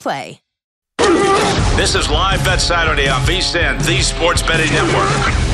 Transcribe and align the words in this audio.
Play. 0.00 0.40
This 1.76 1.94
is 1.94 2.10
Live 2.10 2.44
Bet 2.44 2.60
Saturday 2.60 3.08
on 3.08 3.20
VSIN, 3.22 3.84
the 3.86 4.02
Sports 4.02 4.42
Betting 4.42 4.70
Network. 4.72 5.49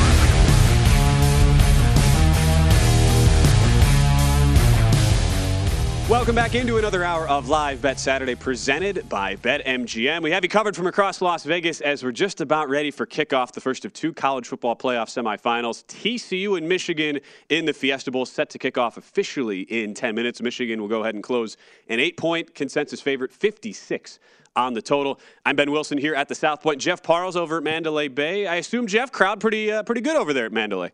Welcome 6.09 6.37
back 6.37 6.55
into 6.55 6.79
another 6.79 7.03
hour 7.03 7.27
of 7.27 7.49
Live 7.49 7.83
Bet 7.83 7.99
Saturday 7.99 8.37
presented 8.37 9.09
by 9.09 9.35
BetMGM. 9.35 10.23
We 10.23 10.31
have 10.31 10.45
you 10.45 10.49
covered 10.49 10.77
from 10.77 10.87
across 10.87 11.21
Las 11.21 11.43
Vegas 11.43 11.81
as 11.81 12.05
we're 12.05 12.13
just 12.13 12.41
about 12.41 12.69
ready 12.69 12.93
for 12.93 13.07
kickoff, 13.07 13.51
the 13.51 13.61
first 13.61 13.85
of 13.85 13.93
two 13.93 14.13
college 14.13 14.47
football 14.47 14.77
playoff 14.77 15.09
semifinals. 15.09 15.85
TCU 15.87 16.57
and 16.59 16.69
Michigan 16.69 17.19
in 17.49 17.65
the 17.65 17.73
Fiesta 17.73 18.13
Bowl 18.13 18.25
set 18.25 18.51
to 18.51 18.59
kick 18.59 18.79
off 18.79 18.99
officially 18.99 19.63
in 19.63 19.95
10 19.95 20.15
minutes. 20.15 20.41
Michigan 20.41 20.81
will 20.81 20.87
go 20.87 21.01
ahead 21.01 21.17
and 21.17 21.25
close 21.25 21.57
an 21.89 21.99
eight 21.99 22.17
point 22.17 22.55
consensus 22.55 23.01
favorite, 23.01 23.33
56 23.33 24.21
on 24.55 24.75
the 24.75 24.83
total. 24.83 25.19
I'm 25.45 25.57
Ben 25.57 25.73
Wilson 25.73 25.99
here 25.99 26.15
at 26.15 26.29
the 26.29 26.37
South 26.37 26.63
Point. 26.63 26.81
Jeff 26.81 27.03
Parles 27.03 27.35
over 27.35 27.57
at 27.57 27.65
Mandalay 27.65 28.07
Bay. 28.07 28.47
I 28.47 28.55
assume, 28.55 28.87
Jeff, 28.87 29.11
crowd 29.11 29.41
pretty, 29.41 29.73
uh, 29.73 29.83
pretty 29.83 30.03
good 30.03 30.15
over 30.15 30.33
there 30.33 30.47
at 30.47 30.53
Mandalay. 30.53 30.93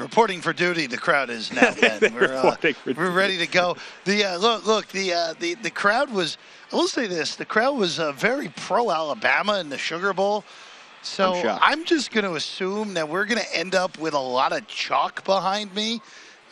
Reporting 0.00 0.40
for 0.40 0.52
duty, 0.52 0.86
the 0.86 0.96
crowd 0.96 1.28
is 1.30 1.52
now. 1.52 1.74
Ben. 1.80 2.14
We're, 2.14 2.34
uh, 2.34 2.56
we're 2.96 3.10
ready 3.10 3.36
to 3.38 3.46
go. 3.46 3.76
The 4.04 4.24
uh, 4.24 4.38
look, 4.38 4.66
look, 4.66 4.86
the 4.88 5.12
uh, 5.12 5.34
the 5.38 5.54
the 5.54 5.70
crowd 5.70 6.10
was. 6.10 6.38
I 6.72 6.76
will 6.76 6.88
say 6.88 7.06
this: 7.06 7.36
the 7.36 7.44
crowd 7.44 7.76
was 7.76 7.98
uh, 8.00 8.12
very 8.12 8.48
pro 8.56 8.90
Alabama 8.90 9.60
in 9.60 9.68
the 9.68 9.78
Sugar 9.78 10.12
Bowl. 10.12 10.44
So 11.02 11.34
I'm. 11.34 11.58
I'm 11.80 11.84
just 11.84 12.10
going 12.12 12.24
to 12.24 12.34
assume 12.34 12.94
that 12.94 13.08
we're 13.08 13.26
going 13.26 13.40
to 13.40 13.56
end 13.56 13.74
up 13.74 13.98
with 13.98 14.14
a 14.14 14.18
lot 14.18 14.52
of 14.52 14.66
chalk 14.66 15.24
behind 15.24 15.74
me, 15.74 16.00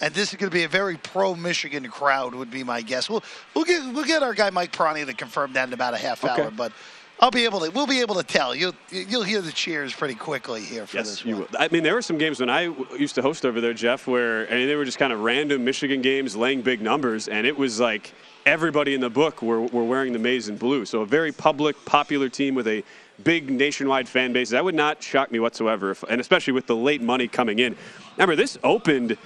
and 0.01 0.13
this 0.13 0.33
is 0.33 0.39
going 0.39 0.51
to 0.51 0.55
be 0.55 0.65
a 0.65 0.69
very 0.69 0.97
pro 0.99 1.35
Michigan 1.35 1.89
crowd. 1.89 2.35
Would 2.35 2.51
be 2.51 2.65
my 2.65 2.83
guess. 2.83 3.09
We'll 3.09 3.25
we'll 3.55 3.65
get 3.65 3.83
we'll 3.95 4.05
get 4.05 4.23
our 4.23 4.35
guy 4.35 4.51
Mike 4.51 4.73
Prani 4.73 5.07
to 5.07 5.15
confirm 5.15 5.55
that 5.55 5.69
in 5.69 5.73
about 5.75 5.95
a 5.95 5.99
half 5.99 6.23
Okay. 6.23 6.43
hour, 6.43 6.51
but. 6.51 6.73
I'll 7.21 7.31
be 7.31 7.45
able 7.45 7.61
to. 7.61 7.71
We'll 7.71 7.87
be 7.87 8.01
able 8.01 8.15
to 8.15 8.23
tell. 8.23 8.55
You'll 8.55 8.75
you'll 8.91 9.25
hear 9.25 9.41
the 9.41 9.51
cheers 9.51 9.93
pretty 9.93 10.15
quickly 10.15 10.63
here 10.63 10.87
for 10.87 10.99
Yes, 10.99 11.11
this 11.11 11.25
you 11.25 11.37
will. 11.37 11.49
I 11.59 11.69
mean, 11.69 11.83
there 11.83 11.95
were 11.95 12.03
some 12.03 12.17
games 12.17 12.39
when 12.39 12.49
I 12.49 12.73
used 12.97 13.17
to 13.17 13.23
host 13.23 13.45
over 13.45 13.61
there, 13.61 13.75
Jeff, 13.75 14.07
where 14.07 14.47
I 14.47 14.55
mean, 14.55 14.69
they 14.69 14.77
were 14.77 14.85
just 14.85 14.99
kind 14.99 15.13
of 15.13 15.21
random 15.21 15.65
Michigan 15.65 16.01
games 16.01 16.37
laying 16.37 16.63
big 16.63 16.81
numbers, 16.81 17.27
and 17.27 17.47
it 17.47 17.59
was 17.59 17.81
like 17.81 18.13
everybody 18.47 18.95
in 18.95 19.01
the 19.01 19.11
book 19.11 19.43
were, 19.43 19.63
were 19.63 19.85
wearing 19.85 20.13
the 20.13 20.19
maize 20.19 20.49
and 20.49 20.59
blue. 20.59 20.85
So 20.85 21.03
a 21.03 21.07
very 21.07 21.33
public, 21.33 21.77
popular 21.85 22.29
team 22.29 22.55
with 22.55 22.69
a 22.69 22.85
big 23.25 23.51
nationwide 23.51 24.09
fan 24.09 24.33
base. 24.33 24.51
That 24.51 24.65
would 24.65 24.77
not 24.77 25.03
shock 25.03 25.33
me 25.33 25.41
whatsoever, 25.41 25.91
if, 25.91 26.05
and 26.05 26.21
especially 26.21 26.53
with 26.53 26.67
the 26.67 26.77
late 26.77 27.03
money 27.03 27.27
coming 27.27 27.59
in. 27.59 27.77
Remember, 28.17 28.37
this 28.37 28.59
opened 28.63 29.19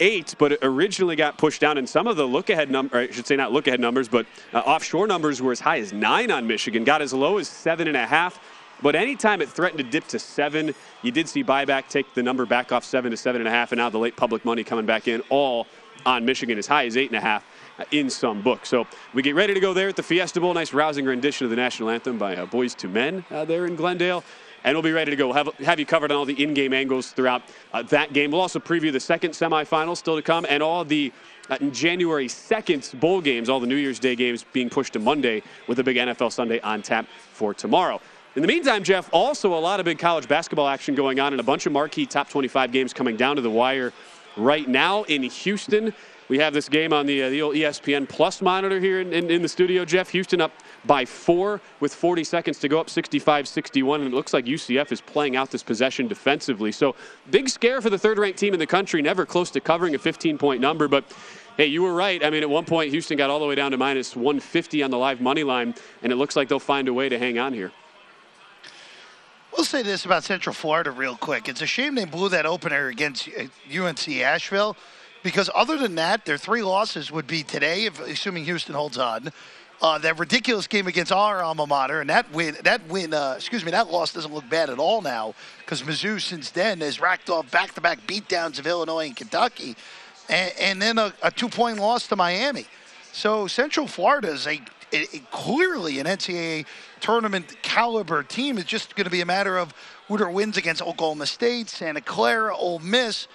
eight, 0.00 0.34
but 0.38 0.52
it 0.52 0.58
originally 0.62 1.14
got 1.14 1.38
pushed 1.38 1.60
down, 1.60 1.78
and 1.78 1.88
some 1.88 2.06
of 2.06 2.16
the 2.16 2.26
look-ahead 2.26 2.70
numbers, 2.70 3.10
I 3.10 3.12
should 3.12 3.26
say 3.26 3.36
not 3.36 3.52
look-ahead 3.52 3.80
numbers, 3.80 4.08
but 4.08 4.26
uh, 4.52 4.58
offshore 4.58 5.06
numbers 5.06 5.40
were 5.40 5.52
as 5.52 5.60
high 5.60 5.78
as 5.78 5.92
nine 5.92 6.30
on 6.30 6.46
Michigan, 6.46 6.84
got 6.84 7.02
as 7.02 7.12
low 7.12 7.38
as 7.38 7.48
seven 7.48 7.86
and 7.86 7.96
a 7.96 8.06
half. 8.06 8.40
But 8.82 8.96
anytime 8.96 9.42
it 9.42 9.50
threatened 9.50 9.78
to 9.78 9.84
dip 9.84 10.06
to 10.08 10.18
seven, 10.18 10.74
you 11.02 11.12
did 11.12 11.28
see 11.28 11.44
buyback 11.44 11.88
take 11.88 12.14
the 12.14 12.22
number 12.22 12.46
back 12.46 12.72
off 12.72 12.82
seven 12.82 13.10
to 13.10 13.16
seven 13.16 13.42
and 13.42 13.48
a 13.48 13.50
half, 13.50 13.72
and 13.72 13.78
now 13.78 13.90
the 13.90 13.98
late 13.98 14.16
public 14.16 14.44
money 14.44 14.64
coming 14.64 14.86
back 14.86 15.06
in, 15.06 15.22
all 15.28 15.66
on 16.06 16.24
Michigan 16.24 16.58
as 16.58 16.66
high 16.66 16.86
as 16.86 16.96
eight 16.96 17.10
and 17.10 17.16
a 17.16 17.20
half 17.20 17.44
uh, 17.78 17.84
in 17.90 18.08
some 18.08 18.40
books. 18.40 18.70
So 18.70 18.86
we 19.12 19.22
get 19.22 19.34
ready 19.34 19.52
to 19.52 19.60
go 19.60 19.74
there 19.74 19.88
at 19.88 19.96
the 19.96 20.02
Fiesta 20.02 20.40
Bowl. 20.40 20.54
Nice 20.54 20.72
rousing 20.72 21.04
rendition 21.04 21.44
of 21.44 21.50
the 21.50 21.56
national 21.56 21.90
anthem 21.90 22.16
by 22.16 22.36
uh, 22.36 22.46
Boyz 22.46 22.82
II 22.82 22.90
Men 22.90 23.24
uh, 23.30 23.44
there 23.44 23.66
in 23.66 23.76
Glendale. 23.76 24.24
And 24.64 24.74
we'll 24.74 24.82
be 24.82 24.92
ready 24.92 25.10
to 25.10 25.16
go. 25.16 25.28
We'll 25.28 25.36
have, 25.36 25.54
have 25.58 25.80
you 25.80 25.86
covered 25.86 26.10
on 26.12 26.18
all 26.18 26.24
the 26.24 26.42
in-game 26.42 26.72
angles 26.72 27.12
throughout 27.12 27.42
uh, 27.72 27.82
that 27.84 28.12
game. 28.12 28.30
We'll 28.30 28.40
also 28.40 28.58
preview 28.58 28.92
the 28.92 29.00
second 29.00 29.30
semifinal 29.30 29.96
still 29.96 30.16
to 30.16 30.22
come 30.22 30.46
and 30.48 30.62
all 30.62 30.84
the 30.84 31.12
uh, 31.48 31.58
January 31.70 32.28
2nd 32.28 33.00
bowl 33.00 33.20
games, 33.20 33.48
all 33.48 33.60
the 33.60 33.66
New 33.66 33.76
Year's 33.76 33.98
Day 33.98 34.14
games 34.14 34.44
being 34.52 34.70
pushed 34.70 34.92
to 34.92 34.98
Monday 34.98 35.42
with 35.66 35.78
a 35.78 35.84
big 35.84 35.96
NFL 35.96 36.32
Sunday 36.32 36.60
on 36.60 36.82
tap 36.82 37.06
for 37.32 37.54
tomorrow. 37.54 38.00
In 38.36 38.42
the 38.42 38.48
meantime, 38.48 38.84
Jeff, 38.84 39.08
also 39.12 39.54
a 39.54 39.58
lot 39.58 39.80
of 39.80 39.84
big 39.84 39.98
college 39.98 40.28
basketball 40.28 40.68
action 40.68 40.94
going 40.94 41.18
on 41.18 41.32
and 41.32 41.40
a 41.40 41.44
bunch 41.44 41.66
of 41.66 41.72
marquee 41.72 42.06
top 42.06 42.28
25 42.28 42.70
games 42.70 42.92
coming 42.92 43.16
down 43.16 43.36
to 43.36 43.42
the 43.42 43.50
wire 43.50 43.92
right 44.36 44.68
now 44.68 45.02
in 45.04 45.24
Houston. 45.24 45.92
We 46.30 46.38
have 46.38 46.54
this 46.54 46.68
game 46.68 46.92
on 46.92 47.06
the, 47.06 47.24
uh, 47.24 47.28
the 47.28 47.42
old 47.42 47.56
ESPN 47.56 48.08
Plus 48.08 48.40
monitor 48.40 48.78
here 48.78 49.00
in, 49.00 49.12
in, 49.12 49.28
in 49.32 49.42
the 49.42 49.48
studio, 49.48 49.84
Jeff. 49.84 50.10
Houston 50.10 50.40
up 50.40 50.52
by 50.84 51.04
four 51.04 51.60
with 51.80 51.92
40 51.92 52.22
seconds 52.22 52.60
to 52.60 52.68
go 52.68 52.78
up 52.78 52.88
65 52.88 53.48
61. 53.48 54.02
And 54.02 54.12
it 54.12 54.16
looks 54.16 54.32
like 54.32 54.44
UCF 54.44 54.92
is 54.92 55.00
playing 55.00 55.34
out 55.34 55.50
this 55.50 55.64
possession 55.64 56.06
defensively. 56.06 56.70
So, 56.70 56.94
big 57.32 57.48
scare 57.48 57.80
for 57.80 57.90
the 57.90 57.98
third 57.98 58.16
ranked 58.16 58.38
team 58.38 58.54
in 58.54 58.60
the 58.60 58.66
country, 58.66 59.02
never 59.02 59.26
close 59.26 59.50
to 59.50 59.60
covering 59.60 59.96
a 59.96 59.98
15 59.98 60.38
point 60.38 60.60
number. 60.60 60.86
But 60.86 61.04
hey, 61.56 61.66
you 61.66 61.82
were 61.82 61.94
right. 61.94 62.24
I 62.24 62.30
mean, 62.30 62.44
at 62.44 62.48
one 62.48 62.64
point, 62.64 62.92
Houston 62.92 63.18
got 63.18 63.28
all 63.28 63.40
the 63.40 63.46
way 63.46 63.56
down 63.56 63.72
to 63.72 63.76
minus 63.76 64.14
150 64.14 64.84
on 64.84 64.92
the 64.92 64.98
live 64.98 65.20
money 65.20 65.42
line, 65.42 65.74
and 66.04 66.12
it 66.12 66.16
looks 66.16 66.36
like 66.36 66.48
they'll 66.48 66.60
find 66.60 66.86
a 66.86 66.94
way 66.94 67.08
to 67.08 67.18
hang 67.18 67.40
on 67.40 67.52
here. 67.54 67.72
We'll 69.52 69.64
say 69.64 69.82
this 69.82 70.04
about 70.04 70.22
Central 70.22 70.54
Florida 70.54 70.92
real 70.92 71.16
quick. 71.16 71.48
It's 71.48 71.60
a 71.60 71.66
shame 71.66 71.96
they 71.96 72.04
blew 72.04 72.28
that 72.28 72.46
opener 72.46 72.86
against 72.86 73.28
uh, 73.28 73.82
UNC 73.84 74.08
Asheville 74.08 74.76
because 75.22 75.50
other 75.54 75.76
than 75.76 75.94
that, 75.96 76.24
their 76.24 76.38
three 76.38 76.62
losses 76.62 77.10
would 77.10 77.26
be 77.26 77.42
today, 77.42 77.84
if, 77.84 78.00
assuming 78.00 78.44
Houston 78.44 78.74
holds 78.74 78.98
on. 78.98 79.32
Uh, 79.82 79.96
that 79.96 80.18
ridiculous 80.18 80.66
game 80.66 80.86
against 80.86 81.10
our 81.10 81.42
alma 81.42 81.66
mater, 81.66 82.02
and 82.02 82.10
that 82.10 82.30
win, 82.32 82.54
that 82.64 82.86
win, 82.88 83.14
uh, 83.14 83.32
excuse 83.36 83.64
me, 83.64 83.70
that 83.70 83.90
loss 83.90 84.12
doesn't 84.12 84.34
look 84.34 84.46
bad 84.50 84.68
at 84.68 84.78
all 84.78 85.00
now 85.00 85.34
because 85.60 85.82
Mizzou 85.82 86.20
since 86.20 86.50
then 86.50 86.80
has 86.80 87.00
racked 87.00 87.30
off 87.30 87.50
back-to-back 87.50 88.06
beatdowns 88.06 88.58
of 88.58 88.66
Illinois 88.66 89.06
and 89.06 89.16
Kentucky. 89.16 89.74
and, 90.28 90.52
and 90.60 90.82
then 90.82 90.98
a, 90.98 91.14
a 91.22 91.30
two-point 91.30 91.78
loss 91.78 92.06
to 92.08 92.16
Miami. 92.16 92.66
So 93.12 93.46
Central 93.46 93.86
Florida 93.86 94.28
is 94.28 94.46
a, 94.46 94.60
a, 94.92 95.02
a 95.16 95.18
clearly 95.30 95.98
an 95.98 96.06
NCAA 96.06 96.66
tournament 97.00 97.56
caliber 97.62 98.22
team. 98.22 98.58
It's 98.58 98.68
just 98.68 98.94
going 98.96 99.06
to 99.06 99.10
be 99.10 99.22
a 99.22 99.26
matter 99.26 99.56
of 99.56 99.72
who 100.08 100.18
their 100.18 100.30
wins 100.30 100.56
against 100.56 100.82
Oklahoma 100.82 101.26
State, 101.26 101.68
Santa 101.68 102.00
Clara, 102.00 102.54
Ole 102.54 102.80
Miss, 102.80 103.28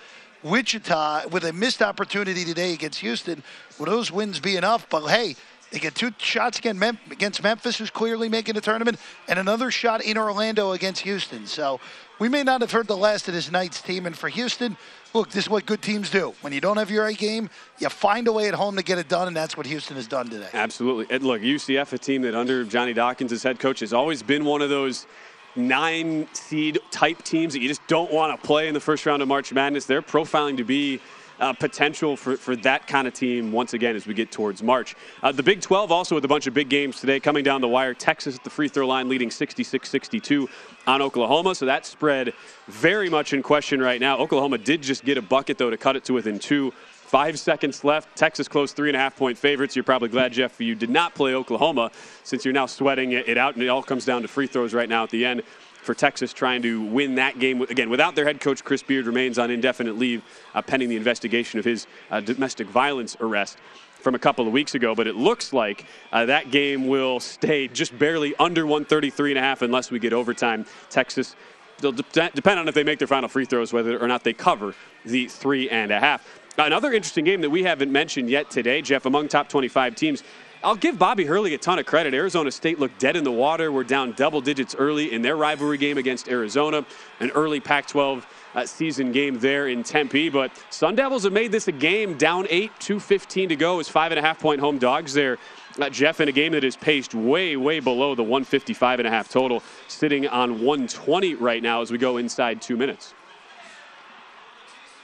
Wichita, 0.46 1.28
with 1.30 1.44
a 1.44 1.52
missed 1.52 1.82
opportunity 1.82 2.46
today 2.46 2.74
against 2.74 3.00
Houston. 3.00 3.42
Will 3.80 3.88
those 3.88 4.12
wins 4.12 4.40
be 4.40 4.58
enough? 4.58 4.88
But 4.90 5.08
hey, 5.08 5.36
they 5.72 5.80
get 5.80 5.96
two 5.96 6.12
shots 6.20 6.60
against 6.60 7.42
Memphis, 7.42 7.78
who's 7.80 7.90
clearly 7.90 8.30
making 8.30 8.54
the 8.54 8.62
tournament, 8.62 9.00
and 9.28 9.40
another 9.40 9.72
shot 9.72 10.04
in 10.04 10.20
Orlando 10.20 10.74
against 10.74 11.02
Houston. 11.02 11.48
So 11.48 11.80
we 12.20 12.30
may 12.30 12.44
not 12.44 12.62
have 12.62 12.72
heard 12.72 12.86
the 12.86 12.96
last 12.96 13.28
of 13.28 13.34
this 13.34 13.52
Knights 13.52 13.82
team. 13.82 14.06
And 14.06 14.16
for 14.16 14.30
Houston, 14.30 14.78
look, 15.16 15.32
this 15.32 15.46
is 15.46 15.50
what 15.50 15.66
good 15.66 15.82
teams 15.82 16.12
do. 16.12 16.36
When 16.42 16.54
you 16.54 16.62
don't 16.62 16.78
have 16.78 16.92
your 16.92 17.08
A 17.08 17.14
game, 17.14 17.50
you 17.80 17.90
find 17.90 18.28
a 18.28 18.32
way 18.32 18.48
at 18.48 18.54
home 18.54 18.76
to 18.76 18.84
get 18.84 19.00
it 19.00 19.10
done, 19.10 19.28
and 19.28 19.36
that's 19.36 19.58
what 19.58 19.66
Houston 19.66 19.96
has 19.96 20.08
done 20.08 20.30
today. 20.30 20.50
Absolutely. 20.54 21.08
And 21.10 21.24
look, 21.24 21.42
UCF, 21.42 21.92
a 21.92 21.98
team 21.98 22.22
that 22.22 22.36
under 22.36 22.64
Johnny 22.64 22.94
Dawkins 22.94 23.32
as 23.32 23.42
head 23.42 23.60
coach, 23.60 23.80
has 23.80 23.94
always 23.94 24.22
been 24.22 24.46
one 24.46 24.62
of 24.62 24.70
those 24.70 25.08
nine 25.56 26.28
seed 26.34 26.80
type 26.92 27.22
teams 27.24 27.54
that 27.54 27.60
you 27.60 27.68
just 27.68 27.86
don't 27.88 28.12
want 28.12 28.40
to 28.40 28.48
play 28.48 28.68
in 28.68 28.74
the 28.74 28.80
first 28.80 29.06
round 29.06 29.22
of 29.22 29.28
March 29.28 29.54
Madness. 29.54 29.86
They're 29.86 30.02
profiling 30.02 30.58
to 30.58 30.64
be 30.64 31.00
uh, 31.40 31.54
potential 31.54 32.16
for, 32.16 32.38
for 32.38 32.56
that 32.58 32.88
kind 32.88 33.08
of 33.08 33.14
team 33.14 33.52
once 33.52 33.74
again 33.74 33.96
as 33.96 34.08
we 34.08 34.14
get 34.14 34.32
towards 34.32 34.64
March. 34.64 34.96
Uh, 35.22 35.32
the 35.32 35.44
Big 35.44 35.62
12 35.62 35.92
also 35.92 36.16
with 36.16 36.26
a 36.26 36.28
bunch 36.28 36.48
of 36.48 36.54
big 36.54 36.70
games 36.70 37.00
today 37.00 37.20
coming 37.20 37.44
down 37.44 37.62
the 37.62 37.68
wire. 37.68 37.94
Texas 37.94 38.36
at 38.36 38.44
the 38.44 38.50
free 38.50 38.68
throw 38.68 38.88
line 38.88 39.10
leading 39.10 39.30
66 39.30 39.90
62 39.90 40.50
on 40.88 41.02
Oklahoma. 41.02 41.56
So 41.56 41.66
that 41.66 41.86
spread 41.86 42.34
very 42.68 43.10
much 43.10 43.34
in 43.34 43.44
question 43.44 43.82
right 43.82 44.00
now. 44.00 44.18
Oklahoma 44.18 44.58
did 44.58 44.82
just 44.82 45.04
get 45.04 45.18
a 45.18 45.22
bucket, 45.22 45.58
though, 45.58 45.70
to 45.70 45.78
cut 45.78 45.96
it 45.96 46.06
to 46.06 46.14
within 46.14 46.40
two. 46.40 46.74
Five 47.16 47.40
seconds 47.40 47.86
left. 47.86 48.14
Texas 48.18 48.50
close 48.50 48.74
three 48.74 48.90
and 48.90 48.96
a 48.98 49.00
half 49.00 49.16
point 49.16 49.38
favorites. 49.38 49.74
You're 49.74 49.86
probably 49.86 50.10
glad, 50.10 50.34
Jeff, 50.34 50.60
you 50.60 50.76
did 50.76 50.90
not 50.90 51.16
play 51.16 51.34
Oklahoma 51.34 51.92
since 52.26 52.44
you're 52.44 52.54
now 52.54 52.66
sweating 52.66 53.14
it 53.14 53.38
out, 53.38 53.54
and 53.54 53.64
it 53.64 53.70
all 53.70 53.82
comes 53.82 54.04
down 54.04 54.22
to 54.24 54.28
free 54.28 54.48
throws 54.48 54.74
right 54.74 54.90
now 54.90 55.04
at 55.04 55.12
the 55.12 55.24
end 55.24 55.42
for 55.82 55.94
Texas 55.94 56.34
trying 56.34 56.62
to 56.64 56.84
win 56.84 57.16
that 57.16 57.40
game. 57.40 57.62
Again, 57.62 57.90
without 57.90 58.16
their 58.16 58.26
head 58.26 58.42
coach, 58.42 58.66
Chris 58.66 58.84
Beard 58.84 59.06
remains 59.06 59.40
on 59.40 59.50
indefinite 59.50 59.98
leave 59.98 60.24
uh, 60.54 60.62
pending 60.62 60.90
the 60.90 60.98
investigation 60.98 61.58
of 61.58 61.64
his 61.64 61.88
uh, 62.12 62.20
domestic 62.20 62.68
violence 62.68 63.16
arrest 63.22 63.60
from 64.02 64.14
a 64.14 64.20
couple 64.20 64.46
of 64.46 64.52
weeks 64.52 64.76
ago. 64.76 64.94
But 64.94 65.08
it 65.08 65.16
looks 65.16 65.54
like 65.54 65.86
uh, 66.12 66.26
that 66.26 66.52
game 66.52 66.86
will 66.86 67.22
stay 67.22 67.70
just 67.70 67.98
barely 67.98 68.36
under 68.36 68.66
133 68.66 69.32
and 69.32 69.38
a 69.38 69.42
half 69.42 69.62
unless 69.62 69.90
we 69.90 70.00
get 70.00 70.12
overtime. 70.12 70.66
Texas. 70.90 71.38
They'll 71.80 71.92
de- 71.92 72.32
depend 72.34 72.60
on 72.60 72.68
if 72.68 72.76
they 72.76 72.84
make 72.84 73.00
their 73.00 73.08
final 73.08 73.30
free 73.30 73.46
throws, 73.46 73.74
whether 73.74 74.02
or 74.02 74.08
not 74.08 74.24
they 74.24 74.34
cover 74.34 74.74
the 75.06 75.28
three 75.28 75.70
and 75.70 75.92
a 75.92 76.00
half. 76.00 76.45
Another 76.58 76.94
interesting 76.94 77.26
game 77.26 77.42
that 77.42 77.50
we 77.50 77.64
haven't 77.64 77.92
mentioned 77.92 78.30
yet 78.30 78.50
today, 78.50 78.82
Jeff, 78.82 79.06
among 79.06 79.28
top 79.28 79.50
25 79.50 79.94
teams, 79.94 80.24
I'll 80.64 80.76
give 80.76 80.98
Bobby 80.98 81.26
Hurley 81.26 81.54
a 81.54 81.58
ton 81.58 81.80
of 81.80 81.86
credit. 81.86 82.14
Arizona 82.14 82.50
State 82.50 82.80
looked 82.80 82.98
dead 82.98 83.18
in 83.18 83.24
the 83.26 83.32
water. 83.32 83.72
We're 83.72 83.84
down 83.84 84.14
double 84.14 84.40
digits 84.40 84.74
early 84.74 85.12
in 85.14 85.22
their 85.22 85.36
rivalry 85.36 85.78
game 85.78 85.98
against 85.98 86.30
Arizona, 86.30 86.86
an 87.20 87.30
early 87.32 87.60
Pac 87.60 87.88
12 87.88 88.26
uh, 88.56 88.66
season 88.66 89.12
game 89.12 89.38
there 89.38 89.68
in 89.68 89.84
Tempe. 89.84 90.30
But 90.30 90.52
Sun 90.70 90.96
Devils 90.96 91.26
have 91.26 91.34
made 91.34 91.52
this 91.52 91.68
a 91.68 91.74
game 91.74 92.18
down 92.18 92.48
8, 92.50 92.72
2.15 92.80 93.50
to 93.50 93.56
go 93.58 93.80
as 93.82 93.90
five 93.90 94.12
and 94.14 94.18
a 94.18 94.22
half 94.22 94.40
point 94.40 94.62
home 94.62 94.78
dogs 94.78 95.14
there. 95.14 95.38
Uh, 95.80 95.90
Jeff, 95.90 96.22
in 96.22 96.30
a 96.30 96.32
game 96.32 96.54
that 96.54 96.64
is 96.64 96.78
paced 96.78 97.14
way, 97.14 97.58
way 97.58 97.82
below 97.82 98.16
the 98.16 98.24
155 98.24 99.00
and 99.00 99.08
a 99.08 99.12
half 99.12 99.28
total, 99.28 99.62
sitting 99.90 100.26
on 100.30 100.62
120 100.62 101.36
right 101.36 101.62
now 101.62 101.82
as 101.82 101.92
we 101.92 101.98
go 101.98 102.16
inside 102.16 102.62
two 102.62 102.78
minutes. 102.78 103.14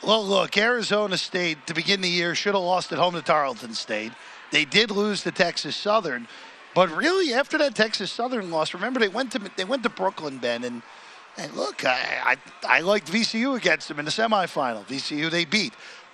Well, 0.04 0.26
look, 0.26 0.58
Arizona 0.58 1.16
State 1.16 1.68
to 1.68 1.76
begin 1.76 2.02
the 2.02 2.10
year 2.10 2.34
should 2.34 2.56
have 2.56 2.64
lost 2.64 2.92
at 2.92 2.98
home 2.98 3.14
to 3.14 3.22
Tarleton 3.22 3.76
State. 3.76 4.12
They 4.52 4.66
did 4.66 4.90
lose 4.90 5.22
to 5.24 5.32
Texas 5.32 5.76
Southern, 5.76 6.28
but 6.74 6.90
really 6.90 7.36
after 7.36 7.60
that 7.60 7.76
Texas 7.76 8.12
Southern 8.12 8.50
loss, 8.50 8.74
remember 8.74 9.00
they 9.00 9.08
went 9.08 9.32
to 9.34 9.52
they 9.56 9.64
went 9.64 9.84
to 9.84 9.90
Brooklyn, 9.90 10.40
Ben, 10.40 10.64
and 10.64 10.82
and 11.38 11.54
look, 11.54 11.86
I 11.86 12.38
I, 12.64 12.78
I 12.78 12.80
liked 12.82 13.12
VCU 13.12 13.56
against 13.56 13.90
them 13.90 14.00
in 14.00 14.06
the 14.06 14.12
semifinal. 14.12 14.86
VCU 14.88 15.30
they 15.30 15.46
beat. 15.46 15.74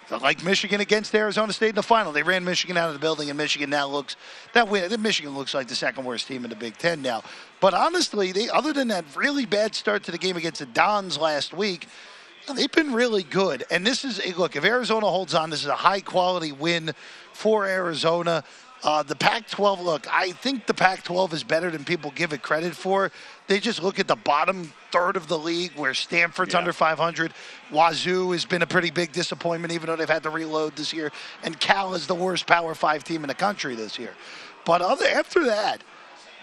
Like 0.10 0.44
Michigan 0.44 0.80
against 0.80 1.14
Arizona 1.16 1.52
State 1.52 1.70
in 1.70 1.76
the 1.76 1.84
final, 1.84 2.14
they 2.14 2.24
ran 2.24 2.44
Michigan 2.44 2.78
out 2.78 2.88
of 2.88 2.94
the 2.94 3.00
building, 3.00 3.30
and 3.30 3.38
Michigan 3.38 3.70
now 3.70 3.88
looks 3.88 4.18
that 4.54 4.68
win. 4.68 5.02
Michigan 5.02 5.36
looks 5.36 5.54
like 5.54 5.68
the 5.70 5.76
second 5.76 6.04
worst 6.04 6.28
team 6.28 6.44
in 6.44 6.50
the 6.50 6.56
Big 6.56 6.78
Ten 6.78 7.02
now. 7.02 7.24
But 7.62 7.74
honestly, 7.74 8.34
they 8.34 8.50
other 8.50 8.74
than 8.74 8.90
that 8.90 9.06
really 9.16 9.46
bad 9.46 9.76
start 9.76 10.04
to 10.04 10.12
the 10.12 10.18
game 10.18 10.36
against 10.36 10.60
the 10.60 10.66
Dons 10.66 11.18
last 11.18 11.54
week, 11.54 11.88
they've 12.56 12.72
been 12.72 12.94
really 12.94 13.24
good. 13.24 13.66
And 13.70 13.86
this 13.86 14.06
is 14.06 14.22
look, 14.38 14.56
if 14.56 14.64
Arizona 14.64 15.08
holds 15.08 15.34
on, 15.34 15.50
this 15.50 15.62
is 15.62 15.68
a 15.68 15.76
high 15.76 16.02
quality 16.02 16.52
win 16.52 16.94
for 17.34 17.66
Arizona. 17.66 18.44
Uh, 18.84 19.02
the 19.02 19.16
Pac 19.16 19.50
12, 19.50 19.82
look, 19.82 20.08
I 20.14 20.32
think 20.34 20.68
the 20.68 20.74
Pac 20.74 21.04
12 21.04 21.34
is 21.34 21.44
better 21.44 21.72
than 21.72 21.84
people 21.84 22.12
give 22.12 22.32
it 22.32 22.44
credit 22.44 22.76
for. 22.76 23.12
They 23.48 23.60
just 23.60 23.82
look 23.82 24.00
at 24.00 24.08
the 24.08 24.16
bottom 24.16 24.72
third 24.92 25.16
of 25.16 25.28
the 25.28 25.38
league 25.38 25.72
where 25.76 25.96
Stanford's 25.96 26.54
yeah. 26.54 26.60
under 26.60 26.72
500. 26.72 27.34
Wazoo 27.72 28.32
has 28.32 28.46
been 28.46 28.62
a 28.62 28.68
pretty 28.68 28.92
big 28.92 29.12
disappointment, 29.12 29.74
even 29.74 29.88
though 29.88 29.96
they've 29.96 30.08
had 30.08 30.24
to 30.24 30.30
reload 30.30 30.76
this 30.76 30.94
year. 30.94 31.12
And 31.44 31.60
Cal 31.60 31.96
is 31.96 32.06
the 32.06 32.16
worst 32.16 32.46
Power 32.46 32.76
5 32.76 33.04
team 33.04 33.24
in 33.24 33.30
the 33.30 33.34
country 33.34 33.74
this 33.74 33.98
year. 33.98 34.14
But 34.64 34.82
other, 34.82 35.08
after 35.08 35.46
that, 35.46 35.84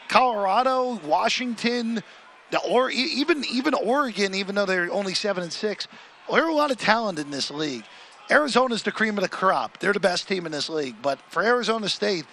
Colorado, 0.08 1.00
Washington, 1.04 2.02
or 2.69 2.91
even 2.91 3.44
even 3.44 3.75
Oregon, 3.75 4.35
even 4.35 4.55
though 4.55 4.67
they're 4.67 4.93
only 4.93 5.14
seven 5.14 5.43
and 5.43 5.52
six, 5.52 5.88
there 6.31 6.44
are 6.44 6.49
a 6.49 6.55
lot 6.55 6.70
of 6.70 6.79
talent 6.79 7.19
in 7.19 7.31
this 7.31 7.50
league. 7.50 7.85
Arizona's 8.31 8.82
the 8.82 8.93
cream 8.93 9.19
of 9.19 9.23
the 9.23 9.29
crop. 9.29 9.79
They're 9.79 9.93
the 9.93 10.00
best 10.00 10.29
team 10.29 10.46
in 10.46 10.52
this 10.52 10.69
league. 10.69 10.96
But 11.02 11.20
for 11.29 11.43
Arizona 11.43 11.88
State, 11.88 12.25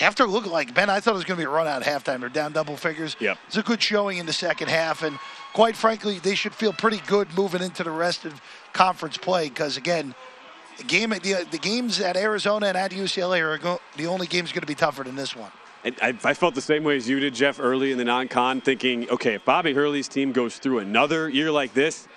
after 0.00 0.26
looking 0.26 0.52
like 0.52 0.74
Ben, 0.74 0.90
I 0.90 1.00
thought 1.00 1.12
it 1.12 1.14
was 1.14 1.24
going 1.24 1.38
to 1.38 1.42
be 1.42 1.46
a 1.46 1.50
run 1.50 1.66
out 1.66 1.84
at 1.84 2.04
halftime. 2.04 2.20
They're 2.20 2.28
down 2.28 2.52
double 2.52 2.76
figures. 2.76 3.16
Yep. 3.20 3.38
It's 3.48 3.56
a 3.56 3.62
good 3.62 3.82
showing 3.82 4.18
in 4.18 4.26
the 4.26 4.32
second 4.32 4.68
half, 4.68 5.02
and 5.02 5.18
quite 5.54 5.76
frankly, 5.76 6.18
they 6.18 6.34
should 6.34 6.54
feel 6.54 6.72
pretty 6.72 7.00
good 7.06 7.28
moving 7.36 7.62
into 7.62 7.82
the 7.82 7.90
rest 7.90 8.24
of 8.24 8.40
conference 8.72 9.16
play 9.16 9.48
because 9.48 9.76
again, 9.76 10.14
the 10.76 10.84
game 10.84 11.10
the, 11.10 11.46
the 11.50 11.58
games 11.58 12.00
at 12.00 12.16
Arizona 12.16 12.66
and 12.66 12.76
at 12.76 12.92
UCLA 12.92 13.40
are 13.40 13.58
go, 13.58 13.80
the 13.96 14.06
only 14.06 14.28
game's 14.28 14.52
going 14.52 14.60
to 14.60 14.66
be 14.66 14.76
tougher 14.76 15.02
than 15.02 15.16
this 15.16 15.34
one. 15.34 15.50
I, 16.02 16.16
I, 16.24 16.34
felt 16.34 16.54
the 16.54 16.60
same 16.60 16.84
way 16.84 16.96
as 16.96 17.08
you 17.08 17.20
did, 17.20 17.34
Jeff, 17.34 17.60
early 17.60 17.92
in 17.92 17.98
the 17.98 18.04
non-con, 18.04 18.60
thinking, 18.60 19.08
okay, 19.10 19.34
if 19.34 19.44
Bobby 19.44 19.72
Hurley's 19.72 20.08
team 20.08 20.32
goes 20.32 20.58
through 20.58 20.80
another 20.80 21.28
year 21.28 21.50
like 21.50 21.74
this, 21.74 22.08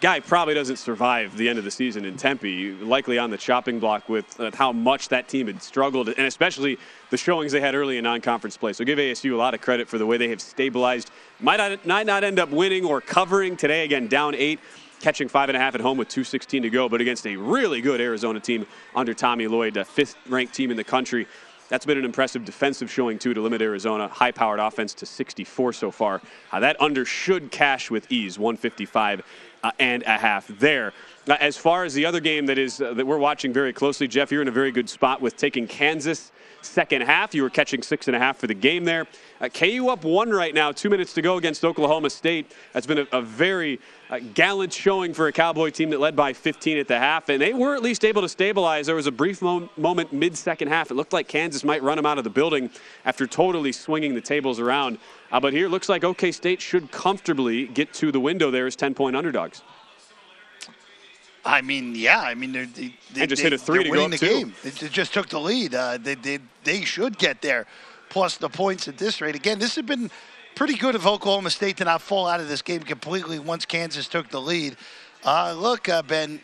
guy 0.00 0.20
probably 0.20 0.54
doesn't 0.54 0.76
survive 0.76 1.36
the 1.36 1.48
end 1.48 1.58
of 1.58 1.64
the 1.64 1.70
season 1.70 2.04
in 2.04 2.16
Tempe, 2.16 2.72
likely 2.74 3.18
on 3.18 3.30
the 3.30 3.36
chopping 3.36 3.78
block 3.78 4.08
with 4.08 4.38
uh, 4.38 4.50
how 4.54 4.72
much 4.72 5.08
that 5.08 5.28
team 5.28 5.46
had 5.46 5.62
struggled, 5.62 6.08
and 6.08 6.26
especially 6.26 6.78
the 7.10 7.16
showings 7.16 7.52
they 7.52 7.60
had 7.60 7.74
early 7.74 7.98
in 7.98 8.04
non-conference 8.04 8.56
play. 8.56 8.72
So 8.72 8.84
give 8.84 8.98
ASU 8.98 9.32
a 9.32 9.36
lot 9.36 9.54
of 9.54 9.60
credit 9.60 9.88
for 9.88 9.98
the 9.98 10.06
way 10.06 10.16
they 10.16 10.28
have 10.28 10.40
stabilized. 10.40 11.10
Might 11.40 11.56
not, 11.56 11.86
might 11.86 12.06
not 12.06 12.24
end 12.24 12.38
up 12.38 12.50
winning 12.50 12.84
or 12.84 13.00
covering 13.00 13.56
today. 13.56 13.84
Again, 13.84 14.06
down 14.06 14.34
eight, 14.34 14.60
catching 15.00 15.28
five 15.28 15.48
and 15.48 15.56
a 15.56 15.60
half 15.60 15.74
at 15.74 15.80
home 15.80 15.98
with 15.98 16.08
2.16 16.08 16.62
to 16.62 16.70
go, 16.70 16.88
but 16.88 17.00
against 17.00 17.26
a 17.26 17.36
really 17.36 17.80
good 17.80 18.00
Arizona 18.00 18.40
team 18.40 18.66
under 18.94 19.14
Tommy 19.14 19.46
Lloyd, 19.48 19.76
a 19.76 19.84
fifth-ranked 19.84 20.54
team 20.54 20.70
in 20.70 20.76
the 20.76 20.84
country. 20.84 21.26
That's 21.68 21.84
been 21.84 21.98
an 21.98 22.04
impressive 22.04 22.44
defensive 22.44 22.90
showing, 22.90 23.18
too, 23.18 23.34
to 23.34 23.40
limit 23.40 23.60
Arizona. 23.60 24.08
High 24.08 24.32
powered 24.32 24.58
offense 24.58 24.94
to 24.94 25.06
64 25.06 25.74
so 25.74 25.90
far. 25.90 26.22
Uh, 26.50 26.60
that 26.60 26.80
under 26.80 27.04
should 27.04 27.50
cash 27.50 27.90
with 27.90 28.10
ease, 28.10 28.38
155 28.38 29.22
uh, 29.62 29.70
and 29.78 30.02
a 30.04 30.16
half 30.16 30.46
there. 30.58 30.92
Uh, 31.28 31.36
as 31.40 31.58
far 31.58 31.84
as 31.84 31.92
the 31.92 32.06
other 32.06 32.20
game 32.20 32.46
that 32.46 32.56
is 32.56 32.80
uh, 32.80 32.94
that 32.94 33.06
we're 33.06 33.18
watching 33.18 33.52
very 33.52 33.72
closely, 33.72 34.08
Jeff, 34.08 34.32
you're 34.32 34.42
in 34.42 34.48
a 34.48 34.52
very 34.52 34.72
good 34.72 34.88
spot 34.88 35.20
with 35.20 35.36
taking 35.36 35.66
Kansas 35.66 36.32
second 36.62 37.02
half. 37.02 37.34
You 37.34 37.42
were 37.42 37.50
catching 37.50 37.82
six 37.82 38.08
and 38.08 38.16
a 38.16 38.18
half 38.18 38.38
for 38.38 38.46
the 38.46 38.54
game 38.54 38.84
there. 38.84 39.06
Uh, 39.40 39.48
KU 39.48 39.88
up 39.88 40.04
one 40.04 40.30
right 40.30 40.54
now, 40.54 40.72
two 40.72 40.90
minutes 40.90 41.12
to 41.14 41.22
go 41.22 41.36
against 41.36 41.64
Oklahoma 41.64 42.10
State. 42.10 42.52
That's 42.72 42.86
been 42.86 42.98
a, 42.98 43.06
a 43.12 43.22
very 43.22 43.80
uh, 44.10 44.18
gallant 44.34 44.72
showing 44.72 45.14
for 45.14 45.28
a 45.28 45.32
Cowboy 45.32 45.70
team 45.70 45.90
that 45.90 46.00
led 46.00 46.16
by 46.16 46.32
15 46.32 46.78
at 46.78 46.88
the 46.88 46.98
half, 46.98 47.28
and 47.28 47.40
they 47.40 47.52
were 47.54 47.74
at 47.74 47.82
least 47.82 48.04
able 48.04 48.22
to 48.22 48.28
stabilize. 48.28 48.86
There 48.86 48.96
was 48.96 49.06
a 49.06 49.12
brief 49.12 49.42
mo- 49.42 49.68
moment 49.76 50.12
mid 50.12 50.36
second 50.36 50.68
half. 50.68 50.90
It 50.90 50.94
looked 50.94 51.12
like 51.12 51.28
Kansas 51.28 51.64
might 51.64 51.82
run 51.82 51.96
them 51.96 52.06
out 52.06 52.18
of 52.18 52.24
the 52.24 52.30
building 52.30 52.70
after 53.04 53.26
totally 53.26 53.72
swinging 53.72 54.14
the 54.14 54.20
tables 54.20 54.58
around. 54.58 54.98
Uh, 55.30 55.38
but 55.40 55.52
here 55.52 55.66
it 55.66 55.70
looks 55.70 55.88
like 55.88 56.04
OK 56.04 56.32
State 56.32 56.60
should 56.60 56.90
comfortably 56.90 57.66
get 57.66 57.92
to 57.94 58.10
the 58.10 58.20
window 58.20 58.50
there 58.50 58.66
as 58.66 58.76
10 58.76 58.94
point 58.94 59.14
underdogs. 59.14 59.62
I 61.44 61.62
mean, 61.62 61.94
yeah. 61.94 62.20
I 62.20 62.34
mean, 62.34 62.52
they 62.52 62.94
they 63.12 63.26
just 63.26 63.42
hit 63.42 63.52
a 63.52 63.58
three 63.58 63.84
to 63.84 63.90
winning 63.90 64.10
go 64.10 64.16
the 64.16 64.26
game. 64.26 64.54
It 64.64 64.90
just 64.90 65.14
took 65.14 65.28
the 65.28 65.40
lead. 65.40 65.74
Uh, 65.74 65.98
they, 65.98 66.14
they 66.14 66.38
they 66.64 66.84
should 66.84 67.18
get 67.18 67.40
there, 67.42 67.66
plus 68.08 68.36
the 68.36 68.48
points 68.48 68.88
at 68.88 68.98
this 68.98 69.20
rate. 69.20 69.34
Again, 69.34 69.58
this 69.58 69.76
has 69.76 69.84
been 69.84 70.10
pretty 70.54 70.74
good 70.74 70.94
of 70.94 71.06
Oklahoma 71.06 71.50
State 71.50 71.76
to 71.76 71.84
not 71.84 72.02
fall 72.02 72.26
out 72.26 72.40
of 72.40 72.48
this 72.48 72.62
game 72.62 72.82
completely 72.82 73.38
once 73.38 73.64
Kansas 73.64 74.08
took 74.08 74.28
the 74.28 74.40
lead. 74.40 74.76
Uh, 75.24 75.54
look, 75.56 75.88
uh, 75.88 76.02
Ben, 76.02 76.40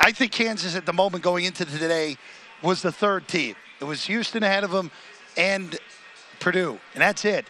I 0.00 0.12
think 0.12 0.32
Kansas 0.32 0.74
at 0.74 0.86
the 0.86 0.92
moment 0.92 1.22
going 1.22 1.44
into 1.44 1.64
today 1.64 2.16
was 2.62 2.82
the 2.82 2.92
third 2.92 3.28
team. 3.28 3.54
It 3.80 3.84
was 3.84 4.04
Houston 4.06 4.42
ahead 4.42 4.64
of 4.64 4.70
them 4.70 4.90
and 5.36 5.78
Purdue, 6.40 6.78
and 6.94 7.02
that's 7.02 7.24
it. 7.24 7.46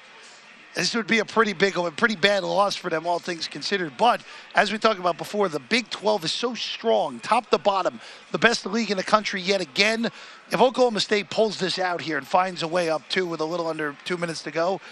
This 0.76 0.95
would 0.95 1.06
be 1.06 1.21
a 1.21 1.25
pretty 1.25 1.54
big, 1.54 1.78
a 1.78 1.90
pretty 1.90 2.16
bad 2.16 2.45
loss 2.45 2.76
for 2.76 2.90
them, 2.90 3.06
all 3.06 3.18
things 3.18 3.49
considered. 3.49 3.97
But 3.97 4.21
as 4.54 4.71
we 4.71 4.78
talked 4.78 5.00
about 5.00 5.16
before, 5.16 5.49
the 5.49 5.59
Big 5.59 5.88
12 5.88 6.26
is 6.26 6.33
so 6.33 6.54
strong, 6.54 7.18
top 7.21 7.49
to 7.50 7.56
bottom, 7.56 7.99
the 8.30 8.38
best 8.38 8.66
league 8.66 8.90
in 8.90 8.99
the 8.99 9.02
country 9.02 9.40
yet 9.40 9.62
again. 9.62 10.11
If 10.50 10.61
Oklahoma 10.61 11.00
State 11.00 11.30
pulls 11.30 11.59
this 11.59 11.78
out 11.78 12.02
here 12.02 12.18
and 12.18 12.26
finds 12.26 12.62
a 12.62 12.68
way 12.68 12.90
up 12.90 13.09
two 13.09 13.26
with 13.26 13.40
a 13.40 13.45
little 13.45 13.68
under 13.68 13.97
two 14.04 14.18
minutes 14.18 14.42
to 14.42 14.50
go, 14.50 14.83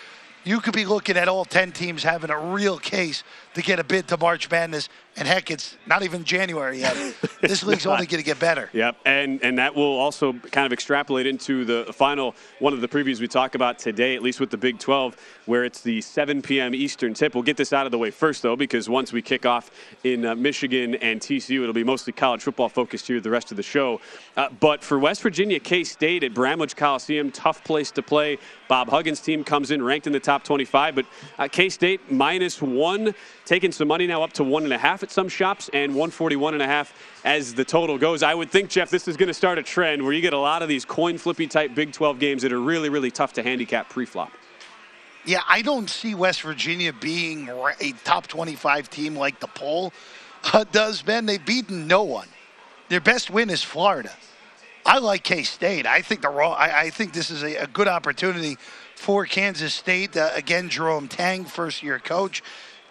you 0.42 0.60
could 0.60 0.74
be 0.74 0.86
looking 0.86 1.18
at 1.18 1.28
all 1.28 1.44
10 1.44 1.72
teams 1.72 2.02
having 2.02 2.30
a 2.30 2.38
real 2.38 2.78
case 2.78 3.22
to 3.52 3.60
get 3.60 3.78
a 3.78 3.84
bid 3.84 4.08
to 4.08 4.16
March 4.16 4.50
Madness. 4.50 4.88
And 5.16 5.28
heck, 5.28 5.50
it's 5.50 5.76
not 5.86 6.02
even 6.02 6.24
January 6.24 6.80
yet. 6.80 6.96
This 7.44 7.62
league's 7.62 7.84
only 7.84 8.06
going 8.06 8.22
to 8.22 8.24
get 8.24 8.38
better. 8.38 8.70
Yep, 8.72 8.96
and 9.04 9.38
and 9.42 9.58
that 9.58 9.74
will 9.74 9.98
also 9.98 10.32
kind 10.32 10.64
of 10.64 10.72
extrapolate 10.72 11.26
into 11.26 11.66
the 11.66 11.92
final 11.92 12.34
one 12.58 12.72
of 12.72 12.80
the 12.80 12.88
previews 12.88 13.20
we 13.20 13.28
talk 13.28 13.54
about 13.54 13.78
today, 13.78 14.16
at 14.16 14.22
least 14.22 14.40
with 14.40 14.48
the 14.48 14.56
Big 14.56 14.78
12, 14.78 15.14
where 15.44 15.62
it's 15.62 15.82
the 15.82 16.00
7 16.00 16.40
p.m. 16.40 16.74
Eastern 16.74 17.12
tip. 17.12 17.34
We'll 17.34 17.42
get 17.42 17.58
this 17.58 17.74
out 17.74 17.84
of 17.84 17.92
the 17.92 17.98
way 17.98 18.10
first, 18.10 18.40
though, 18.40 18.56
because 18.56 18.88
once 18.88 19.12
we 19.12 19.20
kick 19.20 19.44
off 19.44 19.70
in 20.04 20.24
uh, 20.24 20.34
Michigan 20.34 20.94
and 20.96 21.20
TCU, 21.20 21.60
it'll 21.60 21.74
be 21.74 21.84
mostly 21.84 22.14
college 22.14 22.42
football 22.42 22.70
focused 22.70 23.06
here 23.08 23.20
the 23.20 23.28
rest 23.28 23.50
of 23.50 23.58
the 23.58 23.62
show. 23.62 24.00
Uh, 24.38 24.48
but 24.58 24.82
for 24.82 24.98
West 24.98 25.20
Virginia, 25.20 25.60
K 25.60 25.84
State 25.84 26.24
at 26.24 26.32
Bramlage 26.32 26.74
Coliseum, 26.76 27.30
tough 27.30 27.62
place 27.62 27.90
to 27.90 28.02
play. 28.02 28.38
Bob 28.68 28.88
Huggins' 28.88 29.20
team 29.20 29.44
comes 29.44 29.70
in 29.70 29.82
ranked 29.82 30.06
in 30.06 30.14
the 30.14 30.20
top 30.20 30.44
25, 30.44 30.94
but 30.94 31.04
uh, 31.38 31.46
K 31.46 31.68
State 31.68 32.10
minus 32.10 32.62
one 32.62 33.14
taking 33.44 33.72
some 33.72 33.88
money 33.88 34.06
now 34.06 34.22
up 34.22 34.32
to 34.34 34.44
one 34.44 34.64
and 34.64 34.72
a 34.72 34.78
half 34.78 35.02
at 35.02 35.10
some 35.10 35.28
shops 35.28 35.68
and 35.72 35.92
141 35.92 36.54
and 36.54 36.62
a 36.62 36.66
half 36.66 36.94
as 37.24 37.54
the 37.54 37.64
total 37.64 37.98
goes. 37.98 38.22
I 38.22 38.34
would 38.34 38.50
think, 38.50 38.70
Jeff, 38.70 38.90
this 38.90 39.06
is 39.08 39.16
going 39.16 39.28
to 39.28 39.34
start 39.34 39.58
a 39.58 39.62
trend 39.62 40.02
where 40.02 40.12
you 40.12 40.20
get 40.20 40.32
a 40.32 40.38
lot 40.38 40.62
of 40.62 40.68
these 40.68 40.84
coin 40.84 41.18
flippy 41.18 41.46
type 41.46 41.74
Big 41.74 41.92
12 41.92 42.18
games 42.18 42.42
that 42.42 42.52
are 42.52 42.60
really, 42.60 42.88
really 42.88 43.10
tough 43.10 43.32
to 43.34 43.42
handicap 43.42 43.88
pre-flop. 43.88 44.32
Yeah, 45.26 45.40
I 45.48 45.62
don't 45.62 45.88
see 45.88 46.14
West 46.14 46.42
Virginia 46.42 46.92
being 46.92 47.48
a 47.48 47.92
top 48.04 48.26
25 48.26 48.90
team 48.90 49.16
like 49.16 49.40
the 49.40 49.46
poll 49.48 49.92
uh, 50.52 50.64
does, 50.70 51.02
Ben. 51.02 51.24
They've 51.24 51.44
beaten 51.44 51.86
no 51.86 52.02
one. 52.02 52.28
Their 52.88 53.00
best 53.00 53.30
win 53.30 53.48
is 53.48 53.62
Florida. 53.62 54.12
I 54.84 54.98
like 54.98 55.22
K 55.22 55.42
State. 55.42 55.86
I 55.86 56.02
think 56.02 56.20
the 56.20 56.28
raw. 56.28 56.52
I, 56.52 56.82
I, 56.82 56.90
think 56.90 57.14
this 57.14 57.30
is 57.30 57.42
a, 57.42 57.56
a, 57.56 57.66
good 57.66 57.88
opportunity 57.88 58.58
for 58.96 59.24
Kansas 59.24 59.72
State. 59.72 60.14
Uh, 60.14 60.30
again, 60.34 60.68
Jerome 60.68 61.08
Tang, 61.08 61.46
first 61.46 61.82
year 61.82 61.98
coach. 61.98 62.42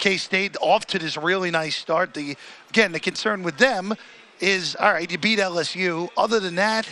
K 0.03 0.17
State 0.17 0.57
off 0.59 0.85
to 0.87 0.99
this 0.99 1.15
really 1.15 1.49
nice 1.49 1.77
start. 1.77 2.13
The 2.13 2.35
again, 2.69 2.91
the 2.91 2.99
concern 2.99 3.41
with 3.41 3.57
them 3.57 3.93
is 4.41 4.75
all 4.75 4.91
right. 4.91 5.09
You 5.09 5.17
beat 5.17 5.39
LSU. 5.39 6.09
Other 6.17 6.41
than 6.41 6.55
that, 6.55 6.89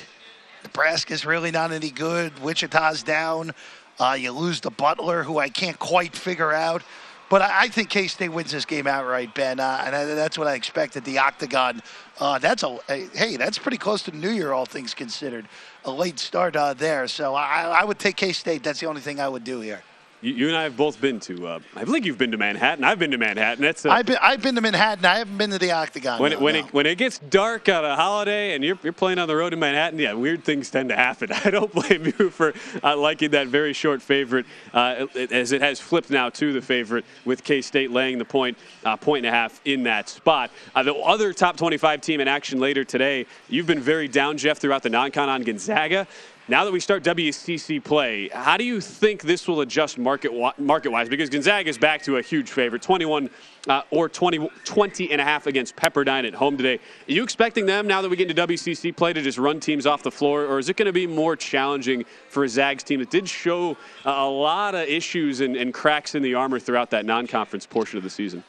Nebraska's 0.63 1.25
really 1.25 1.51
not 1.51 1.73
any 1.73 1.89
good. 1.89 2.31
Wichita's 2.41 3.03
down. 3.03 3.51
Uh, 3.99 4.15
you 4.17 4.31
lose 4.31 4.61
the 4.61 4.71
Butler, 4.71 5.23
who 5.23 5.39
I 5.39 5.49
can't 5.49 5.77
quite 5.77 6.15
figure 6.15 6.53
out. 6.53 6.83
But 7.29 7.41
I, 7.41 7.63
I 7.63 7.67
think 7.67 7.89
K 7.89 8.07
State 8.07 8.29
wins 8.29 8.51
this 8.51 8.63
game 8.63 8.87
outright, 8.87 9.35
Ben, 9.35 9.59
uh, 9.59 9.83
and 9.85 9.93
I, 9.93 10.05
that's 10.05 10.37
what 10.37 10.47
I 10.47 10.53
expect 10.53 10.95
at 10.95 11.03
the 11.03 11.17
Octagon. 11.17 11.81
Uh, 12.17 12.39
that's 12.39 12.63
a 12.63 12.77
hey, 12.87 13.35
that's 13.35 13.57
pretty 13.57 13.77
close 13.77 14.03
to 14.03 14.15
New 14.15 14.29
Year, 14.29 14.53
all 14.53 14.65
things 14.65 14.93
considered. 14.93 15.49
A 15.83 15.91
late 15.91 16.17
start 16.17 16.55
uh, 16.55 16.75
there, 16.75 17.09
so 17.09 17.35
I, 17.35 17.63
I 17.63 17.83
would 17.83 17.99
take 17.99 18.15
K 18.15 18.31
State. 18.31 18.63
That's 18.63 18.79
the 18.79 18.85
only 18.85 19.01
thing 19.01 19.19
I 19.19 19.27
would 19.27 19.43
do 19.43 19.59
here. 19.59 19.83
You, 20.21 20.33
you, 20.33 20.47
and 20.47 20.55
I 20.55 20.63
have 20.63 20.77
both 20.77 21.01
been 21.01 21.19
to. 21.21 21.47
Uh, 21.47 21.59
I 21.75 21.83
think 21.83 22.05
you've 22.05 22.17
been 22.17 22.31
to 22.31 22.37
Manhattan. 22.37 22.83
I've 22.83 22.99
been 22.99 23.11
to 23.11 23.17
Manhattan. 23.17 23.63
That's. 23.63 23.85
Uh, 23.85 23.89
I've 23.89 24.05
been. 24.05 24.17
I've 24.21 24.41
been 24.41 24.53
to 24.53 24.61
Manhattan. 24.61 25.03
I 25.03 25.17
haven't 25.17 25.37
been 25.37 25.49
to 25.49 25.57
the 25.57 25.71
Octagon. 25.71 26.19
When 26.19 26.31
no, 26.31 26.37
it 26.37 26.41
when 26.41 26.53
no. 26.53 26.59
it 26.59 26.73
when 26.73 26.85
it 26.85 26.97
gets 26.99 27.17
dark 27.17 27.67
on 27.69 27.83
a 27.83 27.95
holiday 27.95 28.53
and 28.53 28.63
you're 28.63 28.77
you're 28.83 28.93
playing 28.93 29.17
on 29.17 29.27
the 29.27 29.35
road 29.35 29.53
in 29.53 29.59
Manhattan, 29.59 29.97
yeah, 29.97 30.13
weird 30.13 30.43
things 30.43 30.69
tend 30.69 30.89
to 30.89 30.95
happen. 30.95 31.31
I 31.45 31.49
don't 31.49 31.71
blame 31.71 32.05
you 32.05 32.29
for 32.29 32.53
uh, 32.83 32.95
liking 32.95 33.31
that 33.31 33.47
very 33.47 33.73
short 33.73 34.01
favorite, 34.01 34.45
uh, 34.73 35.07
as 35.31 35.53
it 35.53 35.61
has 35.61 35.79
flipped 35.79 36.11
now 36.11 36.29
to 36.29 36.53
the 36.53 36.61
favorite 36.61 37.03
with 37.25 37.43
K 37.43 37.61
State 37.61 37.89
laying 37.89 38.19
the 38.19 38.25
point, 38.25 38.57
uh, 38.85 38.97
point 38.97 39.25
and 39.25 39.33
a 39.33 39.37
half 39.37 39.59
in 39.65 39.83
that 39.83 40.07
spot. 40.07 40.51
Uh, 40.75 40.83
the 40.83 40.93
other 40.93 41.33
top 41.33 41.57
25 41.57 41.99
team 42.01 42.19
in 42.21 42.27
action 42.27 42.59
later 42.59 42.83
today. 42.83 43.25
You've 43.49 43.67
been 43.67 43.79
very 43.79 44.07
down, 44.07 44.37
Jeff, 44.37 44.59
throughout 44.59 44.83
the 44.83 44.89
non-con 44.89 45.29
on 45.29 45.41
Gonzaga. 45.41 46.07
Now 46.47 46.65
that 46.65 46.71
we 46.71 46.79
start 46.79 47.03
WCC 47.03 47.83
play, 47.83 48.27
how 48.29 48.57
do 48.57 48.63
you 48.63 48.81
think 48.81 49.21
this 49.21 49.47
will 49.47 49.61
adjust 49.61 49.99
market 49.99 50.31
market 50.57 50.91
wise? 50.91 51.07
Because 51.07 51.29
Gonzaga 51.29 51.69
is 51.69 51.77
back 51.77 52.01
to 52.03 52.17
a 52.17 52.21
huge 52.21 52.49
favorite, 52.49 52.81
21 52.81 53.29
uh, 53.67 53.83
or 53.91 54.09
20, 54.09 54.49
20 54.65 55.11
and 55.11 55.21
a 55.21 55.23
half 55.23 55.45
against 55.45 55.75
Pepperdine 55.75 56.27
at 56.27 56.33
home 56.33 56.57
today. 56.57 56.75
Are 56.75 57.11
you 57.11 57.23
expecting 57.23 57.67
them 57.67 57.85
now 57.85 58.01
that 58.01 58.09
we 58.09 58.15
get 58.15 58.29
into 58.29 58.47
WCC 58.47 58.95
play 58.95 59.13
to 59.13 59.21
just 59.21 59.37
run 59.37 59.59
teams 59.59 59.85
off 59.85 60.01
the 60.01 60.09
floor, 60.09 60.45
or 60.45 60.57
is 60.57 60.67
it 60.67 60.77
going 60.77 60.87
to 60.87 60.91
be 60.91 61.05
more 61.05 61.35
challenging 61.35 62.05
for 62.29 62.43
a 62.43 62.49
Zags 62.49 62.83
team 62.83 62.99
that 62.99 63.11
did 63.11 63.29
show 63.29 63.77
a 64.03 64.25
lot 64.25 64.73
of 64.73 64.87
issues 64.87 65.41
and, 65.41 65.55
and 65.55 65.75
cracks 65.75 66.15
in 66.15 66.23
the 66.23 66.33
armor 66.33 66.59
throughout 66.59 66.89
that 66.89 67.05
non-conference 67.05 67.67
portion 67.67 67.97
of 67.97 68.03
the 68.03 68.09
season? 68.09 68.43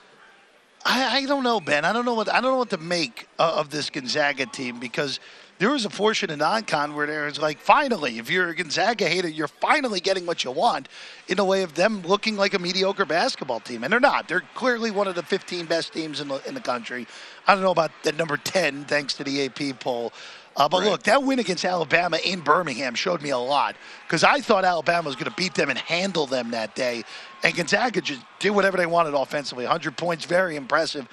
I, 0.84 1.18
I, 1.18 1.26
don't 1.26 1.44
know, 1.44 1.60
Ben. 1.60 1.84
I 1.84 1.92
don't 1.92 2.04
know 2.04 2.14
what 2.14 2.28
I 2.28 2.40
don't 2.40 2.52
know 2.52 2.56
what 2.56 2.70
to 2.70 2.78
make 2.78 3.28
of 3.38 3.70
this 3.70 3.90
Gonzaga 3.90 4.46
team 4.46 4.80
because 4.80 5.20
there 5.62 5.70
was 5.70 5.84
a 5.84 5.90
portion 5.90 6.28
in 6.28 6.40
non-con 6.40 6.92
where 6.96 7.06
there 7.06 7.26
was 7.26 7.38
like, 7.38 7.60
finally, 7.60 8.18
if 8.18 8.28
you're 8.28 8.48
a 8.48 8.54
Gonzaga 8.54 9.08
hater, 9.08 9.28
you're 9.28 9.46
finally 9.46 10.00
getting 10.00 10.26
what 10.26 10.42
you 10.42 10.50
want 10.50 10.88
in 11.28 11.38
a 11.38 11.44
way 11.44 11.62
of 11.62 11.74
them 11.74 12.02
looking 12.02 12.36
like 12.36 12.52
a 12.52 12.58
mediocre 12.58 13.04
basketball 13.04 13.60
team, 13.60 13.84
and 13.84 13.92
they're 13.92 14.00
not. 14.00 14.26
They're 14.26 14.42
clearly 14.56 14.90
one 14.90 15.06
of 15.06 15.14
the 15.14 15.22
15 15.22 15.66
best 15.66 15.92
teams 15.92 16.20
in 16.20 16.26
the 16.26 16.42
in 16.48 16.54
the 16.54 16.60
country. 16.60 17.06
I 17.46 17.54
don't 17.54 17.62
know 17.62 17.70
about 17.70 17.92
the 18.02 18.10
number 18.10 18.36
10, 18.36 18.86
thanks 18.86 19.14
to 19.14 19.24
the 19.24 19.44
AP 19.44 19.78
poll. 19.78 20.12
Uh, 20.56 20.68
but 20.68 20.80
right. 20.80 20.90
look, 20.90 21.04
that 21.04 21.22
win 21.22 21.38
against 21.38 21.64
Alabama 21.64 22.18
in 22.24 22.40
Birmingham 22.40 22.96
showed 22.96 23.22
me 23.22 23.30
a 23.30 23.38
lot 23.38 23.76
because 24.08 24.24
I 24.24 24.40
thought 24.40 24.64
Alabama 24.64 25.06
was 25.06 25.14
going 25.14 25.30
to 25.30 25.36
beat 25.36 25.54
them 25.54 25.70
and 25.70 25.78
handle 25.78 26.26
them 26.26 26.50
that 26.50 26.74
day. 26.74 27.04
And 27.44 27.54
Gonzaga 27.54 28.00
just 28.00 28.22
did 28.40 28.50
whatever 28.50 28.76
they 28.76 28.86
wanted 28.86 29.14
offensively. 29.14 29.62
100 29.62 29.96
points, 29.96 30.24
very 30.24 30.56
impressive. 30.56 31.08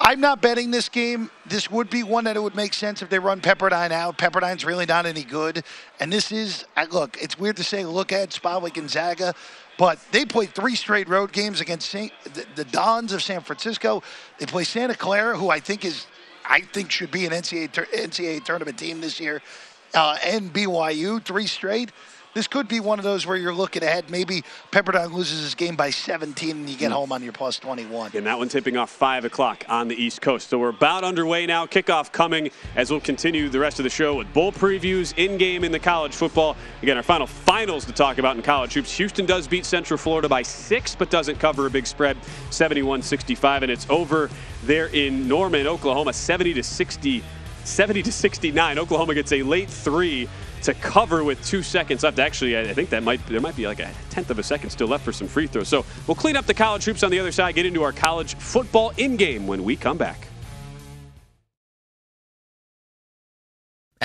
I'm 0.00 0.20
not 0.20 0.42
betting 0.42 0.70
this 0.70 0.88
game. 0.88 1.30
This 1.46 1.70
would 1.70 1.88
be 1.88 2.02
one 2.02 2.24
that 2.24 2.36
it 2.36 2.42
would 2.42 2.54
make 2.54 2.74
sense 2.74 3.00
if 3.00 3.08
they 3.08 3.18
run 3.18 3.40
Pepperdine 3.40 3.92
out. 3.92 4.18
Pepperdine's 4.18 4.64
really 4.64 4.84
not 4.84 5.06
any 5.06 5.24
good. 5.24 5.64
And 6.00 6.12
this 6.12 6.30
is, 6.30 6.64
look, 6.90 7.16
it's 7.20 7.38
weird 7.38 7.56
to 7.56 7.64
say 7.64 7.84
look 7.84 8.12
at 8.12 8.32
spot 8.32 8.62
with 8.62 8.74
Gonzaga, 8.74 9.34
but 9.78 9.98
they 10.12 10.24
played 10.26 10.54
three 10.54 10.74
straight 10.74 11.08
road 11.08 11.32
games 11.32 11.60
against 11.60 11.88
Saint, 11.88 12.12
the, 12.24 12.44
the 12.56 12.64
Dons 12.64 13.12
of 13.12 13.22
San 13.22 13.40
Francisco. 13.40 14.02
They 14.38 14.46
play 14.46 14.64
Santa 14.64 14.94
Clara, 14.94 15.36
who 15.36 15.48
I 15.48 15.60
think 15.60 15.84
is, 15.84 16.06
I 16.44 16.60
think 16.60 16.90
should 16.90 17.10
be 17.10 17.24
an 17.24 17.32
NCAA, 17.32 17.70
NCAA 17.70 18.44
tournament 18.44 18.78
team 18.78 19.00
this 19.00 19.18
year, 19.18 19.40
uh, 19.94 20.18
and 20.24 20.52
BYU, 20.52 21.24
three 21.24 21.46
straight 21.46 21.90
this 22.36 22.46
could 22.46 22.68
be 22.68 22.80
one 22.80 22.98
of 22.98 23.02
those 23.02 23.26
where 23.26 23.38
you're 23.38 23.54
looking 23.54 23.82
ahead. 23.82 24.10
Maybe 24.10 24.44
Pepperdine 24.70 25.10
loses 25.10 25.42
this 25.42 25.54
game 25.54 25.74
by 25.74 25.88
17 25.88 26.50
and 26.50 26.68
you 26.68 26.76
get 26.76 26.90
mm. 26.90 26.94
home 26.94 27.10
on 27.10 27.22
your 27.22 27.32
plus 27.32 27.58
21. 27.58 28.10
And 28.12 28.26
that 28.26 28.36
one 28.36 28.50
tipping 28.50 28.76
off 28.76 28.90
5 28.90 29.24
o'clock 29.24 29.64
on 29.70 29.88
the 29.88 29.94
East 29.94 30.20
Coast. 30.20 30.50
So 30.50 30.58
we're 30.58 30.68
about 30.68 31.02
underway 31.02 31.46
now. 31.46 31.64
Kickoff 31.64 32.12
coming 32.12 32.50
as 32.74 32.90
we'll 32.90 33.00
continue 33.00 33.48
the 33.48 33.58
rest 33.58 33.80
of 33.80 33.84
the 33.84 33.90
show 33.90 34.16
with 34.16 34.30
bowl 34.34 34.52
previews, 34.52 35.16
in 35.16 35.38
game 35.38 35.64
in 35.64 35.72
the 35.72 35.78
college 35.78 36.14
football. 36.14 36.56
Again, 36.82 36.98
our 36.98 37.02
final 37.02 37.26
finals 37.26 37.86
to 37.86 37.92
talk 37.92 38.18
about 38.18 38.36
in 38.36 38.42
college 38.42 38.74
hoops. 38.74 38.94
Houston 38.98 39.24
does 39.24 39.48
beat 39.48 39.64
Central 39.64 39.96
Florida 39.96 40.28
by 40.28 40.42
six, 40.42 40.94
but 40.94 41.08
doesn't 41.08 41.38
cover 41.38 41.64
a 41.64 41.70
big 41.70 41.86
spread 41.86 42.18
71 42.50 43.00
65. 43.00 43.62
And 43.62 43.72
it's 43.72 43.88
over 43.88 44.28
there 44.64 44.88
in 44.88 45.26
Norman, 45.26 45.66
Oklahoma, 45.66 46.12
70 46.12 46.52
to 46.52 46.62
60. 46.62 47.24
70 47.64 48.02
to 48.02 48.12
69. 48.12 48.78
Oklahoma 48.78 49.14
gets 49.14 49.32
a 49.32 49.42
late 49.42 49.68
three 49.68 50.28
to 50.62 50.74
cover 50.74 51.24
with 51.24 51.44
two 51.44 51.62
seconds 51.62 52.02
left. 52.02 52.18
Actually, 52.18 52.58
I 52.58 52.72
think 52.72 52.90
that 52.90 53.02
might 53.02 53.24
there 53.26 53.40
might 53.40 53.56
be 53.56 53.66
like 53.66 53.80
a 53.80 53.90
tenth 54.10 54.30
of 54.30 54.38
a 54.38 54.42
second 54.42 54.70
still 54.70 54.88
left 54.88 55.04
for 55.04 55.12
some 55.12 55.28
free 55.28 55.46
throws. 55.46 55.68
So 55.68 55.84
we'll 56.06 56.14
clean 56.14 56.36
up 56.36 56.46
the 56.46 56.54
college 56.54 56.84
hoops 56.84 57.02
on 57.02 57.10
the 57.10 57.18
other 57.18 57.32
side, 57.32 57.54
get 57.54 57.66
into 57.66 57.82
our 57.82 57.92
college 57.92 58.34
football 58.36 58.92
in 58.96 59.16
game 59.16 59.46
when 59.46 59.64
we 59.64 59.76
come 59.76 59.98
back. 59.98 60.28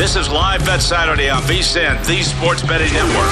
This 0.00 0.16
is 0.16 0.30
Live 0.30 0.64
Bet 0.64 0.80
Saturday 0.80 1.28
on 1.28 1.42
VSIN, 1.42 2.06
the 2.06 2.22
Sports 2.22 2.62
Betting 2.62 2.90
Network. 2.90 3.30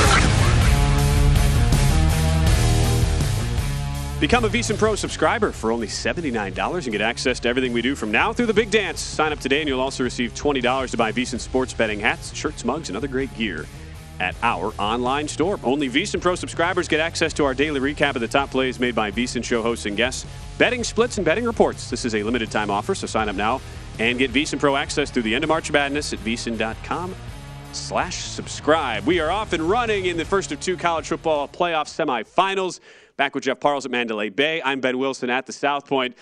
Become 4.21 4.45
a 4.45 4.51
VSiN 4.51 4.77
Pro 4.77 4.95
subscriber 4.95 5.51
for 5.51 5.73
only 5.73 5.87
$79 5.87 6.83
and 6.85 6.93
get 6.93 7.01
access 7.01 7.41
to 7.41 7.49
everything 7.49 7.73
we 7.73 7.81
do 7.81 7.95
from 7.95 8.11
now 8.11 8.35
through 8.35 8.45
the 8.45 8.53
big 8.53 8.71
dance. 8.71 9.01
Sign 9.01 9.33
up 9.33 9.39
today 9.39 9.61
and 9.61 9.69
you'll 9.69 9.81
also 9.81 10.05
receive 10.05 10.35
$20 10.35 10.91
to 10.91 10.97
buy 10.99 11.11
VSiN 11.11 11.41
sports 11.41 11.73
betting 11.73 12.01
hats, 12.01 12.35
shirts, 12.35 12.67
mugs, 12.67 12.91
and 12.91 12.99
other 12.99 13.09
great 13.09 13.35
gear 13.35 13.65
at 14.21 14.37
our 14.43 14.75
online 14.79 15.27
store. 15.27 15.59
Only 15.65 15.89
VSiN 15.89 16.21
Pro 16.21 16.35
subscribers 16.35 16.87
get 16.87 17.01
access 17.01 17.33
to 17.33 17.47
our 17.47 17.55
daily 17.55 17.81
recap 17.81 18.15
of 18.15 18.21
the 18.21 18.29
top 18.29 18.51
plays 18.51 18.79
made 18.79 18.95
by 18.95 19.11
VSiN 19.11 19.43
show 19.43 19.63
hosts 19.63 19.87
and 19.87 19.97
guests, 19.97 20.27
betting 20.59 20.85
splits, 20.85 21.17
and 21.17 21.25
betting 21.25 21.47
reports. 21.47 21.89
This 21.89 22.05
is 22.05 22.15
a 22.15 22.23
limited 22.23 22.51
time 22.51 22.71
offer, 22.71 22.95
so 22.95 23.07
sign 23.07 23.31
up 23.31 23.37
now 23.37 23.63
and 23.99 24.19
get 24.19 24.33
VSiN 24.33 24.59
Pro 24.59 24.77
access 24.77 25.11
through 25.11 25.23
the 25.23 25.35
end 25.35 25.45
of 25.45 25.49
March 25.49 25.71
Madness 25.71 26.13
at 26.13 26.19
VSiN.com 26.21 27.15
slash 27.73 28.17
subscribe. 28.17 29.05
We 29.05 29.21
are 29.21 29.31
off 29.31 29.53
and 29.53 29.63
running 29.63 30.07
in 30.07 30.17
the 30.17 30.25
first 30.25 30.53
of 30.53 30.61
two 30.61 30.77
college 30.77 31.09
football 31.09 31.49
playoff 31.49 31.87
semifinals. 31.87 32.81
Back 33.17 33.35
with 33.35 33.45
Jeff 33.45 33.61
Parles 33.61 33.85
at 33.85 33.91
Mandalay 33.91 34.31
Bay. 34.31 34.63
I'm 34.65 34.81
Ben 34.81 34.99
Wilson 34.99 35.31
at 35.31 35.47
the 35.47 35.53
South 35.53 35.87
Point. 35.87 36.17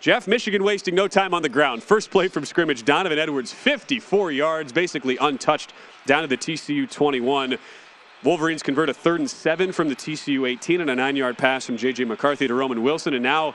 Jeff, 0.00 0.26
Michigan 0.26 0.64
wasting 0.64 0.94
no 0.94 1.06
time 1.06 1.32
on 1.32 1.42
the 1.42 1.48
ground. 1.48 1.82
First 1.82 2.10
play 2.10 2.26
from 2.26 2.44
scrimmage, 2.44 2.84
Donovan 2.84 3.18
Edwards, 3.18 3.52
54 3.52 4.32
yards, 4.32 4.72
basically 4.72 5.16
untouched, 5.16 5.72
down 6.06 6.22
to 6.22 6.28
the 6.28 6.36
TCU 6.36 6.90
21. 6.90 7.56
Wolverines 8.24 8.62
convert 8.62 8.88
a 8.88 8.94
third 8.94 9.20
and 9.20 9.30
seven 9.30 9.72
from 9.72 9.88
the 9.88 9.96
TCU 9.96 10.48
18 10.48 10.80
and 10.80 10.90
a 10.90 10.96
nine 10.96 11.16
yard 11.16 11.38
pass 11.38 11.66
from 11.66 11.76
J.J. 11.76 12.04
McCarthy 12.04 12.48
to 12.48 12.54
Roman 12.54 12.82
Wilson. 12.82 13.14
And 13.14 13.22
now 13.22 13.54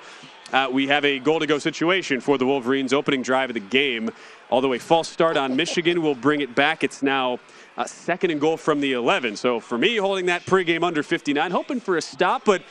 uh, 0.54 0.70
we 0.72 0.88
have 0.88 1.04
a 1.04 1.20
goal 1.20 1.40
to 1.40 1.46
go 1.46 1.58
situation 1.60 2.22
for 2.22 2.38
the 2.38 2.46
Wolverines' 2.46 2.94
opening 2.94 3.22
drive 3.22 3.50
of 3.50 3.54
the 3.54 3.60
game. 3.60 4.10
Although 4.50 4.74
a 4.74 4.80
false 4.80 5.10
start 5.10 5.36
on 5.36 5.56
Michigan 5.56 6.02
will 6.02 6.16
bring 6.16 6.40
it 6.42 6.56
back, 6.56 6.84
it's 6.84 7.04
now 7.04 7.40
uh, 7.78 7.86
second 7.86 8.32
and 8.32 8.40
goal 8.40 8.56
from 8.56 8.80
the 8.80 8.94
11. 8.94 9.36
So 9.36 9.60
for 9.60 9.78
me, 9.78 9.98
holding 9.98 10.28
that 10.28 10.46
pregame 10.46 10.84
under 10.84 11.04
59, 11.04 11.52
hoping 11.52 11.80
for 11.82 11.98
a 11.98 12.02
stop, 12.02 12.46
but 12.46 12.64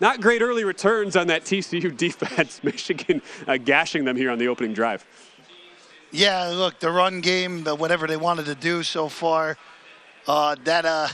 not 0.00 0.20
great 0.20 0.40
early 0.40 0.64
returns 0.64 1.16
on 1.16 1.26
that 1.26 1.44
TCU 1.44 1.94
defense. 1.96 2.60
Michigan 2.64 3.20
uh, 3.46 3.58
gashing 3.58 4.04
them 4.04 4.16
here 4.16 4.30
on 4.30 4.38
the 4.38 4.48
opening 4.48 4.72
drive. 4.72 5.04
Yeah, 6.10 6.48
look, 6.48 6.78
the 6.78 6.90
run 6.90 7.20
game, 7.20 7.64
the 7.64 7.74
whatever 7.74 8.06
they 8.06 8.16
wanted 8.16 8.46
to 8.46 8.54
do 8.54 8.82
so 8.82 9.10
far, 9.10 9.58
uh, 10.26 10.56
that 10.64 10.86
uh, 10.86 11.08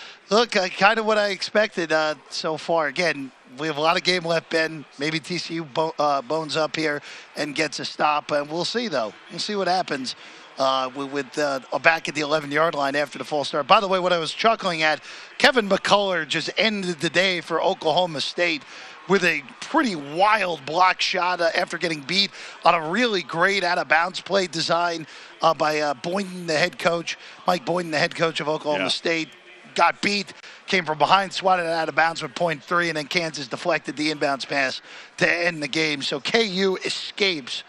look 0.30 0.56
uh, 0.56 0.68
kind 0.68 0.98
of 0.98 1.04
what 1.04 1.18
I 1.18 1.28
expected 1.28 1.92
uh, 1.92 2.14
so 2.30 2.56
far. 2.56 2.86
Again, 2.86 3.30
we 3.58 3.66
have 3.66 3.76
a 3.76 3.80
lot 3.80 3.96
of 3.96 4.02
game 4.02 4.24
left, 4.24 4.50
Ben. 4.50 4.84
Maybe 4.98 5.20
TCU 5.20 5.72
bo- 5.72 5.94
uh, 5.98 6.22
bones 6.22 6.56
up 6.56 6.76
here 6.76 7.00
and 7.36 7.54
gets 7.54 7.78
a 7.80 7.84
stop, 7.84 8.30
and 8.30 8.48
we'll 8.50 8.64
see 8.64 8.88
though. 8.88 9.12
We'll 9.30 9.38
see 9.40 9.56
what 9.56 9.68
happens. 9.68 10.14
Uh, 10.58 10.90
with, 10.94 11.10
with 11.10 11.38
uh, 11.38 11.60
back 11.82 12.10
at 12.10 12.14
the 12.14 12.20
11 12.20 12.50
yard 12.50 12.74
line 12.74 12.94
after 12.94 13.16
the 13.18 13.24
false 13.24 13.48
start. 13.48 13.66
By 13.66 13.80
the 13.80 13.88
way, 13.88 13.98
what 13.98 14.12
I 14.12 14.18
was 14.18 14.32
chuckling 14.32 14.82
at, 14.82 15.00
Kevin 15.38 15.66
McCullar 15.66 16.28
just 16.28 16.50
ended 16.58 17.00
the 17.00 17.08
day 17.08 17.40
for 17.40 17.60
Oklahoma 17.62 18.20
State 18.20 18.62
with 19.08 19.24
a 19.24 19.42
pretty 19.62 19.96
wild 19.96 20.64
block 20.66 21.00
shot 21.00 21.40
uh, 21.40 21.48
after 21.56 21.78
getting 21.78 22.00
beat 22.02 22.30
on 22.66 22.74
a 22.74 22.90
really 22.90 23.22
great 23.22 23.64
out 23.64 23.78
of 23.78 23.88
bounds 23.88 24.20
play 24.20 24.46
design 24.46 25.06
uh, 25.40 25.54
by 25.54 25.80
uh, 25.80 25.94
Boynton, 25.94 26.46
the 26.46 26.56
head 26.56 26.78
coach, 26.78 27.16
Mike 27.46 27.64
Boynton, 27.64 27.90
the 27.90 27.98
head 27.98 28.14
coach 28.14 28.38
of 28.38 28.46
Oklahoma 28.46 28.84
Yeah. 28.84 28.88
State. 28.88 29.30
Got 29.74 30.02
beat, 30.02 30.34
came 30.66 30.84
from 30.84 30.98
behind, 30.98 31.32
swatted 31.32 31.66
it 31.66 31.72
out 31.72 31.88
of 31.88 31.94
bounds 31.94 32.22
with 32.22 32.34
point 32.34 32.62
three, 32.62 32.88
and 32.88 32.96
then 32.96 33.06
Kansas 33.06 33.48
deflected 33.48 33.96
the 33.96 34.12
inbounds 34.12 34.46
pass 34.46 34.80
to 35.18 35.30
end 35.30 35.62
the 35.62 35.68
game. 35.68 36.02
So 36.02 36.20
KU 36.20 36.78
escapes 36.84 37.64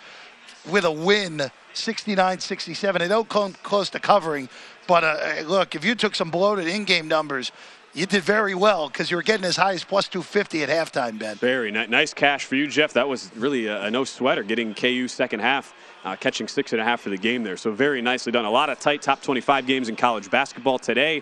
with 0.70 0.86
a 0.86 0.92
win 0.92 1.52
69-67 1.74 3.00
they 3.00 3.08
don't 3.08 3.28
come 3.28 3.54
close 3.64 3.90
to 3.90 4.00
covering 4.00 4.48
but 4.88 5.04
uh, 5.04 5.42
look 5.46 5.76
if 5.76 5.84
you 5.84 5.96
took 5.96 6.16
some 6.16 6.30
bloated 6.30 6.68
in-game 6.68 7.08
numbers 7.08 7.52
you 7.96 8.06
did 8.08 8.24
very 8.24 8.56
well 8.56 8.88
because 8.88 9.12
you 9.12 9.18
were 9.18 9.24
getting 9.24 9.46
as 9.46 9.56
high 9.56 9.74
as 9.74 9.84
plus 9.84 10.08
250 10.08 10.64
at 10.64 10.70
halftime 10.70 11.20
ben 11.20 11.36
Very 11.36 11.72
ni- 11.72 11.86
nice 11.88 12.14
cash 12.14 12.46
for 12.46 12.56
you, 12.56 12.68
Jeff. 12.68 12.94
That 12.94 13.08
was 13.08 13.30
really 13.36 13.68
a, 13.68 13.84
a 13.84 13.92
no 13.92 14.04
sweater 14.04 14.42
getting 14.42 14.74
KU 14.74 15.08
second 15.08 15.42
half, 15.42 15.76
uh, 16.04 16.16
catching 16.16 16.48
six 16.48 16.74
and 16.74 16.82
a 16.82 16.84
half 16.84 17.02
for 17.02 17.10
the 17.10 17.18
game 17.18 17.44
there. 17.44 17.56
So 17.56 17.72
very 17.72 18.02
nicely 18.02 18.32
done. 18.32 18.46
A 18.46 18.52
lot 18.52 18.72
of 18.72 18.80
tight 18.80 19.04
top 19.04 19.22
25 19.22 19.68
games 19.68 19.90
in 19.90 19.96
college 19.96 20.32
basketball 20.32 20.80
today. 20.80 21.22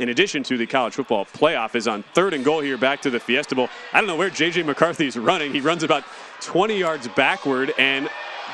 In 0.00 0.08
addition 0.08 0.42
to 0.44 0.56
the 0.56 0.66
college 0.66 0.94
football 0.94 1.26
playoff, 1.26 1.74
is 1.74 1.86
on 1.86 2.02
third 2.14 2.32
and 2.32 2.42
goal 2.42 2.60
here 2.60 2.78
back 2.78 3.02
to 3.02 3.10
the 3.10 3.20
Fiesta 3.20 3.54
Bowl. 3.54 3.68
I 3.92 3.98
don't 3.98 4.06
know 4.06 4.16
where 4.16 4.30
JJ 4.30 4.64
McCarthy 4.64 5.06
is 5.06 5.18
running. 5.18 5.52
He 5.52 5.60
runs 5.60 5.82
about 5.82 6.04
20 6.40 6.74
yards 6.74 7.06
backward, 7.08 7.74
and 7.78 8.08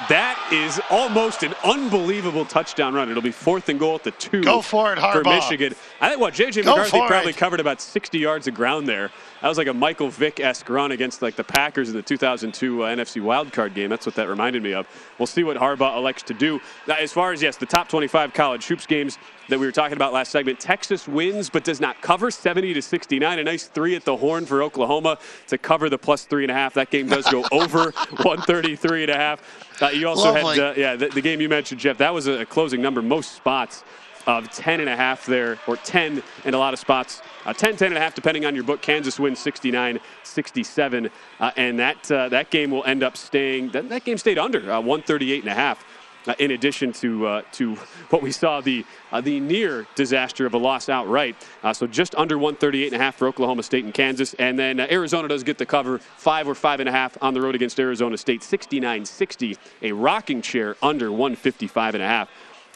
that 0.09 0.51
is 0.53 0.81
almost 0.91 1.43
an 1.43 1.55
unbelievable 1.65 2.45
touchdown 2.45 2.95
run. 2.95 3.11
It'll 3.11 3.23
be 3.23 3.31
fourth 3.31 3.69
and 3.69 3.79
goal 3.79 3.97
at 3.97 4.05
the 4.05 4.11
two 4.13 4.43
Go 4.43 4.61
for 4.63 4.93
it, 4.93 4.99
Harbaugh. 4.99 5.13
for 5.13 5.25
Michigan. 5.25 5.75
I 6.01 6.09
think 6.11 6.21
what 6.21 6.35
JJ 6.35 6.65
McCarthy 6.65 6.99
probably 7.07 7.31
it. 7.31 7.37
covered 7.37 7.61
about 7.61 7.81
60 7.81 8.19
yards 8.19 8.47
of 8.47 8.55
ground 8.55 8.89
there. 8.89 9.11
That 9.43 9.49
was 9.49 9.59
like 9.59 9.67
a 9.67 9.75
Michael 9.75 10.09
Vick 10.09 10.41
esque 10.41 10.69
run 10.69 10.93
against 10.93 11.23
like 11.23 11.37
the 11.37 11.45
Packers 11.45 11.89
in 11.89 11.97
the 11.97 12.03
2002 12.03 12.83
uh, 12.83 12.95
NFC 12.95 13.21
wildcard 13.23 13.75
game. 13.75 13.91
That's 13.91 14.07
what 14.07 14.15
that 14.15 14.29
reminded 14.29 14.63
me 14.63 14.73
of. 14.75 14.87
We'll 15.19 15.27
see 15.27 15.45
what 15.45 15.57
Harbaugh 15.57 15.97
elects 15.97 16.23
to 16.25 16.35
do. 16.35 16.61
Now, 16.87 16.97
as 16.97 17.13
far 17.13 17.33
as 17.33 17.43
yes, 17.43 17.57
the 17.57 17.67
top 17.67 17.89
25 17.89 18.33
college 18.33 18.67
hoops 18.67 18.87
games 18.87 19.19
that 19.49 19.59
we 19.61 19.67
were 19.67 19.73
talking 19.73 19.97
about 19.97 20.13
last 20.13 20.33
segment, 20.33 20.59
Texas 20.59 21.07
wins 21.07 21.51
but 21.51 21.65
does 21.65 21.81
not 21.81 22.01
cover 22.01 22.31
70 22.31 22.75
to 22.75 22.83
69. 22.83 23.39
A 23.39 23.45
nice 23.45 23.67
three 23.67 23.95
at 23.95 24.05
the 24.05 24.17
horn 24.17 24.47
for 24.47 24.63
Oklahoma 24.63 25.19
to 25.49 25.59
cover 25.59 25.89
the 25.89 25.99
plus 25.99 26.25
three 26.25 26.45
and 26.45 26.51
a 26.51 26.55
half. 26.55 26.75
That 26.75 26.91
game 26.91 27.07
does 27.09 27.27
go 27.29 27.45
over 27.53 27.93
133 27.93 29.03
and 29.03 29.11
a 29.11 29.17
half. 29.17 29.66
Uh, 29.81 29.89
you 29.89 30.09
also 30.09 30.33
Lovely. 30.33 30.59
had 30.59 30.59
uh, 30.59 30.75
yeah 30.77 30.97
the, 30.97 31.09
the 31.09 31.21
game 31.21 31.41
you 31.41 31.49
mentioned, 31.49 31.81
Jeff. 31.81 31.99
That 31.99 32.15
was 32.15 32.27
a, 32.27 32.41
a 32.41 32.47
closing 32.47 32.81
number. 32.81 33.03
Most 33.03 33.33
spots 33.33 33.85
of 34.27 34.51
10 34.51 34.81
and 34.81 34.89
a 34.89 34.97
half 34.97 35.25
there, 35.25 35.59
or 35.67 35.77
10 35.77 36.23
in 36.45 36.55
a 36.55 36.59
lot 36.59 36.75
of 36.75 36.81
spots. 36.81 37.23
Uh, 37.45 37.53
10, 37.53 37.77
10 37.77 37.89
and 37.89 37.97
a 37.97 38.01
half, 38.01 38.15
depending 38.15 38.45
on 38.45 38.55
your 38.55 38.65
book. 38.65 38.83
Kansas 38.83 39.21
wins 39.21 39.39
69 39.39 40.01
67. 40.25 41.11
Uh, 41.39 41.51
and 41.57 41.79
that, 41.79 42.11
uh, 42.11 42.29
that 42.29 42.51
game 42.51 42.71
will 42.71 42.85
end 42.85 43.03
up 43.03 43.17
staying, 43.17 43.71
that, 43.71 43.89
that 43.89 44.05
game 44.05 44.19
stayed 44.19 44.39
under 44.39 44.71
uh, 44.71 44.81
138 44.81 45.45
and 45.45 45.53
a 45.53 45.55
half. 45.55 45.85
Uh, 46.27 46.35
in 46.41 46.51
addition 46.51 46.93
to 46.93 47.27
uh, 47.27 47.43
to 47.53 47.77
what 48.11 48.21
we 48.21 48.33
saw 48.33 48.61
the 48.61 48.85
uh, 49.13 49.21
the 49.21 49.39
near 49.39 49.87
disaster 49.95 50.45
of 50.45 50.55
a 50.55 50.59
loss 50.59 50.89
outright, 50.89 51.37
uh, 51.63 51.73
so 51.73 51.87
just 51.87 52.15
under 52.17 52.37
138 52.37 52.93
and 52.93 53.01
a 53.01 53.05
half 53.05 53.15
for 53.15 53.29
Oklahoma 53.29 53.63
State 53.63 53.85
and 53.85 53.95
Kansas, 53.95 54.35
and 54.35 54.59
then 54.59 54.81
uh, 54.81 54.87
Arizona 54.91 55.29
does 55.29 55.45
get 55.45 55.59
the 55.59 55.67
cover 55.67 55.99
five 55.99 56.49
or 56.49 56.55
five 56.55 56.81
and 56.81 56.89
a 56.89 56.93
half 56.93 57.17
on 57.23 57.33
the 57.33 57.41
road 57.41 57.55
against 57.55 57.79
Arizona 57.79 58.17
State, 58.17 58.41
69-60, 58.41 59.57
a 59.83 59.93
rocking 59.93 60.43
chair 60.43 60.77
under 60.83 61.11
155 61.11 61.95
and 61.95 62.03
a 62.03 62.07
half 62.07 62.29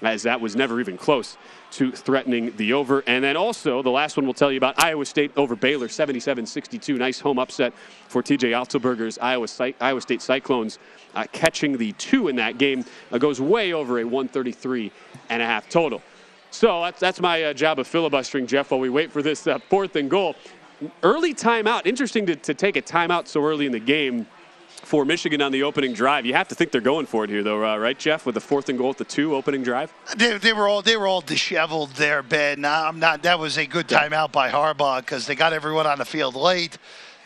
as 0.03 0.23
that 0.23 0.41
was 0.41 0.57
never 0.57 0.81
even 0.81 0.97
close 0.97 1.37
to 1.73 1.93
threatening 1.93 2.55
the 2.57 2.73
over. 2.73 3.03
And 3.07 3.23
then 3.23 3.37
also, 3.37 3.83
the 3.83 3.91
last 3.91 4.17
one 4.17 4.27
we'll 4.27 4.35
tell 4.35 4.51
you 4.51 4.59
about 4.59 4.83
Iowa 4.83 5.05
State 5.05 5.33
over 5.37 5.55
Baylor, 5.55 5.89
77 5.89 6.47
62. 6.47 6.99
Nice 6.99 7.21
home 7.21 7.39
upset 7.39 7.73
for 8.09 8.23
TJ 8.23 8.51
Otzelberger's 8.51 9.19
Iowa, 9.19 9.47
Cy- 9.47 9.75
Iowa 9.81 10.01
State 10.01 10.23
Cyclones, 10.23 10.79
uh, 11.15 11.27
catching 11.33 11.77
the 11.77 11.93
two 11.93 12.29
in 12.29 12.37
that 12.37 12.59
game. 12.59 12.85
Uh, 13.13 13.19
goes 13.19 13.41
way 13.41 13.73
over 13.73 14.01
a 14.01 14.05
133 14.05 14.91
and 15.29 15.43
a 15.43 15.47
half 15.47 15.69
total. 15.69 16.03
So 16.51 16.83
that's, 16.83 16.99
that's 16.99 17.21
my 17.21 17.45
uh, 17.45 17.53
job 17.53 17.79
of 17.79 17.87
filibustering, 17.87 18.47
Jeff, 18.47 18.71
while 18.73 18.81
we 18.81 18.91
wait 18.91 19.13
for 19.13 19.23
this 19.23 19.47
uh, 19.47 19.59
fourth 19.69 19.95
and 19.97 20.11
goal. 20.11 20.35
Early 21.03 21.35
timeout. 21.35 21.87
Interesting 21.87 22.27
to, 22.27 22.37
to 22.37 22.55
take 22.55 22.77
a 22.77 22.83
timeout 22.83 23.29
so 23.29 23.45
early 23.45 23.67
in 23.67 23.73
the 23.73 23.79
game 23.79 24.27
for 24.83 25.05
Michigan 25.05 25.40
on 25.43 25.53
the 25.53 25.62
opening 25.62 25.93
drive. 25.93 26.27
You 26.27 26.35
have 26.35 26.49
to 26.49 26.55
think 26.55 26.73
they're 26.73 26.81
going 26.81 27.07
for 27.07 27.25
it 27.25 27.31
here, 27.31 27.43
though, 27.43 27.64
uh, 27.64 27.77
right, 27.77 27.99
Jeff? 27.99 28.27
With 28.27 28.35
the 28.35 28.40
fourth 28.40 28.69
and 28.69 28.79
goal 28.79 28.90
at 28.90 28.99
the 28.99 29.05
two 29.05 29.35
opening 29.35 29.62
drive. 29.62 29.93
They, 30.16 30.37
they 30.38 30.53
were 30.53 30.69
all 30.69 30.83
they 30.83 30.97
were 30.97 31.07
all 31.07 31.21
disheveled 31.21 31.90
there, 31.90 32.23
Ben. 32.23 32.64
I'm 32.64 32.99
not. 32.99 33.23
That 33.23 33.38
was 33.38 33.59
a 33.59 33.66
good 33.66 33.87
timeout 33.88 34.33
by 34.33 34.51
Harbaugh 34.51 35.01
because 35.01 35.27
they 35.27 35.35
got 35.35 35.53
everyone 35.53 35.87
on 35.87 35.99
the 35.99 36.05
field 36.05 36.35
late. 36.35 36.79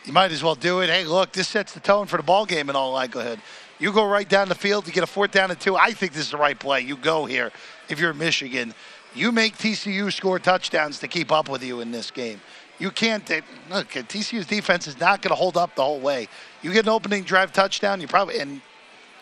You 0.05 0.13
might 0.13 0.31
as 0.31 0.43
well 0.43 0.55
do 0.55 0.81
it. 0.81 0.89
Hey, 0.89 1.03
look, 1.03 1.31
this 1.31 1.47
sets 1.47 1.73
the 1.73 1.79
tone 1.79 2.05
for 2.05 2.17
the 2.17 2.23
ball 2.23 2.45
game 2.45 2.69
in 2.69 2.75
all 2.75 2.91
likelihood. 2.91 3.39
You 3.79 3.91
go 3.91 4.05
right 4.05 4.27
down 4.27 4.47
the 4.47 4.55
field. 4.55 4.87
You 4.87 4.93
get 4.93 5.03
a 5.03 5.07
fourth 5.07 5.31
down 5.31 5.49
and 5.49 5.59
two. 5.59 5.75
I 5.75 5.91
think 5.91 6.13
this 6.13 6.25
is 6.25 6.31
the 6.31 6.37
right 6.37 6.57
play. 6.57 6.81
You 6.81 6.95
go 6.95 7.25
here 7.25 7.51
if 7.89 7.99
you're 7.99 8.13
Michigan. 8.13 8.73
You 9.15 9.31
make 9.31 9.57
TCU 9.57 10.13
score 10.13 10.39
touchdowns 10.39 10.99
to 10.99 11.07
keep 11.07 11.31
up 11.31 11.49
with 11.49 11.63
you 11.63 11.79
in 11.81 11.91
this 11.91 12.11
game. 12.11 12.41
You 12.77 12.91
can't 12.91 13.27
look. 13.69 13.89
TCU's 13.89 14.45
defense 14.45 14.87
is 14.87 14.99
not 14.99 15.21
going 15.21 15.29
to 15.29 15.35
hold 15.35 15.55
up 15.55 15.75
the 15.75 15.83
whole 15.83 16.01
way. 16.01 16.27
You 16.65 16.73
get 16.73 16.87
an 16.87 16.89
opening 16.89 17.21
drive 17.21 17.53
touchdown. 17.53 18.01
You 18.01 18.07
probably 18.07 18.39
and 18.39 18.59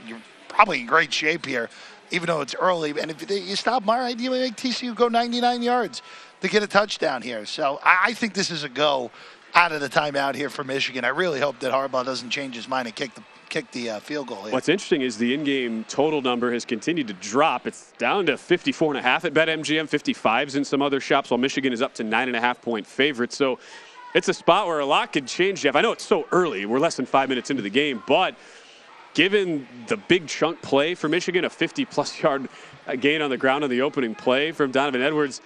you're 0.07 0.21
probably 0.47 0.79
in 0.79 0.85
great 0.85 1.13
shape 1.13 1.45
here, 1.45 1.69
even 2.09 2.27
though 2.27 2.39
it's 2.39 2.55
early. 2.55 2.91
And 2.91 3.11
if 3.11 3.29
you 3.29 3.57
stop 3.57 3.83
Murray, 3.83 4.13
you 4.13 4.31
make 4.31 4.55
TCU 4.55 4.95
go 4.95 5.09
99 5.09 5.61
yards 5.61 6.01
to 6.39 6.47
get 6.47 6.63
a 6.63 6.67
touchdown 6.67 7.21
here. 7.21 7.45
So 7.45 7.81
I 7.83 8.13
think 8.13 8.33
this 8.33 8.49
is 8.49 8.63
a 8.63 8.69
go 8.69 9.11
out 9.55 9.73
of 9.73 9.81
the 9.81 9.89
timeout 9.89 10.35
here 10.35 10.49
for 10.49 10.63
Michigan. 10.63 11.03
I 11.03 11.09
really 11.09 11.41
hope 11.41 11.59
that 11.59 11.73
Harbaugh 11.73 12.05
doesn't 12.05 12.29
change 12.29 12.55
his 12.55 12.69
mind 12.69 12.87
and 12.87 12.95
kick 12.95 13.13
the 13.13 13.23
kick 13.49 13.69
the 13.71 13.89
uh, 13.89 13.99
field 13.99 14.27
goal 14.27 14.43
here. 14.43 14.53
What's 14.53 14.69
interesting 14.69 15.01
is 15.01 15.17
the 15.17 15.33
in-game 15.33 15.83
total 15.89 16.21
number 16.21 16.53
has 16.53 16.63
continued 16.63 17.09
to 17.09 17.13
drop. 17.15 17.67
It's 17.67 17.91
down 17.97 18.25
to 18.27 18.37
54 18.37 18.91
and 18.91 18.99
a 18.99 19.01
half 19.01 19.25
at 19.25 19.33
BetMGM, 19.33 19.89
55s 19.89 20.55
in 20.55 20.63
some 20.63 20.81
other 20.81 21.01
shops, 21.01 21.29
while 21.29 21.37
Michigan 21.37 21.73
is 21.73 21.81
up 21.81 21.93
to 21.95 22.05
nine 22.05 22.29
and 22.29 22.37
a 22.37 22.41
half 22.41 22.61
point 22.61 22.87
favorite. 22.87 23.33
So 23.33 23.59
it's 24.13 24.27
a 24.27 24.33
spot 24.33 24.67
where 24.67 24.79
a 24.79 24.85
lot 24.85 25.11
could 25.13 25.27
change, 25.27 25.61
Jeff. 25.61 25.75
I 25.75 25.81
know 25.81 25.91
it's 25.91 26.05
so 26.05 26.27
early. 26.31 26.65
We're 26.65 26.79
less 26.79 26.95
than 26.95 27.05
five 27.05 27.29
minutes 27.29 27.49
into 27.49 27.63
the 27.63 27.69
game, 27.69 28.03
but 28.07 28.35
given 29.13 29.67
the 29.87 29.97
big 29.97 30.27
chunk 30.27 30.61
play 30.61 30.95
for 30.95 31.07
Michigan, 31.07 31.45
a 31.45 31.49
50-plus 31.49 32.21
yard 32.21 32.49
uh, 32.87 32.95
gain 32.95 33.21
on 33.21 33.29
the 33.29 33.37
ground 33.37 33.63
on 33.63 33.69
the 33.69 33.81
opening 33.81 34.15
play 34.15 34.51
from 34.51 34.71
Donovan 34.71 35.01
Edwards, 35.01 35.41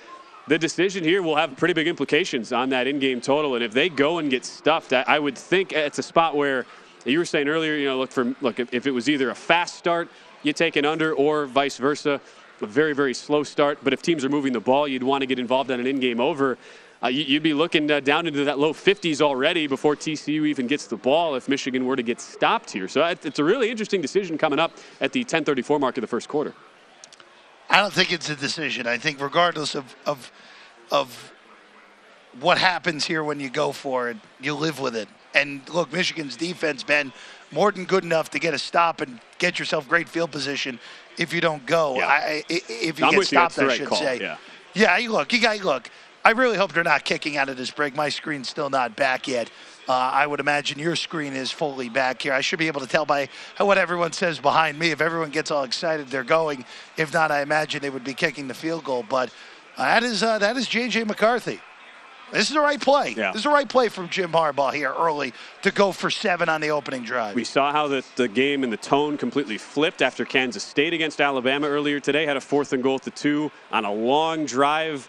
the 0.48 0.58
decision 0.58 1.04
here 1.04 1.22
will 1.22 1.36
have 1.36 1.56
pretty 1.58 1.74
big 1.74 1.88
implications 1.88 2.54
on 2.54 2.70
that 2.70 2.88
in-game 2.88 3.20
total. 3.20 3.56
And 3.56 3.64
if 3.64 3.74
they 3.74 3.90
go 3.90 4.20
and 4.20 4.30
get 4.30 4.46
stuffed, 4.46 4.94
I, 4.94 5.20
would 5.20 5.38
think 5.38 5.74
it's 5.74 6.00
a 6.00 6.04
spot 6.04 6.36
where 6.36 6.66
you 7.06 7.20
were 7.20 7.26
saying 7.26 7.50
earlier, 7.50 7.76
you 7.76 7.86
know, 7.86 7.98
look 7.98 8.12
for 8.12 8.34
look 8.42 8.60
if, 8.60 8.74
if 8.74 8.88
it 8.88 8.92
was 8.92 9.10
either 9.10 9.30
a 9.30 9.36
fast 9.36 9.76
start, 9.76 10.10
you 10.44 10.54
take 10.54 10.78
an 10.78 10.86
under, 10.86 11.14
or 11.14 11.46
vice 11.46 11.78
versa, 11.78 12.22
a 12.62 12.66
very 12.66 12.94
very 12.94 13.14
slow 13.14 13.44
start. 13.44 13.80
But 13.84 13.92
if 13.92 14.02
teams 14.02 14.24
are 14.24 14.30
moving 14.30 14.54
the 14.54 14.62
ball, 14.62 14.88
you'd 14.88 15.04
want 15.04 15.22
to 15.22 15.26
get 15.26 15.38
involved 15.38 15.70
on 15.70 15.80
an 15.80 15.88
in-game 15.88 16.22
over. 16.22 16.58
Uh, 17.04 17.08
you, 17.08 17.24
you'd 17.24 17.44
be 17.44 17.54
looking 17.54 17.90
uh, 17.92 18.00
down 18.00 18.26
into 18.26 18.44
that 18.46 18.58
low 18.58 18.74
50s 18.74 19.22
already 19.22 19.68
before 19.68 19.96
TCU 19.96 20.48
even 20.48 20.66
gets 20.66 20.88
the 20.88 20.98
ball 20.98 21.36
if 21.36 21.48
Michigan 21.48 21.86
were 21.86 21.96
to 21.96 22.04
get 22.04 22.20
stopped 22.20 22.72
here. 22.72 22.88
So 22.88 23.06
it's 23.06 23.40
a 23.40 23.44
really 23.44 23.70
interesting 23.70 24.02
decision 24.02 24.38
coming 24.38 24.60
up 24.60 24.72
at 25.00 25.12
the 25.12 25.24
10:34 25.24 25.80
mark 25.80 25.98
of 25.98 26.02
the 26.02 26.08
first 26.08 26.28
quarter. 26.28 26.54
I 27.70 27.82
don't 27.82 27.94
think 27.94 28.12
it's 28.12 28.30
a 28.30 28.36
decision. 28.36 28.88
I 28.88 28.98
think 28.98 29.22
regardless 29.22 29.76
of 29.76 29.96
of 30.06 30.32
of 30.92 31.34
what 32.40 32.58
happens 32.58 33.06
here 33.06 33.24
when 33.24 33.40
you 33.40 33.50
go 33.50 33.72
for 33.72 34.10
it, 34.10 34.18
you 34.40 34.54
live 34.54 34.80
with 34.80 34.96
it. 34.96 35.08
And 35.34 35.68
look, 35.70 35.92
Michigan's 35.92 36.36
defense, 36.36 36.84
Ben, 36.84 37.12
more 37.52 37.72
than 37.72 37.86
good 37.86 38.04
enough 38.04 38.30
to 38.32 38.40
get 38.40 38.54
a 38.54 38.60
stop 38.60 39.02
and 39.02 39.20
get 39.38 39.60
yourself 39.60 39.88
great 39.88 40.10
field 40.10 40.32
position 40.32 40.80
if 41.18 41.34
you 41.34 41.42
don't 41.42 41.66
go. 41.66 41.98
Yeah. 41.98 42.08
I, 42.08 42.44
if 42.50 43.00
you 43.00 43.06
I'm 43.06 43.12
get 43.12 43.18
with 43.20 43.32
you. 43.32 43.38
Stopped, 43.38 43.60
I 43.60 43.66
right 43.66 43.78
should 43.78 43.88
call. 43.88 43.98
say. 44.00 44.20
Yeah. 44.20 44.38
Yeah, 44.74 44.98
you 44.98 45.12
look, 45.12 45.34
you 45.34 45.42
got 45.42 45.60
look. 45.64 45.90
I 46.28 46.32
really 46.32 46.58
hope 46.58 46.74
they're 46.74 46.84
not 46.84 47.06
kicking 47.06 47.38
out 47.38 47.48
of 47.48 47.56
this 47.56 47.72
break. 47.72 47.96
My 47.96 48.10
screen's 48.10 48.50
still 48.50 48.70
not 48.70 48.98
back 48.98 49.30
yet. 49.30 49.50
Uh, 49.88 49.94
I 49.94 50.28
would 50.28 50.42
imagine 50.42 50.78
your 50.78 50.98
screen 50.98 51.32
is 51.32 51.54
fully 51.54 51.88
back 51.88 52.22
here. 52.22 52.34
I 52.34 52.42
should 52.42 52.60
be 52.60 52.68
able 52.68 52.82
to 52.82 52.88
tell 52.88 53.06
by 53.06 53.30
what 53.56 53.78
everyone 53.78 54.12
says 54.12 54.38
behind 54.38 54.78
me. 54.78 54.92
If 54.92 55.00
everyone 55.00 55.30
gets 55.30 55.52
all 55.52 55.64
excited, 55.64 56.10
they're 56.10 56.26
going. 56.26 56.66
If 56.98 57.14
not, 57.14 57.32
I 57.32 57.44
imagine 57.44 57.82
they 57.82 57.90
would 57.90 58.04
be 58.04 58.14
kicking 58.14 58.50
the 58.50 58.54
field 58.54 58.84
goal. 58.84 59.06
But 59.08 59.30
uh, 59.78 59.84
that 59.84 60.04
is 60.04 60.22
uh, 60.22 60.38
that 60.40 60.58
is 60.58 60.68
J.J. 60.68 61.06
McCarthy. 61.06 61.62
This 62.34 62.50
is 62.50 62.54
the 62.54 62.60
right 62.60 62.82
play. 62.82 63.14
Yeah. 63.16 63.32
This 63.32 63.38
is 63.38 63.44
the 63.44 63.50
right 63.50 63.70
play 63.70 63.88
from 63.88 64.10
Jim 64.10 64.34
Harbaugh 64.34 64.74
here 64.74 64.94
early 64.98 65.32
to 65.62 65.72
go 65.72 65.94
for 65.94 66.10
seven 66.10 66.50
on 66.50 66.60
the 66.60 66.72
opening 66.72 67.04
drive. 67.04 67.36
We 67.36 67.46
saw 67.46 67.72
how 67.72 67.88
the, 67.88 68.04
the 68.18 68.28
game 68.28 68.66
and 68.66 68.74
the 68.74 68.76
tone 68.76 69.16
completely 69.16 69.58
flipped 69.58 70.02
after 70.02 70.26
Kansas 70.26 70.66
State 70.66 70.92
against 70.92 71.22
Alabama 71.22 71.68
earlier 71.68 72.02
today. 72.02 72.26
Had 72.26 72.36
a 72.36 72.42
fourth 72.42 72.74
and 72.74 72.84
goal 72.84 72.96
at 72.96 73.04
the 73.04 73.12
two 73.12 73.50
on 73.72 73.86
a 73.86 73.94
long 73.94 74.46
drive 74.46 75.08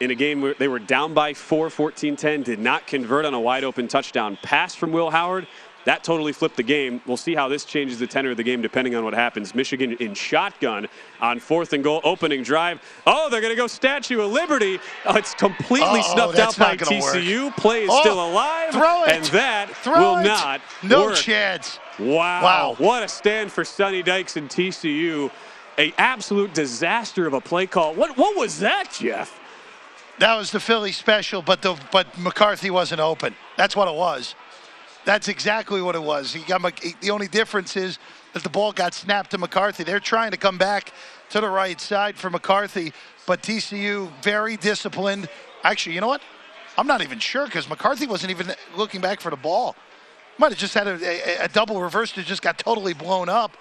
in 0.00 0.10
a 0.10 0.14
game 0.14 0.40
where 0.40 0.54
they 0.54 0.68
were 0.68 0.78
down 0.78 1.14
by 1.14 1.34
four, 1.34 1.70
14 1.70 2.16
10, 2.16 2.42
did 2.42 2.58
not 2.58 2.86
convert 2.86 3.24
on 3.24 3.34
a 3.34 3.40
wide 3.40 3.64
open 3.64 3.88
touchdown 3.88 4.38
pass 4.42 4.74
from 4.74 4.92
Will 4.92 5.10
Howard. 5.10 5.46
That 5.84 6.04
totally 6.04 6.32
flipped 6.32 6.56
the 6.56 6.62
game. 6.62 7.00
We'll 7.06 7.16
see 7.16 7.34
how 7.34 7.48
this 7.48 7.64
changes 7.64 7.98
the 7.98 8.06
tenor 8.06 8.32
of 8.32 8.36
the 8.36 8.42
game 8.42 8.60
depending 8.60 8.94
on 8.94 9.04
what 9.04 9.14
happens. 9.14 9.54
Michigan 9.54 9.92
in 10.00 10.12
shotgun 10.12 10.86
on 11.18 11.38
fourth 11.40 11.72
and 11.72 11.82
goal, 11.82 12.02
opening 12.04 12.42
drive. 12.42 12.82
Oh, 13.06 13.30
they're 13.30 13.40
going 13.40 13.52
to 13.52 13.56
go 13.56 13.66
Statue 13.68 14.20
of 14.20 14.30
Liberty. 14.30 14.80
Oh, 15.06 15.16
it's 15.16 15.32
completely 15.34 16.00
Uh-oh, 16.00 16.12
snuffed 16.14 16.38
out 16.40 16.58
by 16.58 16.76
gonna 16.76 17.00
work. 17.00 17.14
TCU. 17.14 17.56
Play 17.56 17.84
is 17.84 17.90
Oh, 17.90 18.00
still 18.00 18.22
alive. 18.30 18.72
throw 18.72 19.04
it. 19.04 19.10
And 19.12 19.24
that 19.26 19.70
Throw 19.76 19.98
will 19.98 20.18
it. 20.18 20.24
not 20.24 20.60
No 20.82 21.06
work. 21.06 21.16
chance. 21.16 21.78
Wow. 21.98 22.42
Wow. 22.42 22.74
What 22.76 23.02
a 23.02 23.08
stand 23.08 23.50
for 23.50 23.64
Sonny 23.64 24.02
Dykes 24.02 24.36
and 24.36 24.50
TCU. 24.50 25.30
A 25.78 25.94
absolute 25.96 26.52
disaster 26.52 27.26
of 27.26 27.32
a 27.32 27.40
play 27.40 27.66
call. 27.66 27.94
What 27.94 28.16
what 28.18 28.36
was 28.36 28.58
that, 28.58 28.90
Jeff? 28.92 29.37
That 30.18 30.36
was 30.36 30.50
the 30.50 30.58
Philly 30.58 30.92
special, 30.92 31.42
but 31.42 31.62
the 31.62 31.78
but 31.92 32.18
McCarthy 32.18 32.70
wasn't 32.70 33.00
open. 33.00 33.34
That's 33.56 33.76
what 33.76 33.86
it 33.86 33.94
was. 33.94 34.34
That's 35.04 35.28
exactly 35.28 35.80
what 35.80 35.94
it 35.94 36.02
was. 36.02 36.32
He 36.32 36.42
got 36.42 36.60
the 37.00 37.10
only 37.10 37.28
difference 37.28 37.76
is 37.76 37.98
that 38.32 38.42
the 38.42 38.48
ball 38.48 38.72
got 38.72 38.94
snapped 38.94 39.30
to 39.30 39.38
McCarthy. 39.38 39.84
They're 39.84 40.00
trying 40.00 40.32
to 40.32 40.36
come 40.36 40.58
back 40.58 40.92
to 41.30 41.40
the 41.40 41.48
right 41.48 41.80
side 41.80 42.16
for 42.16 42.30
McCarthy, 42.30 42.92
but 43.26 43.42
TCU 43.42 44.10
very 44.22 44.56
disciplined. 44.56 45.28
Actually, 45.62 45.94
you 45.94 46.00
know 46.00 46.08
what? 46.08 46.22
I'm 46.76 46.86
not 46.86 47.00
even 47.02 47.20
sure 47.20 47.46
because 47.46 47.68
McCarthy 47.68 48.06
wasn't 48.06 48.30
even 48.30 48.52
looking 48.76 49.00
back 49.00 49.20
for 49.20 49.30
the 49.30 49.36
ball. 49.36 49.76
Might 50.36 50.50
have 50.50 50.58
just 50.58 50.74
had 50.74 50.86
a, 50.86 50.94
a, 51.04 51.44
a 51.44 51.48
double 51.48 51.80
reverse 51.80 52.12
that 52.12 52.26
just 52.26 52.42
got 52.42 52.58
totally 52.58 52.92
blown 52.92 53.28
up. 53.28 53.56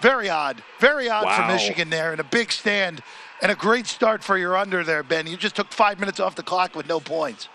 Very 0.00 0.28
odd. 0.28 0.62
Very 0.78 1.08
odd 1.08 1.36
for 1.36 1.46
Michigan 1.46 1.90
there 1.90 2.12
and 2.12 2.20
a 2.20 2.24
big 2.24 2.50
stand 2.50 3.02
and 3.42 3.50
a 3.50 3.54
great 3.54 3.86
start 3.86 4.22
for 4.22 4.36
your 4.36 4.56
under 4.56 4.84
there, 4.84 5.02
Ben. 5.02 5.26
You 5.26 5.36
just 5.36 5.56
took 5.56 5.72
five 5.72 5.98
minutes 5.98 6.20
off 6.20 6.34
the 6.34 6.42
clock 6.42 6.74
with 6.74 6.88
no 6.88 7.00
points. 7.00 7.48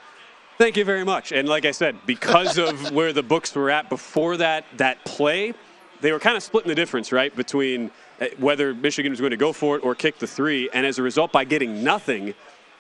Thank 0.57 0.77
you 0.77 0.85
very 0.85 1.03
much. 1.03 1.31
And 1.31 1.49
like 1.49 1.65
I 1.65 1.71
said, 1.71 1.97
because 2.05 2.57
of 2.57 2.91
where 2.93 3.11
the 3.13 3.23
books 3.23 3.53
were 3.53 3.69
at 3.69 3.89
before 3.89 4.37
that 4.37 4.65
that 4.77 5.03
play, 5.05 5.53
they 6.01 6.11
were 6.11 6.19
kind 6.19 6.37
of 6.37 6.43
splitting 6.43 6.69
the 6.69 6.75
difference, 6.75 7.11
right, 7.11 7.35
between 7.35 7.91
uh, 8.21 8.27
whether 8.37 8.73
Michigan 8.73 9.11
was 9.11 9.19
going 9.19 9.31
to 9.31 9.37
go 9.37 9.51
for 9.51 9.75
it 9.75 9.83
or 9.83 9.95
kick 9.95 10.17
the 10.17 10.27
three. 10.27 10.69
And 10.73 10.85
as 10.85 10.97
a 10.97 11.03
result, 11.03 11.31
by 11.31 11.43
getting 11.43 11.83
nothing, 11.83 12.33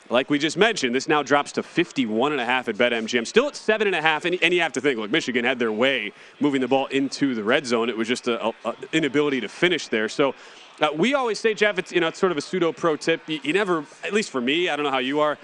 like 0.09 0.29
we 0.29 0.37
just 0.37 0.57
mentioned, 0.57 0.95
this 0.95 1.07
now 1.07 1.23
drops 1.23 1.51
to 1.53 1.63
51 1.63 2.31
and 2.31 2.39
a 2.39 2.45
half 2.45 2.69
at 2.69 2.75
BetMGM. 2.75 3.25
Still 3.25 3.47
at 3.47 3.55
seven 3.55 3.87
and 3.87 3.95
a 3.95 4.01
half, 4.01 4.25
and, 4.25 4.37
and 4.41 4.53
you 4.53 4.61
have 4.61 4.73
to 4.73 4.81
think, 4.81 4.99
look, 4.99 5.11
Michigan 5.11 5.43
had 5.43 5.59
their 5.59 5.71
way 5.71 6.13
moving 6.39 6.61
the 6.61 6.67
ball 6.67 6.85
into 6.87 7.35
the 7.35 7.43
red 7.43 7.65
zone. 7.65 7.89
It 7.89 7.97
was 7.97 8.07
just 8.07 8.27
an 8.27 8.53
inability 8.93 9.41
to 9.41 9.49
finish 9.49 9.87
there. 9.87 10.07
So 10.07 10.35
uh, 10.81 10.89
we 10.95 11.13
always 11.13 11.39
say, 11.39 11.53
Jeff, 11.53 11.77
it's 11.79 11.91
you 11.91 12.01
know 12.01 12.07
it's 12.07 12.19
sort 12.19 12.31
of 12.31 12.37
a 12.37 12.41
pseudo 12.41 12.71
pro 12.71 12.95
tip. 12.95 13.21
You, 13.27 13.39
you 13.43 13.53
never, 13.53 13.85
at 14.03 14.13
least 14.13 14.29
for 14.29 14.41
me, 14.41 14.69
I 14.69 14.75
don't 14.75 14.83
know 14.83 14.91
how 14.91 14.97
you 14.99 15.19
are. 15.19 15.37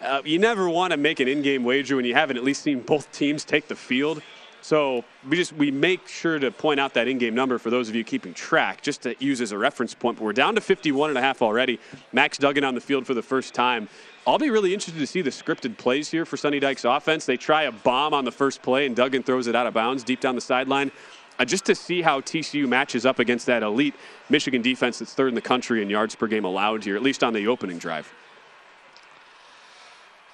Uh, 0.00 0.20
you 0.24 0.38
never 0.38 0.68
want 0.68 0.90
to 0.90 0.96
make 0.96 1.20
an 1.20 1.28
in-game 1.28 1.62
wager 1.62 1.94
when 1.94 2.04
you 2.04 2.14
haven't 2.14 2.36
at 2.36 2.42
least 2.42 2.62
seen 2.62 2.80
both 2.80 3.10
teams 3.12 3.44
take 3.44 3.68
the 3.68 3.76
field. 3.76 4.20
So 4.60 5.04
we 5.28 5.36
just 5.36 5.52
we 5.52 5.70
make 5.70 6.06
sure 6.06 6.38
to 6.38 6.50
point 6.50 6.78
out 6.78 6.94
that 6.94 7.08
in-game 7.08 7.34
number 7.34 7.58
for 7.58 7.70
those 7.70 7.88
of 7.88 7.94
you 7.94 8.04
keeping 8.04 8.32
track, 8.32 8.80
just 8.80 9.02
to 9.02 9.14
use 9.22 9.40
as 9.40 9.52
a 9.52 9.58
reference 9.58 9.94
point. 9.94 10.18
But 10.18 10.24
we're 10.24 10.32
down 10.32 10.54
to 10.54 10.60
51 10.60 11.10
and 11.10 11.18
a 11.18 11.20
half 11.20 11.42
already. 11.42 11.80
Max 12.12 12.38
Duggan 12.38 12.64
on 12.64 12.74
the 12.74 12.80
field 12.80 13.06
for 13.06 13.14
the 13.14 13.22
first 13.22 13.54
time. 13.54 13.88
I'll 14.24 14.38
be 14.38 14.50
really 14.50 14.72
interested 14.72 15.00
to 15.00 15.06
see 15.06 15.20
the 15.20 15.30
scripted 15.30 15.76
plays 15.78 16.08
here 16.08 16.24
for 16.24 16.36
Sonny 16.36 16.60
Dykes 16.60 16.84
offense. 16.84 17.26
They 17.26 17.36
try 17.36 17.64
a 17.64 17.72
bomb 17.72 18.14
on 18.14 18.24
the 18.24 18.30
first 18.30 18.62
play, 18.62 18.86
and 18.86 18.94
Duggan 18.94 19.24
throws 19.24 19.48
it 19.48 19.56
out 19.56 19.66
of 19.66 19.74
bounds 19.74 20.04
deep 20.04 20.20
down 20.20 20.36
the 20.36 20.40
sideline. 20.40 20.92
Uh, 21.38 21.44
just 21.44 21.64
to 21.64 21.74
see 21.74 22.02
how 22.02 22.20
TCU 22.20 22.68
matches 22.68 23.06
up 23.06 23.18
against 23.18 23.46
that 23.46 23.62
elite 23.62 23.94
Michigan 24.28 24.62
defense 24.62 24.98
that's 24.98 25.14
third 25.14 25.28
in 25.28 25.34
the 25.34 25.40
country 25.40 25.82
in 25.82 25.90
yards 25.90 26.14
per 26.14 26.26
game 26.26 26.44
allowed 26.44 26.84
here, 26.84 26.96
at 26.96 27.02
least 27.02 27.24
on 27.24 27.32
the 27.32 27.46
opening 27.48 27.78
drive. 27.78 28.12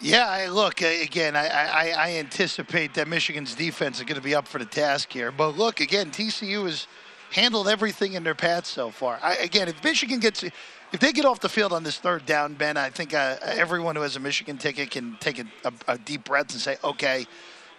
Yeah, 0.01 0.29
I, 0.29 0.47
look 0.47 0.81
again. 0.81 1.35
I, 1.35 1.49
I, 1.49 1.95
I, 1.97 2.11
anticipate 2.19 2.95
that 2.95 3.09
Michigan's 3.09 3.57
defense 3.57 3.99
is 3.99 4.05
going 4.05 4.15
to 4.15 4.23
be 4.23 4.33
up 4.33 4.47
for 4.47 4.59
the 4.59 4.65
task 4.65 5.13
here. 5.13 5.33
But 5.33 5.59
look 5.59 5.81
again, 5.81 6.13
TCU 6.13 6.67
has 6.67 6.87
handled 7.33 7.67
everything 7.67 8.13
in 8.13 8.23
their 8.23 8.37
path 8.37 8.65
so 8.65 8.91
far. 8.91 9.19
I, 9.21 9.35
again, 9.37 9.67
if 9.67 9.83
Michigan 9.83 10.21
gets, 10.21 10.45
if 10.45 11.01
they 11.01 11.13
get 11.13 11.25
off 11.25 11.41
the 11.41 11.49
field 11.49 11.73
on 11.73 11.83
this 11.83 11.99
third 11.99 12.27
down, 12.27 12.55
Ben, 12.55 12.77
I 12.77 12.91
think 12.91 13.13
uh, 13.13 13.39
everyone 13.43 13.97
who 13.97 14.03
has 14.03 14.15
a 14.15 14.21
Michigan 14.21 14.57
ticket 14.57 14.93
can 14.93 15.17
take 15.19 15.41
a, 15.41 15.47
a, 15.65 15.73
a 15.89 15.99
deep 15.99 16.23
breath 16.23 16.53
and 16.53 16.61
say, 16.61 16.77
okay, 16.85 17.27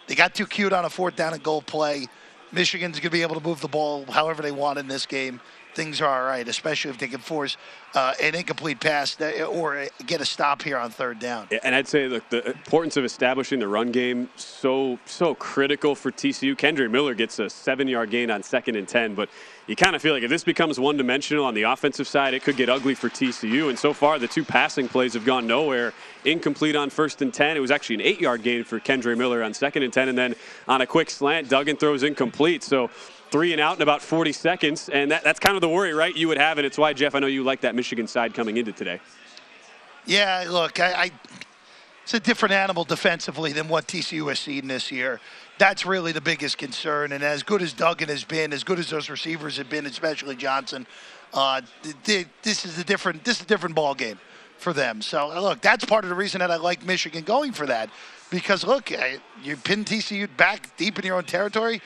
they 0.08 0.15
got 0.15 0.36
too 0.36 0.45
cute 0.45 0.73
on 0.73 0.84
a 0.84 0.89
fourth 0.89 1.15
down 1.15 1.34
and 1.34 1.41
goal 1.41 1.62
play. 1.62 2.08
Michigan's 2.51 2.97
going 2.97 3.03
to 3.03 3.09
be 3.09 3.21
able 3.21 3.35
to 3.35 3.45
move 3.45 3.62
the 3.62 3.67
ball 3.67 4.05
however 4.05 4.41
they 4.41 4.51
want 4.51 4.79
in 4.79 4.88
this 4.88 5.05
game 5.05 5.39
things 5.73 6.01
are 6.01 6.21
all 6.21 6.27
right, 6.27 6.47
especially 6.47 6.91
if 6.91 6.97
they 6.97 7.08
can 7.08 7.19
force 7.19 7.58
uh, 7.95 8.13
an 8.21 8.36
incomplete 8.36 8.79
pass 8.79 9.19
or 9.21 9.88
get 10.05 10.21
a 10.21 10.25
stop 10.25 10.62
here 10.62 10.77
on 10.77 10.91
third 10.91 11.19
down. 11.19 11.47
And 11.63 11.73
I'd 11.73 11.88
say 11.88 12.08
look, 12.08 12.27
the 12.29 12.45
importance 12.51 12.97
of 12.97 13.05
establishing 13.05 13.60
the 13.60 13.67
run 13.67 13.91
game 13.91 14.29
so 14.36 14.99
so 15.05 15.34
critical 15.36 15.95
for 15.95 16.12
TCU. 16.12 16.55
Kendre 16.55 16.89
Miller 16.89 17.13
gets 17.13 17.39
a 17.39 17.49
seven-yard 17.49 18.10
gain 18.10 18.29
on 18.29 18.43
second 18.43 18.75
and 18.75 18.88
ten, 18.88 19.15
but 19.15 19.29
you 19.67 19.75
kind 19.75 19.95
of 19.95 20.01
feel 20.01 20.13
like 20.13 20.23
if 20.23 20.29
this 20.29 20.43
becomes 20.43 20.79
one-dimensional 20.79 21.45
on 21.45 21.53
the 21.53 21.63
offensive 21.63 22.08
side, 22.08 22.34
it 22.34 22.43
could 22.43 22.58
get 22.58 22.69
ugly 22.69 22.95
for 22.95 23.08
TCU. 23.08 23.69
And 23.69 23.77
so 23.77 23.93
far, 23.93 24.17
the 24.17 24.27
two 24.27 24.43
passing 24.43 24.88
plays 24.88 25.13
have 25.13 25.25
gone 25.25 25.45
nowhere. 25.45 25.93
Incomplete 26.25 26.75
on 26.75 26.89
first 26.89 27.21
and 27.21 27.34
ten. 27.34 27.55
It 27.55 27.60
was 27.60 27.71
actually 27.71 27.95
an 27.95 28.01
eight-yard 28.01 28.43
gain 28.43 28.63
for 28.63 28.79
Kendre 28.79 29.17
Miller 29.17 29.43
on 29.43 29.53
second 29.53 29.84
and 29.84 29.93
ten, 29.93 30.10
and 30.10 30.17
then 30.17 30.36
on 30.67 30.82
a 30.82 30.88
quick 30.88 31.10
slant, 31.10 31.49
Duggan 31.49 31.77
throws 31.77 32.03
incomplete. 32.03 32.63
So 32.63 32.89
three 33.32 33.52
and 33.52 33.62
out 33.62 33.76
in 33.76 33.82
about 33.82 34.02
40 34.02 34.32
seconds. 34.34 34.89
And 34.89 35.12
that, 35.12 35.24
that's 35.24 35.39
kind 35.39 35.56
of 35.56 35.62
the 35.62 35.70
worry, 35.70 35.94
right? 35.94 36.15
You 36.15 36.28
would 36.28 36.38
have, 36.38 36.58
and 36.58 36.65
it's 36.65 36.78
why, 36.78 36.94
Jeff, 36.94 37.15
I 37.15 37.20
know 37.20 37.28
you 37.28 37.44
like 37.44 37.62
that 37.62 37.76
Michigan 37.76 38.08
side 38.08 38.34
coming 38.34 38.58
into 38.58 38.72
today. 38.72 39.00
Yeah, 40.06 40.46
look, 40.50 40.80
I, 40.80 41.04
I 41.04 41.12
it's 42.10 42.15
a 42.15 42.20
different 42.20 42.54
animal 42.54 42.86
defensively 42.86 43.54
than 43.54 43.68
what 43.68 43.86
TCU 43.86 44.30
has 44.30 44.39
seen 44.39 44.68
this 44.68 44.92
year. 44.92 45.20
That's 45.60 45.86
really 45.86 46.12
the 46.12 46.22
biggest 46.22 46.58
concern. 46.58 47.12
And 47.12 47.24
as 47.24 47.44
good 47.44 47.62
as 47.62 47.72
Duggan 47.72 48.10
has 48.10 48.24
been, 48.24 48.52
as 48.52 48.63
good 48.63 48.80
as 48.80 48.89
those 48.89 49.12
receivers 49.12 49.58
have 49.58 49.70
been, 49.70 49.86
especially 49.86 50.36
Johnson, 50.36 50.88
uh, 51.36 51.62
this 52.04 52.65
is 52.65 52.80
a 52.80 52.84
different 52.84 53.24
this 53.24 53.38
is 53.38 53.44
a 53.44 53.46
different 53.46 53.76
ball 53.76 53.94
game 53.94 54.18
for 54.58 54.74
them. 54.74 55.04
So 55.04 55.28
look, 55.39 55.62
that's 55.62 55.86
part 55.86 56.04
of 56.04 56.10
the 56.10 56.15
reason 56.15 56.39
that 56.39 56.50
I 56.50 56.56
like 56.56 56.84
Michigan 56.84 57.24
going 57.24 57.52
for 57.52 57.68
that, 57.68 57.92
because 58.32 58.63
look, 58.63 58.89
you 59.44 59.56
pin 59.58 59.86
TCU 59.86 60.28
back 60.36 60.76
deep 60.78 60.98
in 60.98 61.06
your 61.06 61.18
own 61.18 61.26
territory. 61.26 61.80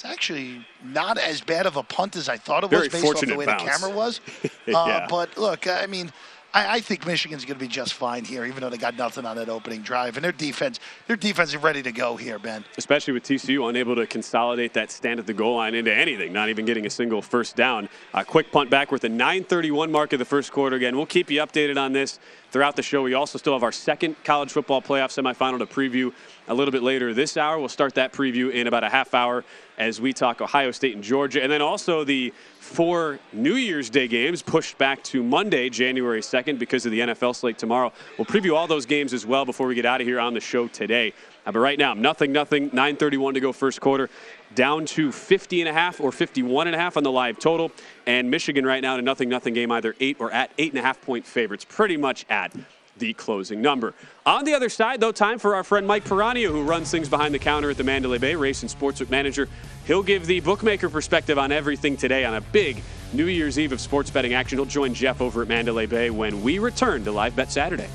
It's 0.00 0.10
actually 0.10 0.64
not 0.82 1.18
as 1.18 1.42
bad 1.42 1.66
of 1.66 1.76
a 1.76 1.82
punt 1.82 2.16
as 2.16 2.30
I 2.30 2.38
thought 2.38 2.64
it 2.64 2.70
was 2.70 2.88
Very 2.88 2.88
based 2.88 3.16
off 3.16 3.20
the 3.20 3.36
way 3.36 3.44
bounce. 3.44 3.62
the 3.62 3.68
camera 3.68 3.90
was. 3.94 4.20
yeah. 4.66 4.78
uh, 4.78 5.06
but 5.10 5.36
look, 5.36 5.66
I 5.66 5.84
mean, 5.84 6.10
I, 6.54 6.76
I 6.76 6.80
think 6.80 7.06
Michigan's 7.06 7.44
going 7.44 7.58
to 7.58 7.62
be 7.62 7.68
just 7.68 7.92
fine 7.92 8.24
here, 8.24 8.46
even 8.46 8.62
though 8.62 8.70
they 8.70 8.78
got 8.78 8.96
nothing 8.96 9.26
on 9.26 9.36
that 9.36 9.50
opening 9.50 9.82
drive. 9.82 10.16
And 10.16 10.24
their 10.24 10.32
defense, 10.32 10.80
their 11.06 11.16
defense 11.16 11.50
is 11.50 11.58
ready 11.58 11.82
to 11.82 11.92
go 11.92 12.16
here, 12.16 12.38
Ben. 12.38 12.64
Especially 12.78 13.12
with 13.12 13.24
TCU 13.24 13.68
unable 13.68 13.94
to 13.94 14.06
consolidate 14.06 14.72
that 14.72 14.90
stand 14.90 15.20
at 15.20 15.26
the 15.26 15.34
goal 15.34 15.56
line 15.56 15.74
into 15.74 15.94
anything, 15.94 16.32
not 16.32 16.48
even 16.48 16.64
getting 16.64 16.86
a 16.86 16.90
single 16.90 17.20
first 17.20 17.54
down. 17.54 17.86
A 18.14 18.24
quick 18.24 18.50
punt 18.50 18.70
back 18.70 18.90
with 18.90 19.02
the 19.02 19.10
9:31 19.10 19.90
mark 19.90 20.14
of 20.14 20.18
the 20.18 20.24
first 20.24 20.50
quarter. 20.50 20.76
Again, 20.76 20.96
we'll 20.96 21.04
keep 21.04 21.30
you 21.30 21.40
updated 21.40 21.76
on 21.76 21.92
this 21.92 22.18
throughout 22.50 22.76
the 22.76 22.82
show. 22.82 23.02
We 23.02 23.14
also 23.14 23.38
still 23.38 23.52
have 23.52 23.62
our 23.62 23.72
second 23.72 24.16
college 24.24 24.52
football 24.52 24.82
playoff 24.82 25.10
semifinal 25.10 25.58
to 25.58 25.66
preview 25.66 26.12
a 26.48 26.54
little 26.54 26.72
bit 26.72 26.82
later 26.82 27.14
this 27.14 27.36
hour. 27.36 27.58
We'll 27.58 27.68
start 27.68 27.94
that 27.94 28.12
preview 28.12 28.52
in 28.52 28.66
about 28.66 28.84
a 28.84 28.88
half 28.88 29.14
hour 29.14 29.44
as 29.78 30.00
we 30.00 30.12
talk 30.12 30.40
Ohio 30.40 30.70
State 30.72 30.94
and 30.94 31.02
Georgia, 31.02 31.42
and 31.42 31.50
then 31.50 31.62
also 31.62 32.04
the 32.04 32.34
four 32.58 33.18
New 33.32 33.54
Year's 33.54 33.88
Day 33.88 34.06
games 34.06 34.42
pushed 34.42 34.76
back 34.78 35.02
to 35.04 35.22
Monday, 35.22 35.70
January 35.70 36.20
2nd, 36.20 36.58
because 36.58 36.84
of 36.84 36.92
the 36.92 37.00
NFL 37.00 37.34
slate 37.34 37.56
tomorrow. 37.56 37.92
We'll 38.18 38.26
preview 38.26 38.54
all 38.54 38.66
those 38.66 38.84
games 38.84 39.14
as 39.14 39.24
well 39.24 39.44
before 39.44 39.66
we 39.66 39.74
get 39.74 39.86
out 39.86 40.00
of 40.00 40.06
here 40.06 40.20
on 40.20 40.34
the 40.34 40.40
show 40.40 40.68
today. 40.68 41.14
Uh, 41.46 41.52
but 41.52 41.58
right 41.58 41.78
now, 41.78 41.94
nothing, 41.94 42.32
nothing. 42.32 42.70
9:31 42.70 43.34
to 43.34 43.40
go, 43.40 43.52
first 43.52 43.80
quarter, 43.80 44.10
down 44.54 44.84
to 44.84 45.12
50 45.12 45.60
and 45.60 45.68
a 45.68 45.72
half 45.72 46.00
or 46.00 46.12
51 46.12 46.66
and 46.66 46.76
a 46.76 46.78
half 46.78 46.96
on 46.96 47.02
the 47.02 47.12
live 47.12 47.38
total, 47.38 47.72
and 48.06 48.30
Michigan 48.30 48.66
right 48.66 48.82
now 48.82 48.94
in 48.94 49.00
a 49.00 49.02
nothing, 49.02 49.28
nothing 49.28 49.54
game, 49.54 49.70
either 49.70 49.94
eight 50.00 50.16
or 50.20 50.30
at 50.32 50.50
eight 50.58 50.72
and 50.72 50.78
a 50.78 50.82
half 50.82 51.00
point 51.00 51.24
favorites, 51.26 51.64
pretty 51.68 51.96
much 51.96 52.26
at 52.28 52.52
the 52.98 53.14
closing 53.14 53.60
number. 53.60 53.94
On 54.26 54.44
the 54.44 54.54
other 54.54 54.68
side, 54.68 55.00
though, 55.00 55.12
time 55.12 55.38
for 55.38 55.54
our 55.54 55.64
friend 55.64 55.86
Mike 55.86 56.04
Piranio, 56.04 56.50
who 56.50 56.62
runs 56.62 56.90
things 56.90 57.08
behind 57.08 57.34
the 57.34 57.38
counter 57.38 57.70
at 57.70 57.76
the 57.76 57.84
Mandalay 57.84 58.18
Bay 58.18 58.34
Race 58.34 58.62
and 58.62 58.70
Sportsbook 58.70 59.10
Manager. 59.10 59.48
He'll 59.86 60.02
give 60.02 60.26
the 60.26 60.40
bookmaker 60.40 60.88
perspective 60.88 61.38
on 61.38 61.50
everything 61.50 61.96
today 61.96 62.24
on 62.24 62.34
a 62.34 62.40
big 62.40 62.82
New 63.12 63.26
Year's 63.26 63.58
Eve 63.58 63.72
of 63.72 63.80
sports 63.80 64.10
betting 64.10 64.34
action. 64.34 64.58
He'll 64.58 64.66
join 64.66 64.94
Jeff 64.94 65.20
over 65.20 65.42
at 65.42 65.48
Mandalay 65.48 65.86
Bay 65.86 66.10
when 66.10 66.42
we 66.42 66.58
return 66.58 67.02
to 67.04 67.12
Live 67.12 67.34
Bet 67.34 67.50
Saturday. 67.50 67.88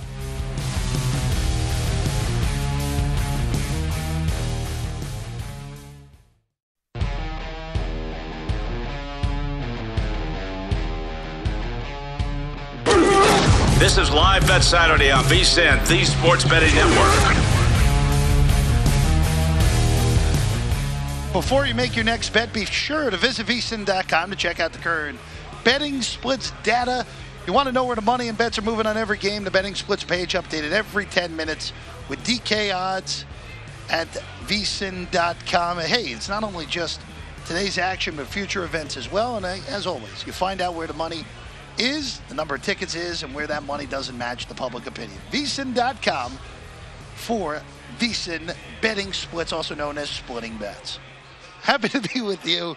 This 13.95 14.10
is 14.10 14.13
Live 14.13 14.45
Bet 14.45 14.62
Saturday 14.62 15.10
on 15.10 15.23
VSIN, 15.23 15.88
the 15.88 16.03
Sports 16.03 16.43
Betting 16.43 16.75
Network. 16.75 17.34
Before 21.31 21.65
you 21.65 21.73
make 21.73 21.95
your 21.95 22.03
next 22.03 22.31
bet, 22.31 22.51
be 22.51 22.65
sure 22.65 23.10
to 23.10 23.15
visit 23.15 23.47
vsin.com 23.47 24.31
to 24.31 24.36
check 24.36 24.60
out 24.60 24.73
the 24.73 24.79
current 24.79 25.17
betting 25.63 26.01
splits 26.01 26.51
data. 26.62 27.05
You 27.47 27.53
want 27.53 27.67
to 27.67 27.71
know 27.71 27.86
where 27.86 27.95
the 27.95 28.01
money 28.01 28.27
and 28.27 28.38
bets 28.38 28.58
are 28.58 28.63
moving 28.63 28.86
on 28.86 28.97
every 28.97 29.17
game? 29.17 29.45
The 29.45 29.51
betting 29.51 29.75
splits 29.75 30.03
page 30.03 30.34
updated 30.34 30.71
every 30.71 31.05
10 31.05 31.34
minutes 31.34 31.71
with 32.10 32.19
DK 32.25 32.75
odds 32.75 33.23
at 33.89 34.10
vsin.com. 34.43 35.79
Hey, 35.79 36.08
it's 36.08 36.27
not 36.27 36.43
only 36.43 36.65
just 36.65 36.99
today's 37.45 37.77
action, 37.77 38.17
but 38.17 38.27
future 38.27 38.65
events 38.65 38.97
as 38.97 39.10
well. 39.10 39.38
And 39.38 39.45
uh, 39.45 39.55
as 39.69 39.88
always, 39.88 40.27
you 40.27 40.34
find 40.34 40.60
out 40.60 40.73
where 40.73 40.86
the 40.86 40.93
money 40.93 41.23
is, 41.77 42.19
the 42.29 42.35
number 42.35 42.55
of 42.55 42.61
tickets 42.61 42.95
is, 42.95 43.23
and 43.23 43.33
where 43.33 43.47
that 43.47 43.63
money 43.63 43.85
doesn't 43.85 44.17
match 44.17 44.47
the 44.47 44.55
public 44.55 44.88
opinion. 44.88 45.19
VSIN.com 45.31 46.38
for 47.15 47.61
VSIN 47.97 48.55
betting 48.81 49.13
splits, 49.13 49.51
also 49.53 49.75
known 49.75 49.97
as 49.97 50.09
splitting 50.09 50.57
bets. 50.57 50.99
Happy 51.61 51.89
to 51.89 52.01
be 52.01 52.21
with 52.21 52.45
you. 52.45 52.75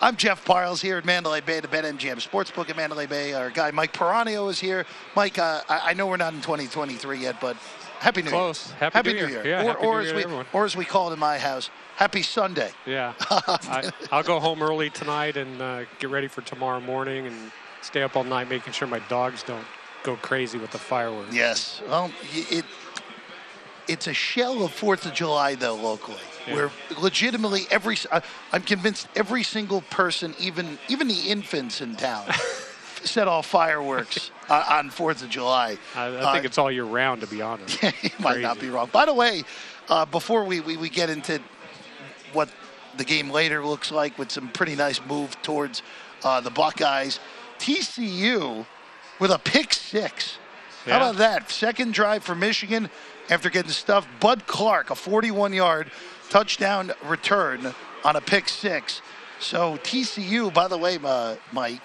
I'm 0.00 0.16
Jeff 0.16 0.44
Parles 0.44 0.80
here 0.80 0.98
at 0.98 1.04
Mandalay 1.04 1.42
Bay, 1.42 1.60
the 1.60 1.68
BetMGM 1.68 2.26
Sportsbook 2.26 2.68
at 2.68 2.76
Mandalay 2.76 3.06
Bay. 3.06 3.34
Our 3.34 3.50
guy 3.50 3.70
Mike 3.70 3.92
Piranio 3.92 4.50
is 4.50 4.58
here. 4.58 4.84
Mike, 5.14 5.38
uh, 5.38 5.60
I, 5.68 5.90
I, 5.90 5.94
know 5.94 6.08
we're 6.08 6.16
not 6.16 6.34
in 6.34 6.40
2023 6.40 7.18
yet, 7.18 7.40
but 7.40 7.56
Happy 8.00 8.22
New 8.22 8.30
Close. 8.30 8.66
Year. 8.66 8.76
Happy, 8.80 8.94
Happy 8.94 9.12
New, 9.12 9.20
New 9.20 9.28
Year. 9.28 9.44
Year. 9.44 9.46
Yeah, 9.46 9.62
or, 9.62 9.66
Happy 9.74 9.86
or 9.86 10.02
New 10.02 10.08
as 10.08 10.12
Year, 10.12 10.38
we, 10.38 10.44
or 10.52 10.64
as 10.64 10.76
we 10.76 10.84
call 10.84 11.10
it 11.10 11.12
in 11.12 11.20
my 11.20 11.38
house, 11.38 11.70
Happy 11.94 12.22
Sunday. 12.22 12.72
Yeah. 12.84 13.12
I, 13.30 13.92
will 14.10 14.22
go 14.24 14.40
home 14.40 14.60
early 14.60 14.90
tonight 14.90 15.36
and 15.36 15.62
uh, 15.62 15.84
get 16.00 16.10
ready 16.10 16.26
for 16.26 16.40
tomorrow 16.40 16.80
morning 16.80 17.28
and 17.28 17.52
stay 17.82 18.02
up 18.02 18.16
all 18.16 18.24
night 18.24 18.48
making 18.48 18.72
sure 18.72 18.88
my 18.88 19.00
dogs 19.08 19.42
don't 19.42 19.64
go 20.02 20.16
crazy 20.16 20.58
with 20.58 20.70
the 20.70 20.78
fireworks. 20.78 21.34
Yes. 21.34 21.82
Well, 21.88 22.10
it 22.32 22.64
it's 23.88 24.06
a 24.06 24.14
shell 24.14 24.62
of 24.62 24.72
Fourth 24.72 25.06
of 25.06 25.12
July 25.12 25.54
though 25.54 25.74
locally, 25.74 26.16
Yeah. 26.46 26.54
where 26.54 26.70
legitimately 26.98 27.66
every 27.70 27.96
I- 28.10 28.22
I'm 28.52 28.62
convinced 28.62 29.08
every 29.16 29.42
single 29.42 29.82
person, 29.82 30.34
even 30.38 30.78
even 30.88 31.08
the 31.08 31.20
infants 31.28 31.80
in 31.80 31.96
town, 31.96 32.26
set 33.04 33.26
off 33.28 33.46
fireworks 33.46 34.30
uh, 34.48 34.64
on 34.70 34.90
Fourth 34.90 35.22
of 35.22 35.28
July. 35.30 35.78
I, 35.94 36.04
I 36.04 36.08
Uh, 36.08 36.32
think 36.32 36.44
it's 36.44 36.58
all 36.58 36.70
year 36.70 36.84
round, 36.84 37.20
to 37.22 37.26
be 37.26 37.42
honest. 37.42 37.82
you 38.02 38.10
might 38.20 38.40
not 38.40 38.60
be 38.60 38.70
wrong. 38.70 38.88
By 38.92 39.04
the 39.06 39.14
way, 39.14 39.42
uh, 39.88 40.04
before 40.06 40.44
we, 40.44 40.60
we, 40.60 40.76
we 40.76 40.88
get 40.88 41.10
into 41.10 41.40
what 42.32 42.48
the 42.96 43.04
game 43.04 43.30
later 43.30 43.64
looks 43.64 43.90
like 43.90 44.16
with 44.18 44.30
some 44.30 44.48
pretty 44.48 44.76
nice 44.76 45.00
move 45.06 45.40
towards 45.42 45.82
uh, 46.22 46.40
the 46.40 46.50
Buckeyes, 46.50 47.18
TCU 47.62 48.66
with 49.20 49.30
a 49.30 49.38
pick 49.38 49.72
six 49.72 50.38
How 50.84 50.96
about 50.96 51.16
that? 51.18 51.48
Second 51.48 51.94
drive 51.94 52.24
for 52.24 52.34
Michigan 52.34 52.90
after 53.30 53.50
getting 53.50 53.70
stuffed. 53.70 54.08
Bud 54.18 54.48
Clark, 54.48 54.90
a 54.90 54.96
41 54.96 55.52
yard 55.52 55.92
touchdown 56.28 56.90
return 57.04 57.72
on 58.04 58.16
a 58.16 58.20
pick 58.20 58.48
six. 58.48 59.00
So 59.38 59.76
TCU, 59.76 60.52
by 60.52 60.66
the 60.66 60.76
way, 60.76 60.98
uh, 61.04 61.36
Mike, 61.52 61.82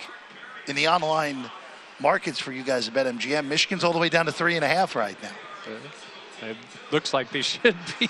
in 0.65 0.75
the 0.75 0.87
online 0.87 1.49
markets 1.99 2.39
for 2.39 2.51
you 2.51 2.63
guys 2.63 2.87
at 2.87 2.95
BetMGM, 2.95 3.45
Michigan's 3.45 3.83
all 3.83 3.93
the 3.93 3.99
way 3.99 4.09
down 4.09 4.25
to 4.25 4.31
three 4.31 4.55
and 4.55 4.65
a 4.65 4.67
half 4.67 4.95
right 4.95 5.21
now. 5.21 5.29
It 6.41 6.57
looks 6.91 7.13
like 7.13 7.29
they 7.29 7.41
should 7.43 7.75
be. 7.99 8.09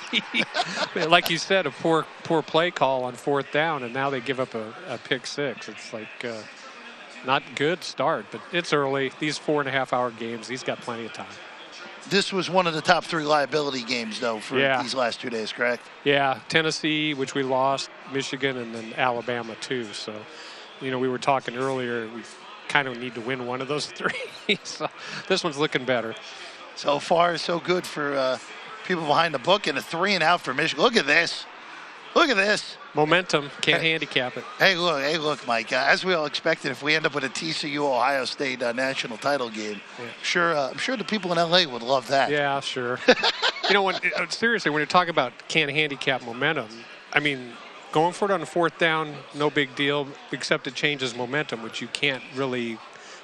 like 0.96 1.30
you 1.30 1.38
said, 1.38 1.66
a 1.66 1.72
poor 1.72 2.06
poor 2.24 2.42
play 2.42 2.72
call 2.72 3.04
on 3.04 3.14
fourth 3.14 3.52
down, 3.52 3.84
and 3.84 3.94
now 3.94 4.10
they 4.10 4.22
give 4.22 4.40
up 4.40 4.56
a, 4.56 4.74
a 4.88 4.98
pick 4.98 5.28
six. 5.28 5.68
It's 5.68 5.92
like 5.92 6.24
uh, 6.24 6.42
not 7.26 7.44
good 7.56 7.84
start, 7.84 8.26
but 8.32 8.42
it's 8.52 8.74
early. 8.74 9.12
These 9.20 9.38
four 9.38 9.60
and 9.62 9.68
a 9.70 9.72
half 9.72 9.94
hour 9.94 10.12
games, 10.12 10.48
he's 10.48 10.64
got 10.64 10.80
plenty 10.82 11.06
of 11.06 11.14
time. 11.14 11.26
This 12.10 12.32
was 12.32 12.50
one 12.50 12.68
of 12.68 12.74
the 12.74 12.82
top 12.82 13.04
three 13.04 13.24
liability 13.26 13.84
games, 13.84 14.20
though, 14.22 14.40
for 14.40 14.58
Yeah. 14.58 14.82
these 14.82 14.96
last 14.96 15.20
two 15.20 15.30
days, 15.30 15.52
correct? 15.52 15.84
Yeah, 16.06 16.40
Tennessee, 16.48 17.14
which 17.14 17.36
we 17.36 17.44
lost, 17.44 17.90
Michigan, 18.14 18.56
and 18.58 18.74
then 18.74 18.94
Alabama 18.96 19.56
too. 19.60 19.86
So, 19.94 20.14
you 20.80 20.90
know, 20.90 21.00
we 21.00 21.10
were 21.10 21.18
talking 21.18 21.58
earlier. 21.58 22.08
We 22.16 22.22
kind 22.70 22.88
of 22.88 22.98
need 22.98 23.16
to 23.16 23.22
win 23.22 23.46
one 23.46 23.60
of 23.62 23.68
those 23.68 23.86
three. 23.92 24.58
so 24.64 24.88
this 25.28 25.44
one's 25.44 25.58
looking 25.58 25.84
better. 25.84 26.16
So 26.76 27.00
far, 27.00 27.38
so 27.38 27.60
good 27.60 27.86
for 27.86 28.16
uh, 28.16 28.38
people 28.86 29.06
behind 29.06 29.34
the 29.34 29.40
book, 29.40 29.68
and 29.68 29.78
a 29.78 29.82
three 29.82 30.14
and 30.14 30.24
out 30.24 30.40
for 30.42 30.54
Michigan. 30.54 30.84
Look 30.84 30.96
at 30.96 31.08
this. 31.08 31.46
Look 32.18 32.32
at 32.32 32.36
this. 32.36 32.78
Momentum 32.96 33.52
can't 33.62 33.84
handicap 33.84 34.38
it. 34.38 34.44
Hey, 34.58 34.76
look, 34.76 35.04
hey, 35.04 35.20
look, 35.20 35.46
Mike. 35.46 35.72
Uh, 35.72 35.86
as 35.88 36.04
we 36.04 36.16
all 36.16 36.26
expected, 36.26 36.72
if 36.72 36.82
we 36.82 36.96
end 36.96 37.06
up 37.06 37.14
with 37.14 37.24
a 37.24 37.30
TCU 37.30 37.78
Ohio 37.78 38.26
State 38.26 38.64
uh, 38.64 38.72
national 38.72 39.18
title 39.18 39.52
game, 39.52 39.80
sure, 40.24 40.58
uh, 40.58 40.72
I'm 40.72 40.80
sure 40.80 40.98
the 40.98 41.04
people 41.04 41.32
in 41.32 41.38
LA 41.38 41.72
would 41.72 41.84
love 41.84 42.08
that. 42.08 42.32
Yeah, 42.32 42.60
sure. 42.60 42.98
you 43.70 43.76
know, 43.76 43.84
when 43.84 43.98
uh, 44.16 44.28
seriously, 44.30 44.72
when 44.72 44.80
you're 44.80 44.88
talking 44.88 45.12
about 45.12 45.32
can't 45.48 45.70
handicap 45.70 46.26
momentum, 46.26 46.70
I 47.14 47.20
mean, 47.20 47.52
going 47.92 48.14
for 48.14 48.26
it 48.26 48.32
on 48.32 48.44
fourth 48.46 48.80
down, 48.80 49.14
no 49.36 49.52
big 49.52 49.76
deal, 49.76 50.08
except 50.32 50.66
it 50.66 50.74
changes 50.74 51.16
momentum, 51.16 51.62
which 51.62 51.82
you 51.82 51.88
can't 51.90 52.24
really 52.34 52.80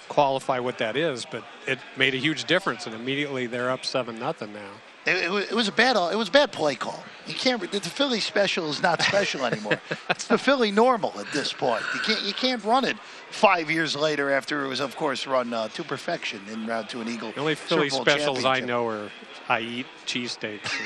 qualify 0.08 0.60
what 0.60 0.77
that 0.77 0.95
is. 0.95 1.25
But 1.25 1.43
it 1.65 1.79
made 1.97 2.13
a 2.13 2.17
huge 2.17 2.45
difference, 2.45 2.86
and 2.86 2.93
immediately 2.93 3.47
they're 3.47 3.71
up 3.71 3.86
seven 3.86 4.19
nothing 4.19 4.53
now. 4.53 4.69
It, 5.05 5.25
it, 5.25 5.31
was, 5.31 5.45
it 5.45 5.53
was 5.53 5.67
a 5.67 5.71
bad. 5.71 5.95
It 6.11 6.15
was 6.15 6.29
a 6.29 6.31
bad 6.31 6.51
play 6.51 6.75
call. 6.75 7.03
You 7.27 7.33
can't. 7.33 7.71
The 7.71 7.81
Philly 7.81 8.19
special 8.19 8.69
is 8.69 8.81
not 8.81 9.01
special 9.01 9.45
anymore. 9.51 9.79
it's 10.09 10.27
the 10.27 10.37
Philly 10.37 10.71
normal 10.71 11.17
at 11.19 11.31
this 11.31 11.53
point. 11.53 11.83
You 11.93 11.99
can't. 12.01 12.21
You 12.21 12.33
can't 12.33 12.63
run 12.63 12.85
it 12.85 12.97
five 13.29 13.69
years 13.69 13.95
later 13.95 14.31
after 14.31 14.63
it 14.63 14.67
was, 14.67 14.79
of 14.79 14.95
course, 14.95 15.27
run 15.27 15.53
uh, 15.53 15.67
to 15.69 15.83
perfection 15.83 16.41
in 16.51 16.65
round 16.67 16.89
to 16.89 17.01
an 17.01 17.09
Eagle. 17.09 17.31
The 17.31 17.39
only 17.39 17.55
Philly 17.55 17.89
specials 17.89 18.45
I 18.45 18.59
know 18.59 18.87
are 18.87 19.09
I 19.49 19.59
eat 19.59 19.85
cheesesteaks. 20.05 20.71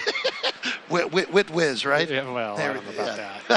With, 0.90 1.12
with, 1.12 1.30
with 1.32 1.52
Wiz, 1.52 1.86
right? 1.86 2.10
Yeah, 2.10 2.32
well, 2.32 2.58
I 2.58 2.68
don't 2.68 2.86
know 2.86 3.04
about 3.04 3.18
yeah. 3.18 3.40
that. 3.50 3.57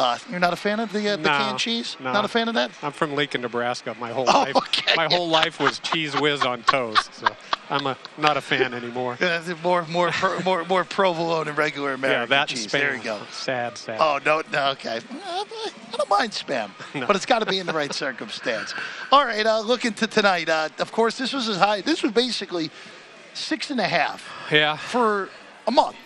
Uh, 0.00 0.16
you're 0.30 0.40
not 0.40 0.54
a 0.54 0.56
fan 0.56 0.80
of 0.80 0.90
the, 0.94 1.10
uh, 1.10 1.16
the 1.16 1.22
No, 1.24 1.28
canned 1.28 1.58
cheese? 1.58 1.94
no. 2.00 2.10
Not 2.10 2.24
a 2.24 2.28
fan 2.28 2.48
of 2.48 2.54
that? 2.54 2.70
I'm 2.82 2.92
from 2.92 3.14
Lincoln, 3.14 3.42
Nebraska. 3.42 3.94
My 4.00 4.10
whole 4.12 4.24
Oh, 4.28 4.32
life, 4.44 4.56
okay. 4.56 4.94
my 4.96 5.06
whole 5.14 5.28
life 5.28 5.60
was 5.60 5.78
Cheez 5.80 6.18
Whiz 6.18 6.42
on 6.42 6.62
toast. 6.62 7.12
So 7.14 7.26
I'm 7.68 7.86
a 7.86 7.98
not 8.16 8.38
a 8.38 8.40
fan 8.40 8.72
anymore. 8.72 9.18
Yeah, 9.20 9.42
more 9.62 9.84
more 9.88 10.10
more 10.42 10.64
more 10.64 10.84
provolone 10.84 11.48
and 11.48 11.58
regular 11.58 11.92
American 11.92 12.20
yeah, 12.22 12.26
that 12.26 12.48
cheese. 12.48 12.66
spam. 12.66 12.70
There 12.70 12.96
you 12.96 13.02
go. 13.02 13.20
Sad, 13.30 13.76
sad. 13.76 13.98
Oh 14.00 14.18
no, 14.24 14.42
no, 14.50 14.70
okay. 14.70 15.00
I 15.26 15.96
don't 15.96 16.08
mind 16.08 16.32
spam, 16.32 16.70
No. 16.94 17.06
but 17.06 17.14
it's 17.14 17.26
got 17.26 17.40
to 17.40 17.46
be 17.46 17.58
in 17.58 17.66
the 17.66 17.74
right 17.74 17.92
circumstance. 17.92 18.72
All 19.12 19.26
right, 19.26 19.44
uh, 19.44 19.60
looking 19.60 19.92
to 19.94 20.06
tonight. 20.06 20.48
Uh, 20.48 20.70
of 20.78 20.92
course, 20.92 21.18
this 21.18 21.34
was 21.34 21.46
as 21.46 21.58
high. 21.58 21.82
This 21.82 22.02
was 22.02 22.12
basically 22.12 22.70
six 23.34 23.70
and 23.70 23.78
a 23.78 23.86
half 23.88 24.26
Yeah. 24.50 24.76
for 24.78 25.28
a 25.66 25.70
month, 25.70 25.96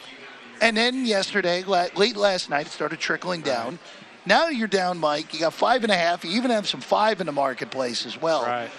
and 0.64 0.76
then 0.76 1.04
yesterday, 1.04 1.62
late 1.62 2.16
last 2.16 2.48
night, 2.48 2.66
it 2.66 2.72
started 2.72 2.98
trickling 2.98 3.42
down. 3.42 3.78
Now 4.24 4.48
you're 4.48 4.66
down, 4.66 4.98
Mike. 4.98 5.34
You 5.34 5.40
got 5.40 5.52
five 5.52 5.82
and 5.84 5.92
a 5.92 5.96
half. 5.96 6.24
You 6.24 6.30
even 6.32 6.50
have 6.50 6.66
some 6.66 6.80
five 6.80 7.20
in 7.20 7.26
the 7.26 7.32
marketplace 7.32 8.06
as 8.06 8.20
well. 8.20 8.42
Right. 8.42 8.70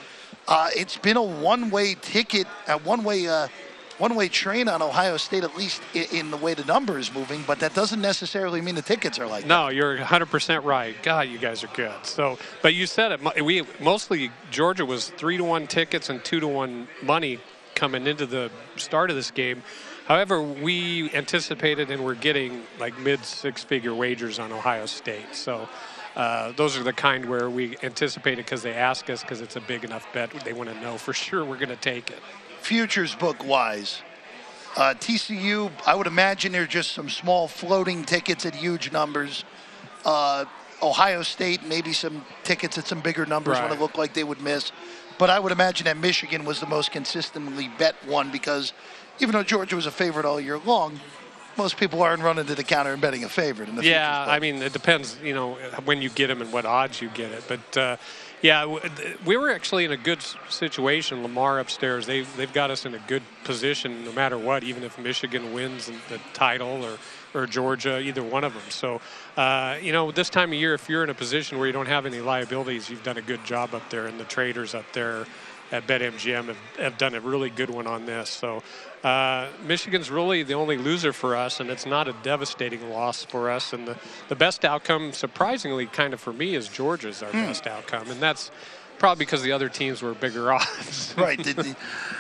Uh, 0.48 0.70
it's 0.76 0.98
been 0.98 1.18
a 1.18 1.24
one-way 1.24 1.96
ticket, 2.02 2.48
a 2.68 2.80
one-way, 2.80 3.28
uh, 3.28 3.48
one-way 4.00 4.30
train 4.30 4.68
on 4.68 4.82
Ohio 4.82 5.18
State, 5.18 5.44
at 5.44 5.56
least 5.56 5.84
in, 5.94 6.06
in 6.12 6.32
the 6.32 6.38
way 6.38 6.56
the 6.56 6.66
number 6.66 6.98
is 6.98 7.14
moving. 7.14 7.44
But 7.46 7.60
that 7.60 7.76
doesn't 7.76 8.02
necessarily 8.02 8.62
mean 8.62 8.74
the 8.74 8.82
tickets 8.82 9.20
are 9.20 9.28
like. 9.28 9.46
No, 9.46 9.70
you're 9.70 9.98
100% 9.98 10.64
right. 10.64 10.96
God, 11.04 11.28
you 11.30 11.38
guys 11.38 11.64
are 11.64 11.70
good. 11.76 11.94
So, 12.04 12.40
but 12.64 12.74
you 12.74 12.88
said 12.88 13.12
it. 13.12 13.44
We 13.46 13.64
mostly 13.80 14.32
Georgia 14.50 14.86
was 14.86 15.10
three 15.10 15.38
to 15.38 15.44
one 15.44 15.68
tickets 15.68 16.10
and 16.10 16.24
two 16.24 16.40
to 16.40 16.48
one 16.48 16.88
money 17.04 17.40
coming 17.76 18.08
into 18.08 18.26
the 18.26 18.50
start 18.78 19.10
of 19.10 19.16
this 19.16 19.32
game. 19.32 19.64
However, 20.08 20.42
we 20.42 21.12
anticipated 21.14 21.92
and 21.92 22.06
we're 22.06 22.16
getting 22.16 22.64
like 22.80 22.98
mid 23.00 23.24
six-figure 23.24 23.94
wagers 23.94 24.40
on 24.40 24.52
Ohio 24.52 24.86
State. 24.86 25.34
So. 25.34 25.68
Uh, 26.16 26.54
those 26.54 26.78
are 26.78 26.84
the 26.84 26.94
kind 26.94 27.26
where 27.26 27.50
we 27.50 27.76
anticipated 27.84 28.46
because 28.46 28.64
they 28.64 28.74
ask 28.74 29.10
us 29.10 29.22
because 29.22 29.42
it's 29.42 29.58
a 29.58 29.60
big 29.60 29.84
enough 29.84 30.08
bet. 30.14 30.32
They 30.46 30.54
want 30.54 30.70
to 30.70 30.80
know 30.80 30.98
for 30.98 31.12
sure 31.26 31.44
we're 31.44 31.58
going 31.58 31.68
to 31.68 31.76
take 31.76 32.10
it. 32.10 32.20
futures 32.62 33.14
book 33.14 33.46
wise, 33.46 34.02
uh, 34.78 34.94
TCU, 34.94 35.72
I 35.86 35.96
would 35.96 36.08
imagine 36.08 36.52
they're 36.52 36.66
just 36.66 36.92
some 36.92 37.10
small 37.10 37.48
floating 37.48 38.04
tickets 38.04 38.46
at 38.46 38.56
huge 38.56 38.92
numbers. 38.92 39.46
Uh, 40.04 40.46
Ohio 40.82 41.22
State, 41.24 41.66
maybe 41.66 41.94
some 41.94 42.26
tickets 42.44 42.78
at 42.78 42.86
some 42.86 43.00
bigger 43.00 43.26
numbers 43.26 43.58
right. 43.58 43.64
when 43.70 43.78
it 43.78 43.82
looked 43.82 43.98
like 43.98 44.14
they 44.14 44.24
would 44.24 44.42
miss. 44.42 44.72
But 45.18 45.30
I 45.30 45.40
would 45.40 45.52
imagine 45.52 45.86
that 45.86 45.98
Michigan 45.98 46.46
was 46.46 46.60
the 46.60 46.66
most 46.66 46.92
consistently 46.92 47.70
bet 47.78 47.96
one 48.06 48.32
because 48.32 48.74
even 49.20 49.34
though 49.34 49.44
Georgia 49.44 49.76
was 49.76 49.86
a 49.86 49.92
favorite 49.92 50.26
all 50.26 50.40
year 50.40 50.58
long, 50.60 51.00
most 51.58 51.78
people 51.78 52.02
aren't 52.02 52.22
running 52.22 52.46
to 52.46 52.56
the 52.56 52.64
counter 52.64 52.92
and 52.92 53.02
betting 53.02 53.24
a 53.24 53.30
favorite 53.30 53.70
in 53.70 53.76
the 53.76 53.84
yeah. 53.84 54.26
I 54.28 54.40
mean, 54.40 54.62
it 54.62 54.74
depends, 54.74 55.18
you 55.24 55.34
know, 55.34 55.54
when 55.86 56.02
you 56.02 56.10
get 56.10 56.28
them 56.28 56.42
and 56.42 56.52
what 56.52 56.66
odds 56.66 57.02
you 57.02 57.10
get 57.10 57.32
it. 57.32 57.44
But 57.48 57.78
uh, 57.78 57.98
yeah, 58.42 58.78
we 59.26 59.38
were 59.38 59.50
actually 59.50 59.86
in 59.86 59.92
a 59.92 59.98
good 59.98 60.20
situation. 60.50 61.24
Lamar 61.24 61.60
upstairs, 61.60 62.06
they 62.06 62.22
they've 62.22 62.52
got 62.52 62.72
us 62.72 62.86
in 62.86 62.94
a 62.94 63.00
good 63.08 63.24
position 63.44 64.04
no 64.04 64.12
matter 64.12 64.38
what, 64.38 64.64
even 64.64 64.84
if 64.84 65.00
Michigan 65.00 65.54
wins 65.54 65.90
the 66.10 66.20
title 66.34 66.84
or 66.84 66.98
or 67.36 67.46
Georgia, 67.46 68.00
either 68.00 68.24
one 68.24 68.44
of 68.44 68.54
them. 68.54 68.64
So, 68.70 69.02
uh, 69.38 69.78
you 69.82 69.92
know, 69.92 70.12
this 70.12 70.30
time 70.30 70.52
of 70.54 70.58
year, 70.60 70.74
if 70.74 70.90
you're 70.90 71.04
in 71.04 71.10
a 71.10 71.14
position 71.14 71.58
where 71.58 71.68
you 71.68 71.74
don't 71.74 71.88
have 71.88 72.06
any 72.06 72.22
liabilities, 72.22 72.90
you've 72.90 73.04
done 73.04 73.18
a 73.18 73.22
good 73.22 73.44
job 73.44 73.76
up 73.76 73.90
there, 73.90 74.08
and 74.08 74.20
the 74.20 74.24
traders 74.24 74.74
up 74.74 74.86
there 74.94 75.26
at 75.72 75.86
BetMGM 75.88 76.46
have, 76.46 76.58
have 76.78 76.98
done 76.98 77.16
a 77.16 77.20
really 77.20 77.50
good 77.50 77.70
one 77.70 77.88
on 77.88 78.06
this. 78.06 78.30
So 78.30 78.62
uh, 79.04 79.48
Michigan's 79.66 80.10
really 80.12 80.44
the 80.44 80.54
only 80.54 80.78
loser 80.78 81.12
for 81.12 81.36
us, 81.36 81.60
and 81.60 81.70
it's 81.70 81.86
not 81.86 82.08
a 82.08 82.14
devastating 82.24 82.90
loss 82.90 83.26
for 83.26 83.50
us. 83.50 83.74
And 83.74 83.88
the, 83.88 83.98
the 84.30 84.36
best 84.36 84.64
outcome, 84.64 85.12
surprisingly, 85.12 85.88
kind 85.88 86.14
of 86.14 86.22
for 86.22 86.32
me, 86.34 86.56
is 86.56 86.68
Georgia's 86.68 87.22
our 87.22 87.32
Hmm. 87.32 87.48
best 87.48 87.68
outcome, 87.68 88.10
and 88.12 88.22
that's 88.22 88.52
probably 89.00 89.26
because 89.26 89.44
the 89.44 89.52
other 89.52 89.70
teams 89.70 90.02
were 90.02 90.14
bigger 90.14 90.52
odds. 90.54 91.14
right. 91.18 91.42
The, 91.42 91.54
the, 91.54 91.76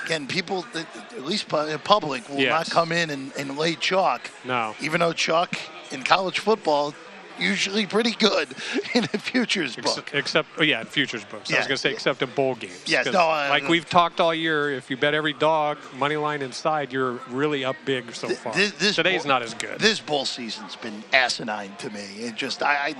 again, 0.05 0.27
people, 0.27 0.65
the, 0.73 0.85
at 1.11 1.25
least 1.25 1.51
in 1.51 1.79
public, 1.79 2.27
will 2.29 2.45
not 2.45 2.69
come 2.69 2.91
in 2.91 3.09
and, 3.09 3.31
and 3.37 3.57
lay 3.57 3.75
chalk. 3.75 4.29
No. 4.43 4.75
Even 4.81 4.99
though 4.99 5.13
chalk 5.13 5.55
in 5.91 6.03
college 6.03 6.39
football 6.39 6.93
usually 7.39 7.85
pretty 7.85 8.11
good 8.11 8.47
in 8.93 9.01
the 9.11 9.19
futures 9.19 9.75
book. 9.75 10.11
Except, 10.13 10.47
oh 10.57 10.63
yeah, 10.63 10.81
in 10.81 10.87
futures 10.87 11.23
books. 11.25 11.51
I 11.51 11.57
was 11.57 11.67
going 11.67 11.75
to 11.75 11.77
say, 11.77 11.89
yeah. 11.89 11.95
except 11.95 12.21
in 12.21 12.29
bowl 12.31 12.55
games. 12.55 12.83
Yes, 12.85 13.05
no, 13.07 13.19
uh, 13.19 13.47
like 13.49 13.67
we've 13.67 13.89
talked 13.89 14.19
all 14.19 14.33
year, 14.33 14.71
if 14.71 14.89
you 14.89 14.97
bet 14.97 15.13
every 15.13 15.33
dog, 15.33 15.77
money 15.97 16.17
line 16.17 16.41
inside, 16.41 16.93
you're 16.93 17.19
really 17.29 17.65
up 17.65 17.75
big 17.85 18.13
so 18.13 18.29
far. 18.29 18.53
This, 18.53 18.71
this 18.73 18.95
Today's 18.95 19.23
bowl- 19.23 19.29
not 19.29 19.41
as 19.41 19.53
good. 19.53 19.79
This 19.79 19.99
bowl 19.99 20.25
season's 20.25 20.75
been 20.75 21.03
asinine 21.13 21.75
to 21.77 21.89
me. 21.89 22.05
It 22.19 22.35
just 22.35 22.63
I, 22.63 22.95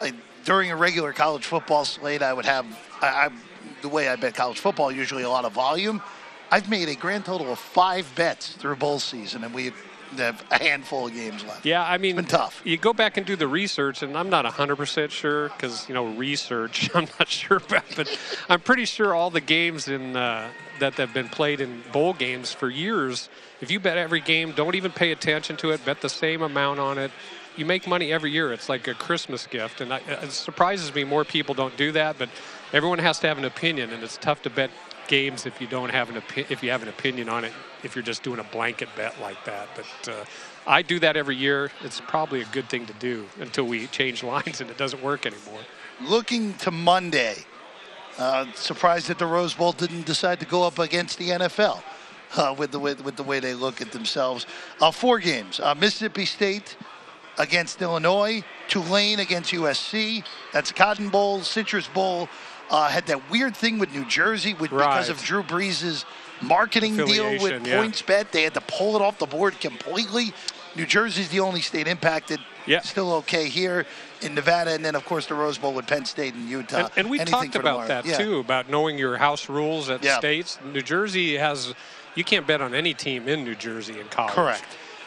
I, 0.00 0.06
I 0.06 0.12
during 0.44 0.70
a 0.70 0.76
regular 0.76 1.12
college 1.12 1.44
football 1.44 1.84
slate, 1.84 2.22
I 2.22 2.32
would 2.32 2.44
have 2.44 2.66
I, 3.04 3.26
I 3.26 3.30
the 3.82 3.88
way 3.88 4.08
I 4.08 4.16
bet 4.16 4.34
college 4.34 4.58
football 4.58 4.90
usually 4.90 5.22
a 5.22 5.28
lot 5.28 5.44
of 5.44 5.52
volume. 5.52 6.02
I've 6.50 6.68
made 6.68 6.88
a 6.88 6.94
grand 6.94 7.24
total 7.24 7.52
of 7.52 7.58
five 7.58 8.10
bets 8.14 8.48
through 8.52 8.76
bowl 8.76 8.98
season, 8.98 9.44
and 9.44 9.52
we 9.54 9.72
have 10.18 10.44
a 10.50 10.62
handful 10.62 11.06
of 11.06 11.14
games 11.14 11.42
left. 11.44 11.66
Yeah, 11.66 11.82
I 11.82 11.98
mean, 11.98 12.16
been 12.16 12.24
tough. 12.24 12.62
You 12.64 12.76
go 12.76 12.92
back 12.92 13.16
and 13.16 13.26
do 13.26 13.36
the 13.36 13.48
research, 13.48 14.02
and 14.02 14.16
I'm 14.16 14.30
not 14.30 14.44
100% 14.44 15.10
sure 15.10 15.48
because, 15.48 15.88
you 15.88 15.94
know, 15.94 16.06
research, 16.06 16.90
I'm 16.94 17.08
not 17.18 17.28
sure 17.28 17.56
about, 17.56 17.84
but 17.96 18.18
I'm 18.48 18.60
pretty 18.60 18.84
sure 18.84 19.14
all 19.14 19.30
the 19.30 19.40
games 19.40 19.88
in 19.88 20.16
uh, 20.16 20.48
that 20.78 20.94
have 20.94 21.12
been 21.12 21.28
played 21.28 21.60
in 21.60 21.82
bowl 21.92 22.12
games 22.12 22.52
for 22.52 22.70
years, 22.70 23.28
if 23.60 23.70
you 23.70 23.80
bet 23.80 23.96
every 23.96 24.20
game, 24.20 24.52
don't 24.52 24.74
even 24.74 24.92
pay 24.92 25.12
attention 25.12 25.56
to 25.58 25.70
it, 25.70 25.84
bet 25.84 26.00
the 26.00 26.08
same 26.08 26.42
amount 26.42 26.80
on 26.80 26.98
it, 26.98 27.10
you 27.56 27.64
make 27.64 27.86
money 27.86 28.12
every 28.12 28.30
year. 28.30 28.52
It's 28.52 28.68
like 28.68 28.88
a 28.88 28.94
Christmas 28.94 29.46
gift. 29.46 29.80
And 29.80 29.92
I, 29.92 29.98
it 29.98 30.32
surprises 30.32 30.94
me 30.94 31.04
more 31.04 31.24
people 31.24 31.54
don't 31.54 31.76
do 31.76 31.92
that, 31.92 32.18
but 32.18 32.28
everyone 32.74 32.98
has 32.98 33.18
to 33.20 33.26
have 33.28 33.38
an 33.38 33.44
opinion, 33.46 33.90
and 33.90 34.02
it's 34.02 34.18
tough 34.18 34.42
to 34.42 34.50
bet 34.50 34.70
games 35.06 35.46
if 35.46 35.60
you 35.60 35.66
don't 35.66 35.90
have 35.90 36.10
an 36.10 36.20
opi- 36.20 36.50
if 36.50 36.62
you 36.62 36.70
have 36.70 36.82
an 36.82 36.88
opinion 36.88 37.28
on 37.28 37.44
it 37.44 37.52
if 37.82 37.94
you're 37.94 38.02
just 38.02 38.22
doing 38.22 38.38
a 38.40 38.44
blanket 38.44 38.88
bet 38.96 39.14
like 39.20 39.36
that 39.44 39.68
but 39.76 40.08
uh, 40.10 40.24
i 40.66 40.80
do 40.80 40.98
that 40.98 41.14
every 41.14 41.36
year 41.36 41.70
it's 41.82 42.00
probably 42.00 42.40
a 42.40 42.44
good 42.46 42.66
thing 42.70 42.86
to 42.86 42.94
do 42.94 43.26
until 43.38 43.64
we 43.64 43.86
change 43.88 44.22
lines 44.34 44.62
and 44.62 44.70
it 44.70 44.78
doesn't 44.78 45.02
work 45.02 45.26
anymore 45.26 45.60
Looking 46.00 46.54
to 46.54 46.70
Monday, 46.70 47.36
Uh, 48.18 48.46
surprised 48.54 49.08
that 49.08 49.18
the 49.18 49.26
Rose 49.26 49.54
Bowl 49.54 49.72
didn't 49.72 50.06
decide 50.06 50.38
to 50.40 50.46
go 50.46 50.62
up 50.64 50.78
against 50.78 51.18
the 51.18 51.30
NFL 51.30 51.82
uh, 52.36 52.54
with 52.56 52.70
the 52.70 52.78
way 52.78 52.94
with 52.94 53.16
the 53.16 53.22
way 53.24 53.40
they 53.40 53.54
look 53.54 53.80
at 53.80 53.90
themselves. 53.92 54.46
Uh, 54.80 54.90
four 54.90 55.18
games: 55.18 55.60
uh, 55.60 55.74
Mississippi 55.74 56.24
State 56.24 56.76
against 57.38 57.82
Illinois, 57.82 58.42
Tulane 58.68 59.18
against 59.20 59.52
USC. 59.52 60.24
That's 60.52 60.72
Cotton 60.72 61.10
Bowl, 61.10 61.42
Citrus 61.42 61.88
Bowl. 61.88 62.28
Uh, 62.70 62.88
had 62.88 63.06
that 63.06 63.30
weird 63.30 63.56
thing 63.56 63.78
with 63.78 63.92
New 63.92 64.04
Jersey 64.06 64.54
with, 64.54 64.70
because 64.70 65.08
of 65.08 65.22
Drew 65.22 65.42
Brees' 65.42 66.04
marketing 66.40 66.96
deal 66.96 67.30
with 67.42 67.66
yeah. 67.66 67.76
PointsBet. 67.76 68.30
They 68.30 68.42
had 68.42 68.54
to 68.54 68.60
pull 68.62 68.96
it 68.96 69.02
off 69.02 69.18
the 69.18 69.26
board 69.26 69.60
completely. 69.60 70.32
New 70.74 70.86
Jersey's 70.86 71.28
the 71.28 71.40
only 71.40 71.60
state 71.60 71.86
impacted. 71.86 72.40
Yeah. 72.66 72.80
Still 72.80 73.12
okay 73.16 73.48
here 73.48 73.84
in 74.22 74.34
Nevada, 74.34 74.72
and 74.72 74.84
then 74.84 74.94
of 74.94 75.04
course 75.04 75.26
the 75.26 75.34
Rose 75.34 75.58
Bowl 75.58 75.74
with 75.74 75.86
Penn 75.86 76.06
State 76.06 76.32
and 76.34 76.48
Utah. 76.48 76.78
And, 76.78 76.90
and 76.96 77.10
we 77.10 77.20
Anything 77.20 77.40
talked 77.52 77.54
about 77.56 77.82
tomorrow. 77.82 77.88
that 77.88 78.06
Yeah. 78.06 78.16
too, 78.16 78.38
about 78.38 78.70
knowing 78.70 78.96
your 78.98 79.18
house 79.18 79.48
rules 79.50 79.90
at 79.90 80.02
Yeah. 80.02 80.18
states. 80.18 80.58
New 80.64 80.80
Jersey 80.80 81.36
has, 81.36 81.74
you 82.14 82.24
can't 82.24 82.46
bet 82.46 82.62
on 82.62 82.74
any 82.74 82.94
team 82.94 83.28
in 83.28 83.44
New 83.44 83.54
Jersey 83.54 84.00
in 84.00 84.08
college. 84.08 84.34
Correct. 84.34 84.64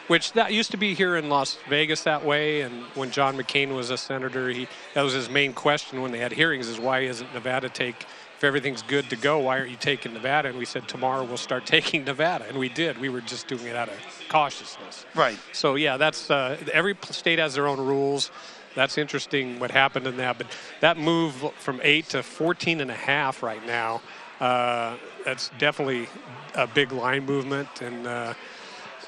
Which 0.08 0.32
that 0.32 0.52
used 0.52 0.70
to 0.70 0.78
be 0.78 0.94
here 0.94 1.16
in 1.16 1.28
Las 1.28 1.58
Vegas 1.68 2.02
that 2.04 2.24
way, 2.24 2.62
and 2.62 2.82
when 2.94 3.10
John 3.10 3.36
McCain 3.36 3.74
was 3.74 3.90
a 3.90 3.98
senator, 3.98 4.48
he 4.48 4.66
that 4.94 5.02
was 5.02 5.12
his 5.12 5.28
main 5.28 5.52
question 5.52 6.00
when 6.00 6.12
they 6.12 6.18
had 6.18 6.32
hearings: 6.32 6.66
is 6.66 6.80
why 6.80 7.00
isn't 7.00 7.32
Nevada 7.34 7.68
take? 7.68 8.06
If 8.38 8.44
everything's 8.44 8.82
good 8.82 9.10
to 9.10 9.16
go, 9.16 9.40
why 9.40 9.58
aren't 9.58 9.70
you 9.70 9.76
taking 9.76 10.12
Nevada? 10.14 10.48
And 10.48 10.56
we 10.56 10.64
said 10.64 10.86
tomorrow 10.86 11.24
we'll 11.24 11.36
start 11.36 11.66
taking 11.76 12.04
Nevada, 12.04 12.46
and 12.48 12.56
we 12.56 12.68
did. 12.68 12.98
We 12.98 13.08
were 13.08 13.20
just 13.20 13.48
doing 13.48 13.66
it 13.66 13.76
out 13.76 13.88
of 13.88 13.94
cautiousness. 14.28 15.04
Right. 15.14 15.38
So 15.52 15.74
yeah, 15.74 15.96
that's 15.96 16.30
uh, 16.30 16.56
every 16.72 16.96
state 17.10 17.38
has 17.38 17.54
their 17.54 17.66
own 17.66 17.78
rules. 17.78 18.30
That's 18.74 18.96
interesting 18.96 19.58
what 19.58 19.72
happened 19.72 20.06
in 20.06 20.16
that, 20.18 20.38
but 20.38 20.46
that 20.80 20.96
move 20.96 21.34
from 21.58 21.80
eight 21.82 22.08
to 22.10 22.22
14 22.22 22.80
and 22.80 22.90
a 22.90 22.94
half 22.94 23.42
right 23.42 23.66
now, 23.66 24.00
uh, 24.40 24.96
that's 25.24 25.50
definitely 25.58 26.08
a 26.54 26.66
big 26.66 26.92
line 26.92 27.26
movement, 27.26 27.82
and 27.82 28.06
uh, 28.06 28.34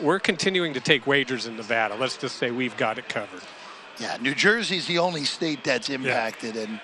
we're 0.02 0.18
continuing 0.20 0.74
to 0.74 0.80
take 0.80 1.06
wagers 1.06 1.46
in 1.46 1.56
Nevada. 1.56 1.94
Let's 1.94 2.16
just 2.16 2.36
say 2.36 2.50
we've 2.50 2.76
got 2.76 2.98
it 2.98 3.08
covered. 3.08 3.42
Yeah, 3.98 4.16
New 4.20 4.34
Jersey's 4.34 4.86
the 4.86 4.98
only 4.98 5.24
state 5.24 5.62
that's 5.62 5.90
impacted, 5.90 6.56
and, 6.56 6.80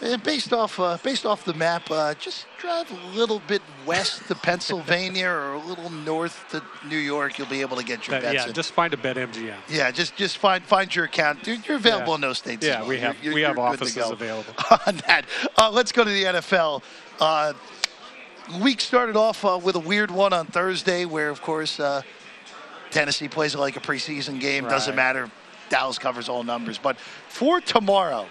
and 0.00 0.22
based 0.22 0.52
off 0.52 0.78
uh, 0.78 0.96
based 1.02 1.26
off 1.26 1.44
the 1.44 1.54
map, 1.54 1.90
uh, 1.90 2.14
just 2.14 2.46
drive 2.58 2.88
a 2.92 3.16
little 3.16 3.40
bit 3.48 3.62
west 3.84 4.28
to 4.28 4.34
Pennsylvania 4.48 5.26
or 5.28 5.54
a 5.54 5.58
little 5.58 5.90
north 5.90 6.44
to 6.50 6.62
New 6.88 6.98
York. 6.98 7.36
You'll 7.38 7.48
be 7.48 7.62
able 7.62 7.76
to 7.78 7.84
get 7.84 8.06
your 8.06 8.20
That- 8.20 8.32
bets 8.32 8.44
yeah, 8.44 8.48
in. 8.48 8.52
just 8.54 8.72
find 8.72 8.94
a 8.94 8.96
bet 8.96 9.16
MGM. 9.16 9.54
yeah, 9.68 9.90
just 9.90 10.14
just 10.14 10.38
find 10.38 10.62
find 10.62 10.94
your 10.94 11.06
account. 11.06 11.44
You're, 11.48 11.56
you're 11.66 11.76
available 11.78 12.10
Yeah. 12.10 12.14
in 12.14 12.20
those 12.20 12.38
states. 12.38 12.64
Yeah, 12.64 12.80
well. 12.80 12.88
we 12.90 12.98
have 13.00 13.16
You're- 13.24 13.34
we 13.34 13.40
have 13.42 13.56
you're 13.56 13.66
to 13.66 13.72
offices 13.72 14.10
available. 14.10 14.54
on 14.86 14.96
that. 15.08 15.24
Uh, 15.58 15.68
let's 15.68 15.90
go 15.90 16.04
to 16.04 16.10
the 16.10 16.24
NFL. 16.24 16.82
Uh, 17.18 17.54
week 18.60 18.80
started 18.80 19.16
off 19.16 19.44
uh, 19.44 19.58
with 19.62 19.74
a 19.74 19.80
weird 19.80 20.12
one 20.12 20.32
on 20.32 20.46
Thursday, 20.46 21.04
where 21.06 21.28
of 21.28 21.42
course 21.42 21.80
uh, 21.80 22.02
Tennessee 22.92 23.28
plays 23.28 23.54
it 23.54 23.58
like 23.58 23.76
a 23.76 23.80
preseason 23.80 24.38
game. 24.40 24.64
Doesn't 24.64 24.94
matter. 24.94 25.30
Dallas 25.68 25.98
covers 25.98 26.28
all 26.28 26.44
numbers. 26.44 26.78
But 26.78 26.98
for 27.28 27.60
tomorrow, 27.60 28.26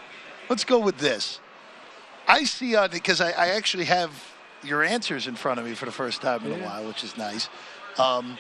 let's 0.49 0.64
go 0.64 0.80
with 0.80 0.97
this. 0.99 1.39
I 2.28 2.43
see 2.43 2.76
on 2.76 2.91
because 2.91 3.20
I, 3.20 3.32
I 3.32 3.47
actually 3.49 3.86
have 3.86 4.12
your 4.64 4.84
answers 4.84 5.28
in 5.28 5.36
front 5.36 5.59
of 5.59 5.66
me 5.66 5.74
for 5.74 5.86
the 5.86 5.91
first 5.91 6.22
time 6.22 6.45
in 6.45 6.51
a 6.62 6.64
while, 6.64 6.86
which 6.86 7.03
is 7.03 7.18
nice. 7.18 7.49
Um, 7.97 8.38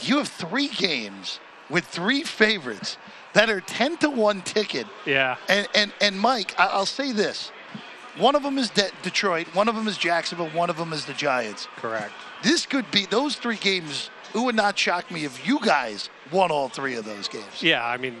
you 0.00 0.16
have 0.18 0.28
three 0.28 0.68
games 0.68 1.38
with 1.70 1.84
three 1.84 2.22
favorites 2.24 2.96
that 3.34 3.50
are 3.50 3.60
ten 3.60 3.96
to 3.98 4.08
one 4.10 4.40
ticket. 4.42 4.86
Yeah. 5.06 5.36
And 5.48 5.68
and 5.74 5.92
and 6.00 6.18
Mike, 6.18 6.54
I- 6.58 6.66
I'll 6.68 6.86
say 6.86 7.12
this: 7.12 7.52
one 8.16 8.34
of 8.34 8.42
them 8.42 8.56
is 8.58 8.70
De- 8.70 8.90
Detroit, 9.02 9.46
one 9.54 9.68
of 9.68 9.74
them 9.74 9.86
is 9.86 9.98
Jacksonville, 9.98 10.48
one 10.50 10.70
of 10.70 10.76
them 10.78 10.92
is 10.94 11.04
the 11.04 11.12
Giants. 11.14 11.68
Correct. 11.76 12.12
This 12.42 12.64
could 12.66 12.90
be 12.90 13.04
those 13.06 13.36
three 13.36 13.56
games. 13.56 14.08
It 14.34 14.38
would 14.38 14.54
not 14.56 14.78
shock 14.78 15.10
me 15.10 15.24
if 15.24 15.46
you 15.46 15.60
guys 15.60 16.10
won 16.32 16.50
all 16.50 16.68
three 16.68 16.96
of 16.96 17.04
those 17.04 17.28
games. 17.28 17.62
Yeah, 17.62 17.86
I 17.86 17.96
mean, 17.96 18.16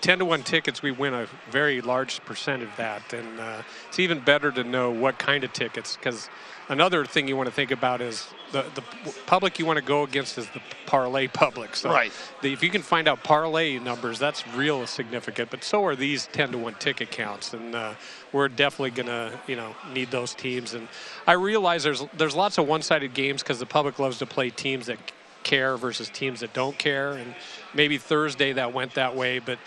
10 0.00 0.20
to 0.20 0.24
1 0.24 0.42
tickets, 0.44 0.80
we 0.80 0.90
win 0.90 1.12
a 1.12 1.26
very 1.50 1.80
large 1.80 2.20
percent 2.24 2.62
of 2.62 2.70
that. 2.76 3.12
And 3.12 3.38
uh, 3.40 3.62
it's 3.88 3.98
even 3.98 4.20
better 4.20 4.50
to 4.52 4.64
know 4.64 4.90
what 4.90 5.18
kind 5.18 5.44
of 5.44 5.52
tickets 5.52 5.96
because 5.96 6.30
another 6.68 7.04
thing 7.04 7.28
you 7.28 7.36
want 7.36 7.48
to 7.48 7.54
think 7.54 7.70
about 7.70 8.00
is 8.00 8.28
the, 8.52 8.64
the 8.74 8.82
public 9.26 9.58
you 9.58 9.66
want 9.66 9.78
to 9.78 9.84
go 9.84 10.04
against 10.04 10.38
is 10.38 10.46
the 10.50 10.62
parlay 10.86 11.26
public. 11.32 11.76
So 11.76 11.90
Right. 11.90 12.12
the, 12.40 12.52
if 12.52 12.62
you 12.62 12.70
can 12.70 12.80
find 12.82 13.06
out 13.08 13.22
parlay 13.22 13.78
numbers, 13.78 14.18
that's 14.18 14.46
real 14.54 14.86
significant. 14.86 15.50
But 15.50 15.64
so 15.64 15.84
are 15.84 15.96
these 15.96 16.28
10 16.32 16.52
to 16.52 16.58
1 16.58 16.74
ticket 16.74 17.10
counts. 17.10 17.52
And 17.52 17.74
uh, 17.74 17.94
we're 18.32 18.48
definitely 18.48 18.90
going 18.90 19.06
to, 19.08 19.38
you 19.46 19.56
know, 19.56 19.74
need 19.92 20.10
those 20.10 20.32
teams. 20.34 20.72
And 20.74 20.88
I 21.26 21.32
realize 21.32 21.82
there's, 21.82 22.04
there's 22.16 22.34
lots 22.36 22.56
of 22.56 22.66
one-sided 22.68 23.12
games 23.12 23.42
because 23.42 23.58
the 23.58 23.66
public 23.66 23.98
loves 23.98 24.18
to 24.20 24.26
play 24.26 24.48
teams 24.50 24.86
that 24.86 24.98
care 25.42 25.76
versus 25.76 26.08
teams 26.08 26.40
that 26.40 26.52
don't 26.52 26.78
care. 26.78 27.12
And 27.12 27.34
maybe 27.74 27.98
Thursday 27.98 28.52
that 28.52 28.72
went 28.72 28.94
that 28.94 29.16
way, 29.16 29.38
but 29.38 29.58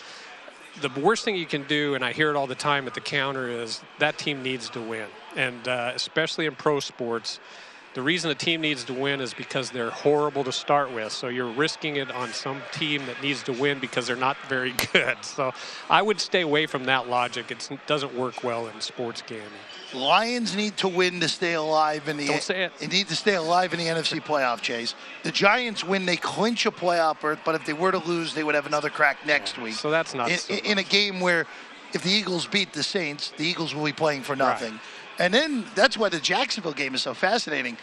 the 0.79 0.89
worst 1.01 1.25
thing 1.25 1.35
you 1.35 1.45
can 1.45 1.63
do, 1.63 1.95
and 1.95 2.03
I 2.05 2.13
hear 2.13 2.29
it 2.29 2.35
all 2.35 2.47
the 2.47 2.55
time 2.55 2.87
at 2.87 2.93
the 2.93 3.01
counter, 3.01 3.49
is 3.49 3.81
that 3.99 4.17
team 4.17 4.41
needs 4.41 4.69
to 4.69 4.81
win. 4.81 5.07
And 5.35 5.67
uh, 5.67 5.91
especially 5.95 6.45
in 6.45 6.55
pro 6.55 6.79
sports, 6.79 7.39
the 7.93 8.01
reason 8.01 8.31
a 8.31 8.35
team 8.35 8.61
needs 8.61 8.85
to 8.85 8.93
win 8.93 9.19
is 9.19 9.33
because 9.33 9.71
they're 9.71 9.89
horrible 9.89 10.45
to 10.45 10.51
start 10.51 10.93
with. 10.93 11.11
So 11.11 11.27
you're 11.27 11.51
risking 11.51 11.97
it 11.97 12.09
on 12.09 12.29
some 12.29 12.61
team 12.71 13.05
that 13.07 13.21
needs 13.21 13.43
to 13.43 13.53
win 13.53 13.79
because 13.79 14.07
they're 14.07 14.15
not 14.15 14.37
very 14.47 14.73
good. 14.93 15.17
So 15.23 15.51
I 15.89 16.01
would 16.01 16.21
stay 16.21 16.41
away 16.41 16.67
from 16.67 16.85
that 16.85 17.09
logic. 17.09 17.51
It's, 17.51 17.69
it 17.69 17.85
doesn't 17.87 18.15
work 18.15 18.43
well 18.43 18.67
in 18.67 18.79
sports 18.79 19.21
gaming. 19.27 19.47
Lions 19.93 20.55
need 20.55 20.77
to 20.77 20.87
win 20.87 21.19
to 21.19 21.27
stay 21.27 21.53
alive 21.53 22.07
in 22.07 22.17
the. 22.17 22.27
Don't 22.27 22.41
say 22.41 22.63
it. 22.63 22.77
They 22.79 22.87
need 22.87 23.07
to 23.07 23.15
stay 23.15 23.35
alive 23.35 23.73
in 23.73 23.79
the 23.79 23.87
NFC 23.87 24.21
playoff 24.21 24.61
chase. 24.61 24.95
The 25.23 25.31
Giants 25.31 25.83
win, 25.83 26.05
they 26.05 26.17
clinch 26.17 26.65
a 26.65 26.71
playoff 26.71 27.21
berth. 27.21 27.39
But 27.43 27.55
if 27.55 27.65
they 27.65 27.73
were 27.73 27.91
to 27.91 27.97
lose, 27.99 28.33
they 28.33 28.43
would 28.43 28.55
have 28.55 28.65
another 28.65 28.89
crack 28.89 29.25
next 29.25 29.57
week. 29.57 29.73
So 29.73 29.91
that's 29.91 30.13
not 30.13 30.31
in, 30.31 30.37
so 30.37 30.53
in 30.53 30.77
a 30.77 30.83
game 30.83 31.19
where, 31.19 31.45
if 31.93 32.03
the 32.03 32.11
Eagles 32.11 32.47
beat 32.47 32.73
the 32.73 32.83
Saints, 32.83 33.33
the 33.37 33.45
Eagles 33.45 33.75
will 33.75 33.85
be 33.85 33.93
playing 33.93 34.23
for 34.23 34.35
nothing. 34.35 34.79
And 35.19 35.33
then 35.33 35.65
that's 35.75 35.97
why 35.97 36.09
the 36.09 36.19
Jacksonville 36.19 36.73
game 36.73 36.95
is 36.95 37.01
so 37.01 37.13
fascinating. 37.13 37.77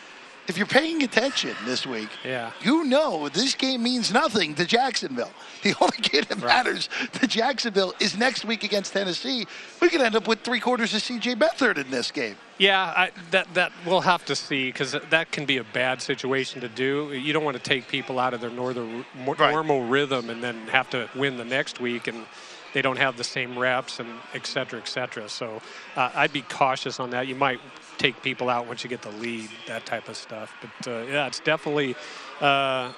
If 0.48 0.56
you're 0.56 0.66
paying 0.66 1.02
attention 1.02 1.54
this 1.66 1.86
week, 1.86 2.08
Yeah. 2.24 2.52
you 2.62 2.84
know 2.84 3.28
this 3.28 3.54
game 3.54 3.82
means 3.82 4.10
nothing 4.12 4.54
to 4.54 4.64
Jacksonville. 4.64 5.30
The 5.62 5.74
only 5.80 5.98
game 5.98 6.24
that 6.26 6.38
matters 6.42 6.88
to 7.20 7.26
Jacksonville 7.26 7.92
is 8.00 8.16
next 8.16 8.46
week 8.46 8.64
against 8.64 8.94
Tennessee. 8.94 9.46
We 9.82 9.90
could 9.90 10.00
end 10.00 10.16
up 10.16 10.26
with 10.26 10.40
three 10.40 10.58
quarters 10.58 10.94
of 10.94 11.02
C.J. 11.02 11.34
Beathard 11.34 11.76
in 11.76 11.90
this 11.90 12.10
game. 12.10 12.36
Yeah, 12.56 12.80
I, 12.82 13.10
that 13.30 13.52
that 13.54 13.72
we'll 13.84 14.00
have 14.00 14.24
to 14.24 14.34
see 14.34 14.70
because 14.72 14.92
that 15.10 15.30
can 15.32 15.44
be 15.44 15.58
a 15.58 15.64
bad 15.64 16.00
situation 16.00 16.62
to 16.62 16.68
do. 16.68 17.12
You 17.12 17.32
don't 17.34 17.44
want 17.44 17.56
to 17.58 17.62
take 17.62 17.86
people 17.86 18.18
out 18.18 18.32
of 18.32 18.40
their 18.40 18.50
northern, 18.50 19.04
mo- 19.24 19.34
normal 19.38 19.84
rhythm 19.84 20.30
and 20.30 20.42
then 20.42 20.56
have 20.68 20.88
to 20.90 21.10
win 21.14 21.36
the 21.36 21.44
next 21.44 21.78
week 21.78 22.06
and 22.08 22.24
they 22.72 22.80
don't 22.82 22.98
have 22.98 23.16
the 23.18 23.24
same 23.24 23.58
reps 23.58 24.00
and 24.00 24.08
et 24.34 24.46
cetera, 24.46 24.78
et 24.80 24.88
cetera. 24.88 25.28
So 25.28 25.60
uh, 25.94 26.10
I'd 26.14 26.32
be 26.32 26.42
cautious 26.42 26.98
on 27.00 27.10
that. 27.10 27.26
You 27.26 27.34
might 27.34 27.60
take 27.98 28.22
people 28.22 28.48
out 28.48 28.66
once 28.66 28.82
you 28.84 28.90
get 28.90 29.02
the 29.02 29.10
lead, 29.10 29.50
that 29.66 29.84
type 29.84 30.08
of 30.08 30.16
stuff. 30.16 30.54
But 30.60 30.90
uh, 30.90 31.06
yeah, 31.06 31.26
it's 31.26 31.40
definitely. 31.40 31.96
Uh, 32.40 32.92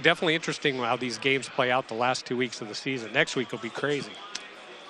Definitely 0.00 0.36
interesting 0.36 0.76
how 0.76 0.96
these 0.96 1.18
games 1.18 1.48
play 1.48 1.72
out 1.72 1.88
the 1.88 1.94
last 1.94 2.24
two 2.24 2.36
weeks 2.36 2.60
of 2.60 2.68
the 2.68 2.74
season. 2.76 3.12
Next 3.12 3.34
week 3.34 3.50
will 3.50 3.58
be 3.58 3.68
crazy. 3.68 4.12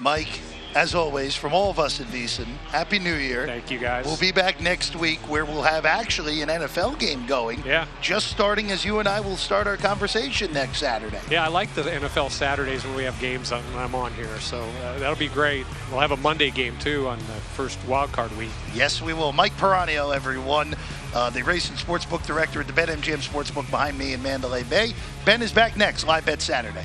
Mike, 0.00 0.40
as 0.76 0.94
always, 0.94 1.34
from 1.34 1.52
all 1.52 1.70
of 1.70 1.80
us 1.80 2.00
at 2.00 2.06
VSiN, 2.06 2.46
Happy 2.68 3.00
New 3.00 3.14
Year. 3.14 3.46
Thank 3.46 3.68
you, 3.68 3.80
guys. 3.80 4.04
We'll 4.04 4.16
be 4.16 4.30
back 4.30 4.60
next 4.60 4.94
week 4.94 5.18
where 5.28 5.44
we'll 5.44 5.62
have 5.62 5.84
actually 5.84 6.40
an 6.40 6.48
NFL 6.48 7.00
game 7.00 7.26
going. 7.26 7.64
Yeah. 7.64 7.86
Just 8.00 8.28
starting 8.28 8.70
as 8.70 8.84
you 8.84 9.00
and 9.00 9.08
I 9.08 9.20
will 9.20 9.36
start 9.36 9.66
our 9.66 9.76
conversation 9.76 10.52
next 10.52 10.78
Saturday. 10.78 11.20
Yeah, 11.28 11.44
I 11.44 11.48
like 11.48 11.74
the 11.74 11.82
NFL 11.82 12.30
Saturdays 12.30 12.84
when 12.84 12.94
we 12.94 13.02
have 13.02 13.18
games 13.18 13.50
on, 13.50 13.62
when 13.74 13.82
I'm 13.82 13.94
on 13.96 14.12
here. 14.12 14.38
So 14.38 14.60
uh, 14.60 14.98
that'll 15.00 15.16
be 15.16 15.28
great. 15.28 15.66
We'll 15.90 16.00
have 16.00 16.12
a 16.12 16.16
Monday 16.16 16.50
game 16.50 16.78
too 16.78 17.08
on 17.08 17.18
the 17.18 17.24
first 17.56 17.78
wild 17.88 18.12
card 18.12 18.36
week. 18.36 18.50
Yes, 18.74 19.02
we 19.02 19.14
will. 19.14 19.32
Mike 19.32 19.56
Peranio, 19.56 20.14
everyone, 20.14 20.76
uh, 21.12 21.30
the 21.30 21.42
Racing 21.42 21.74
Sportsbook 21.74 22.24
Director 22.24 22.60
at 22.60 22.68
the 22.68 22.72
BetMGM 22.72 23.26
Sportsbook 23.26 23.68
behind 23.70 23.98
me 23.98 24.12
in 24.12 24.22
Mandalay 24.22 24.62
Bay. 24.62 24.92
Ben 25.24 25.42
is 25.42 25.52
back 25.52 25.76
next, 25.76 26.06
live 26.06 26.24
bet 26.24 26.40
Saturday. 26.40 26.84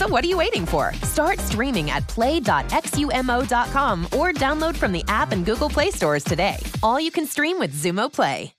So 0.00 0.08
what 0.08 0.24
are 0.24 0.28
you 0.28 0.38
waiting 0.38 0.64
for? 0.64 0.94
Start 1.02 1.38
streaming 1.40 1.90
at 1.90 2.08
play.xumo.com 2.08 4.04
or 4.06 4.32
download 4.32 4.74
from 4.74 4.92
the 4.92 5.04
app 5.08 5.32
and 5.32 5.44
Google 5.44 5.68
Play 5.68 5.90
stores 5.90 6.24
today. 6.24 6.56
All 6.82 6.98
you 6.98 7.10
can 7.10 7.26
stream 7.26 7.58
with 7.58 7.74
Xumo 7.74 8.10
Play. 8.10 8.54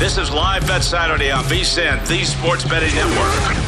This 0.00 0.18
is 0.18 0.32
Live 0.32 0.66
Bet 0.66 0.82
Saturday 0.82 1.30
on 1.30 1.44
VSIN, 1.44 2.04
the 2.08 2.24
Sports 2.24 2.64
Betting 2.64 2.92
Network. 2.96 3.61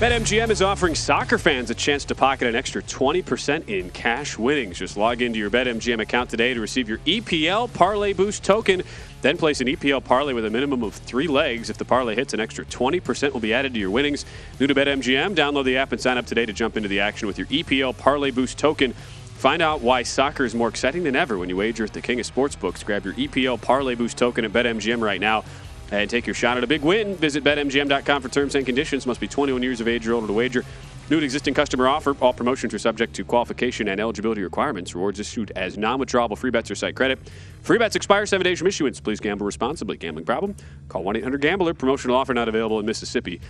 BetMGM 0.00 0.48
is 0.48 0.62
offering 0.62 0.94
soccer 0.94 1.36
fans 1.36 1.68
a 1.68 1.74
chance 1.74 2.06
to 2.06 2.14
pocket 2.14 2.48
an 2.48 2.56
extra 2.56 2.82
20% 2.82 3.68
in 3.68 3.90
cash 3.90 4.38
winnings. 4.38 4.78
Just 4.78 4.96
log 4.96 5.20
into 5.20 5.38
your 5.38 5.50
BetMGM 5.50 6.00
account 6.00 6.30
today 6.30 6.54
to 6.54 6.60
receive 6.62 6.88
your 6.88 6.96
EPL 7.00 7.70
Parlay 7.74 8.14
Boost 8.14 8.42
token. 8.42 8.80
Then 9.20 9.36
place 9.36 9.60
an 9.60 9.66
EPL 9.66 10.02
parlay 10.02 10.32
with 10.32 10.46
a 10.46 10.50
minimum 10.50 10.82
of 10.84 10.94
three 10.94 11.28
legs. 11.28 11.68
If 11.68 11.76
the 11.76 11.84
parlay 11.84 12.14
hits, 12.14 12.32
an 12.32 12.40
extra 12.40 12.64
20% 12.64 13.34
will 13.34 13.40
be 13.40 13.52
added 13.52 13.74
to 13.74 13.78
your 13.78 13.90
winnings. 13.90 14.24
New 14.58 14.66
to 14.66 14.74
BetMGM, 14.74 15.34
download 15.34 15.66
the 15.66 15.76
app 15.76 15.92
and 15.92 16.00
sign 16.00 16.16
up 16.16 16.24
today 16.24 16.46
to 16.46 16.52
jump 16.54 16.78
into 16.78 16.88
the 16.88 17.00
action 17.00 17.28
with 17.28 17.36
your 17.36 17.48
EPL 17.48 17.94
Parlay 17.98 18.30
Boost 18.30 18.56
token. 18.56 18.94
Find 18.94 19.60
out 19.60 19.82
why 19.82 20.02
soccer 20.02 20.46
is 20.46 20.54
more 20.54 20.68
exciting 20.68 21.04
than 21.04 21.14
ever 21.14 21.36
when 21.36 21.50
you 21.50 21.56
wager 21.56 21.84
at 21.84 21.92
the 21.92 22.00
king 22.00 22.20
of 22.20 22.26
sportsbooks. 22.26 22.86
Grab 22.86 23.04
your 23.04 23.14
EPL 23.14 23.60
Parlay 23.60 23.96
Boost 23.96 24.16
token 24.16 24.46
at 24.46 24.52
BetMGM 24.52 25.02
right 25.02 25.20
now 25.20 25.44
and 25.90 26.08
take 26.08 26.26
your 26.26 26.34
shot 26.34 26.56
at 26.56 26.64
a 26.64 26.66
big 26.66 26.82
win. 26.82 27.16
Visit 27.16 27.44
BetMGM.com 27.44 28.22
for 28.22 28.28
terms 28.28 28.54
and 28.54 28.64
conditions. 28.64 29.06
Must 29.06 29.20
be 29.20 29.28
21 29.28 29.62
years 29.62 29.80
of 29.80 29.88
age 29.88 30.06
or 30.06 30.14
older 30.14 30.26
to 30.26 30.32
wager. 30.32 30.64
New 31.10 31.16
and 31.16 31.24
existing 31.24 31.54
customer 31.54 31.88
offer. 31.88 32.16
All 32.20 32.32
promotions 32.32 32.72
are 32.72 32.78
subject 32.78 33.14
to 33.16 33.24
qualification 33.24 33.88
and 33.88 34.00
eligibility 34.00 34.42
requirements. 34.42 34.94
Rewards 34.94 35.18
issued 35.18 35.50
as 35.56 35.76
non-withdrawable 35.76 36.38
free 36.38 36.52
bets 36.52 36.70
or 36.70 36.76
site 36.76 36.94
credit. 36.94 37.18
Free 37.62 37.78
bets 37.78 37.96
expire 37.96 38.26
seven 38.26 38.44
days 38.44 38.58
from 38.58 38.68
issuance. 38.68 39.00
Please 39.00 39.18
gamble 39.18 39.44
responsibly. 39.44 39.96
Gambling 39.96 40.24
problem? 40.24 40.54
Call 40.88 41.02
1-800-GAMBLER. 41.02 41.74
Promotional 41.74 42.16
offer 42.16 42.32
not 42.32 42.48
available 42.48 42.78
in 42.78 42.86
Mississippi, 42.86 43.40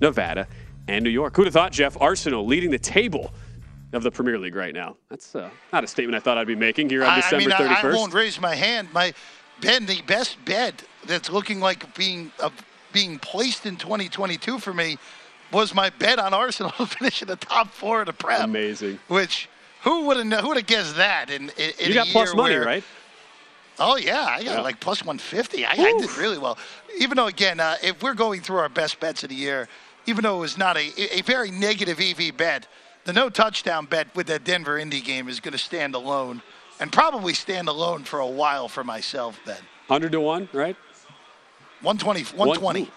Nevada, 0.00 0.48
and 0.88 1.04
New 1.04 1.10
York. 1.10 1.36
Who'd 1.36 1.46
have 1.46 1.52
thought, 1.52 1.72
Jeff? 1.72 2.00
Arsenal 2.00 2.46
leading 2.46 2.70
the 2.70 2.78
table 2.78 3.34
of 3.92 4.02
the 4.02 4.10
Premier 4.10 4.38
League 4.38 4.54
right 4.54 4.72
now. 4.72 4.96
That's 5.10 5.34
uh, 5.34 5.50
not 5.74 5.84
a 5.84 5.86
statement 5.86 6.16
I 6.16 6.20
thought 6.20 6.38
I'd 6.38 6.46
be 6.46 6.54
making 6.54 6.88
here 6.88 7.02
on 7.02 7.10
I, 7.10 7.16
I 7.16 7.20
December 7.20 7.48
mean, 7.50 7.50
31st. 7.50 7.84
I, 7.84 7.90
I 7.90 7.94
won't 7.94 8.14
raise 8.14 8.40
my 8.40 8.54
hand. 8.54 8.88
My 8.94 9.12
Ben, 9.60 9.86
the 9.86 10.00
best 10.02 10.42
bet 10.44 10.82
that's 11.06 11.30
looking 11.30 11.60
like 11.60 11.94
being 11.94 12.32
uh, 12.40 12.50
being 12.92 13.18
placed 13.18 13.66
in 13.66 13.76
2022 13.76 14.58
for 14.58 14.72
me 14.74 14.98
was 15.52 15.74
my 15.74 15.90
bet 15.90 16.18
on 16.18 16.32
Arsenal 16.34 16.70
to 16.78 16.86
finish 16.86 17.22
in 17.22 17.28
the 17.28 17.36
top 17.36 17.68
four 17.72 18.00
of 18.00 18.06
the 18.06 18.12
Prem. 18.12 18.44
Amazing. 18.50 18.98
Which 19.08 19.48
who 19.82 20.06
would 20.06 20.16
have 20.16 20.40
who 20.40 20.48
would 20.48 20.56
have 20.56 20.66
guessed 20.66 20.96
that? 20.96 21.30
In, 21.30 21.50
in, 21.50 21.70
in 21.78 21.88
you 21.88 21.94
got 21.94 22.06
plus 22.08 22.34
money, 22.34 22.54
where- 22.54 22.64
right? 22.64 22.84
Oh 23.78 23.96
yeah, 23.96 24.26
I 24.28 24.44
got 24.44 24.56
Yeah. 24.56 24.60
like 24.60 24.78
plus 24.78 25.00
150. 25.02 25.64
I, 25.64 25.70
I 25.70 25.76
did 25.98 26.14
really 26.18 26.36
well. 26.36 26.58
Even 26.98 27.16
though 27.16 27.28
again, 27.28 27.60
uh, 27.60 27.76
if 27.82 28.02
we're 28.02 28.14
going 28.14 28.42
through 28.42 28.58
our 28.58 28.68
best 28.68 29.00
bets 29.00 29.22
of 29.22 29.30
the 29.30 29.34
year, 29.34 29.68
even 30.06 30.22
though 30.22 30.36
it 30.36 30.40
was 30.40 30.58
not 30.58 30.76
a, 30.76 31.18
a 31.18 31.22
very 31.22 31.50
negative 31.50 31.98
EV 31.98 32.36
bet, 32.36 32.66
the 33.04 33.12
no 33.14 33.30
touchdown 33.30 33.86
bet 33.86 34.14
with 34.14 34.26
that 34.26 34.44
Denver 34.44 34.76
Indy 34.76 35.00
game 35.00 35.28
is 35.30 35.40
going 35.40 35.52
to 35.52 35.58
stand 35.58 35.94
alone, 35.94 36.42
and 36.80 36.90
probably 36.90 37.34
stand 37.34 37.68
alone 37.68 38.02
for 38.04 38.18
a 38.18 38.26
while 38.26 38.68
for 38.68 38.82
myself. 38.82 39.38
then. 39.44 39.60
100 39.86 40.12
to 40.12 40.20
1, 40.20 40.48
right? 40.52 40.76
120, 41.82 42.22
120. 42.36 42.90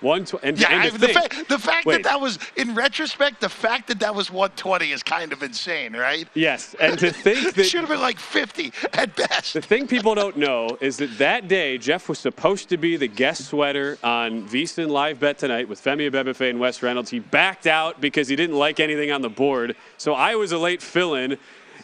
One 0.00 0.24
tw- 0.24 0.34
and, 0.42 0.58
Yeah, 0.58 0.70
and 0.70 0.82
I, 0.82 0.90
the, 0.90 1.08
fact, 1.08 1.48
the 1.48 1.58
fact 1.58 1.86
Wait. 1.86 1.94
that 1.94 2.04
that 2.04 2.20
was, 2.20 2.38
in 2.56 2.74
retrospect, 2.74 3.40
the 3.40 3.48
fact 3.48 3.88
that 3.88 3.98
that 3.98 4.14
was 4.14 4.30
120 4.30 4.92
is 4.92 5.02
kind 5.02 5.32
of 5.32 5.42
insane, 5.42 5.94
right? 5.94 6.28
Yes, 6.34 6.76
and 6.78 6.96
to 7.00 7.10
think 7.10 7.54
that 7.56 7.64
should 7.64 7.80
have 7.80 7.88
been 7.88 8.00
like 8.00 8.20
50 8.20 8.72
at 8.92 9.16
best. 9.16 9.54
The 9.54 9.60
thing 9.62 9.88
people 9.88 10.14
don't 10.14 10.36
know 10.36 10.78
is 10.80 10.98
that 10.98 11.18
that 11.18 11.48
day 11.48 11.78
Jeff 11.78 12.08
was 12.08 12.20
supposed 12.20 12.68
to 12.68 12.76
be 12.76 12.96
the 12.96 13.08
guest 13.08 13.46
sweater 13.46 13.98
on 14.04 14.48
VSiN 14.48 14.88
Live 14.88 15.18
Bet 15.18 15.38
tonight 15.38 15.68
with 15.68 15.82
Femi 15.82 16.08
Abebefe 16.08 16.48
and 16.48 16.60
Wes 16.60 16.80
Reynolds. 16.80 17.10
He 17.10 17.18
backed 17.18 17.66
out 17.66 18.00
because 18.00 18.28
he 18.28 18.36
didn't 18.36 18.56
like 18.56 18.78
anything 18.78 19.10
on 19.10 19.20
the 19.20 19.30
board, 19.30 19.74
so 19.96 20.14
I 20.14 20.36
was 20.36 20.52
a 20.52 20.58
late 20.58 20.82
fill-in. 20.82 21.38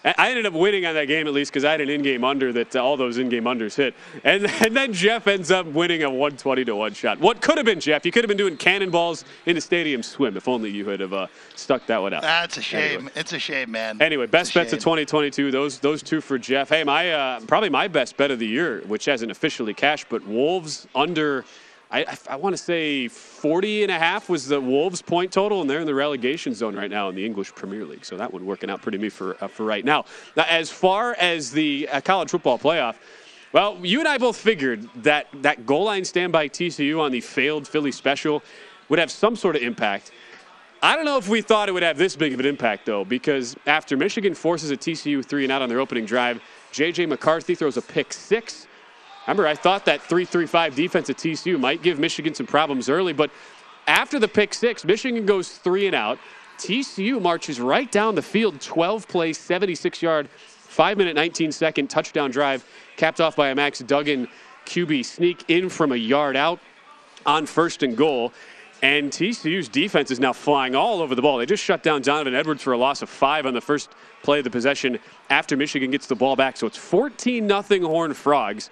I 0.04 0.28
ended 0.28 0.44
up 0.44 0.52
winning 0.52 0.84
on 0.84 0.94
that 0.94 1.06
game 1.06 1.26
at 1.26 1.32
least 1.32 1.50
because 1.50 1.64
I 1.64 1.70
had 1.70 1.80
an 1.80 1.88
in-game 1.88 2.24
under 2.24 2.52
that 2.52 2.76
uh, 2.76 2.84
all 2.84 2.96
those 2.96 3.16
in-game 3.16 3.44
unders 3.44 3.74
hit, 3.74 3.94
and 4.22 4.46
and 4.64 4.76
then 4.76 4.92
Jeff 4.92 5.26
ends 5.26 5.50
up 5.50 5.66
winning 5.66 6.02
a 6.02 6.10
120 6.10 6.64
to 6.66 6.76
one 6.76 6.92
shot. 6.92 7.18
What 7.20 7.40
could 7.40 7.56
have 7.56 7.64
been 7.64 7.80
Jeff? 7.80 8.04
You 8.04 8.12
could 8.12 8.22
have 8.22 8.28
been 8.28 8.36
doing 8.36 8.56
cannonballs 8.56 9.24
in 9.46 9.54
the 9.54 9.60
stadium 9.60 10.02
swim 10.02 10.36
if 10.36 10.46
only 10.46 10.70
you 10.70 10.88
had 10.88 11.00
have 11.00 11.12
uh, 11.12 11.26
stuck 11.56 11.86
that 11.86 12.02
one 12.02 12.12
out. 12.12 12.22
That's 12.22 12.58
a 12.58 12.62
shame. 12.62 12.82
Anyway. 12.82 13.12
It's 13.14 13.32
a 13.32 13.38
shame, 13.38 13.70
man. 13.70 14.02
Anyway, 14.02 14.26
best 14.26 14.52
bets 14.52 14.72
of 14.72 14.78
2022. 14.80 15.50
Those 15.50 15.78
those 15.78 16.02
two 16.02 16.20
for 16.20 16.38
Jeff. 16.38 16.68
Hey, 16.68 16.84
my 16.84 17.10
uh, 17.10 17.40
probably 17.40 17.70
my 17.70 17.88
best 17.88 18.16
bet 18.16 18.30
of 18.30 18.38
the 18.38 18.46
year, 18.46 18.82
which 18.86 19.06
hasn't 19.06 19.30
officially 19.30 19.74
cashed, 19.74 20.06
but 20.10 20.26
Wolves 20.26 20.86
under. 20.94 21.44
I, 21.94 22.18
I, 22.30 22.36
want 22.36 22.54
to 22.54 22.62
say 22.62 23.06
40 23.06 23.84
and 23.84 23.92
a 23.92 23.98
half 23.98 24.28
was 24.28 24.48
the 24.48 24.60
Wolves 24.60 25.00
point 25.00 25.30
total, 25.30 25.60
and 25.60 25.70
they're 25.70 25.80
in 25.80 25.86
the 25.86 25.94
relegation 25.94 26.52
zone 26.52 26.74
right 26.74 26.90
now 26.90 27.08
in 27.08 27.14
the 27.14 27.24
English 27.24 27.54
Premier 27.54 27.84
League. 27.84 28.04
So 28.04 28.16
that 28.16 28.32
one 28.32 28.44
working 28.44 28.68
out 28.68 28.82
pretty 28.82 28.98
me 28.98 29.08
for 29.08 29.36
uh, 29.42 29.46
for 29.46 29.64
right 29.64 29.84
now. 29.84 30.04
Now, 30.36 30.44
as 30.48 30.70
far 30.70 31.14
as 31.14 31.52
the 31.52 31.88
uh, 31.88 32.00
college 32.00 32.30
football 32.30 32.58
playoff, 32.58 32.96
well, 33.52 33.78
you 33.82 34.00
and 34.00 34.08
I 34.08 34.18
both 34.18 34.36
figured 34.36 34.88
that 34.96 35.28
that 35.42 35.66
goal 35.66 35.84
line 35.84 36.04
standby 36.04 36.48
TCU 36.48 36.98
on 36.98 37.12
the 37.12 37.20
failed 37.20 37.68
Philly 37.68 37.92
special 37.92 38.42
would 38.88 38.98
have 38.98 39.10
some 39.10 39.36
sort 39.36 39.54
of 39.54 39.62
impact. 39.62 40.10
I 40.82 40.96
don't 40.96 41.04
know 41.04 41.16
if 41.16 41.28
we 41.28 41.40
thought 41.40 41.68
it 41.68 41.72
would 41.72 41.82
have 41.82 41.96
this 41.96 42.16
big 42.16 42.34
of 42.34 42.40
an 42.40 42.46
impact, 42.46 42.84
though, 42.84 43.04
because 43.04 43.56
after 43.66 43.96
Michigan 43.96 44.34
forces 44.34 44.70
a 44.70 44.76
TCU 44.76 45.24
three 45.24 45.44
and 45.44 45.52
out 45.52 45.62
on 45.62 45.68
their 45.68 45.80
opening 45.80 46.04
drive, 46.04 46.42
J.J. 46.72 47.06
McCarthy 47.06 47.54
throws 47.54 47.76
a 47.76 47.82
pick 47.82 48.12
six. 48.12 48.66
Remember, 49.26 49.46
I 49.46 49.54
thought 49.54 49.84
that 49.86 50.02
3 50.02 50.24
3 50.24 50.46
5 50.46 50.74
defense 50.74 51.10
at 51.10 51.16
TCU 51.16 51.58
might 51.58 51.82
give 51.82 51.98
Michigan 51.98 52.34
some 52.34 52.46
problems 52.46 52.88
early, 52.88 53.12
but 53.12 53.30
after 53.86 54.18
the 54.18 54.28
pick 54.28 54.54
six, 54.54 54.84
Michigan 54.84 55.26
goes 55.26 55.50
three 55.50 55.86
and 55.86 55.94
out. 55.94 56.18
TCU 56.58 57.20
marches 57.20 57.60
right 57.60 57.90
down 57.90 58.14
the 58.14 58.22
field, 58.22 58.60
12 58.60 59.08
play, 59.08 59.32
76 59.32 60.00
yard, 60.02 60.28
5 60.30 60.96
minute, 60.96 61.16
19 61.16 61.52
second 61.52 61.90
touchdown 61.90 62.30
drive, 62.30 62.64
capped 62.96 63.20
off 63.20 63.36
by 63.36 63.48
a 63.48 63.54
Max 63.54 63.80
Duggan 63.80 64.28
QB 64.66 65.04
sneak 65.04 65.44
in 65.48 65.68
from 65.68 65.92
a 65.92 65.96
yard 65.96 66.36
out 66.36 66.60
on 67.26 67.46
first 67.46 67.82
and 67.82 67.96
goal. 67.96 68.32
And 68.82 69.10
TCU's 69.10 69.68
defense 69.68 70.10
is 70.10 70.20
now 70.20 70.32
flying 70.32 70.74
all 70.74 71.00
over 71.00 71.14
the 71.14 71.22
ball. 71.22 71.38
They 71.38 71.46
just 71.46 71.62
shut 71.62 71.82
down 71.82 72.02
Donovan 72.02 72.34
Edwards 72.34 72.62
for 72.62 72.72
a 72.72 72.78
loss 72.78 73.02
of 73.02 73.08
five 73.08 73.46
on 73.46 73.54
the 73.54 73.60
first 73.60 73.90
play 74.22 74.38
of 74.38 74.44
the 74.44 74.50
possession 74.50 74.98
after 75.30 75.56
Michigan 75.56 75.90
gets 75.90 76.06
the 76.06 76.14
ball 76.14 76.36
back. 76.36 76.56
So 76.56 76.66
it's 76.66 76.76
14 76.76 77.48
0 77.48 77.62
Horned 77.88 78.16
Frogs. 78.16 78.70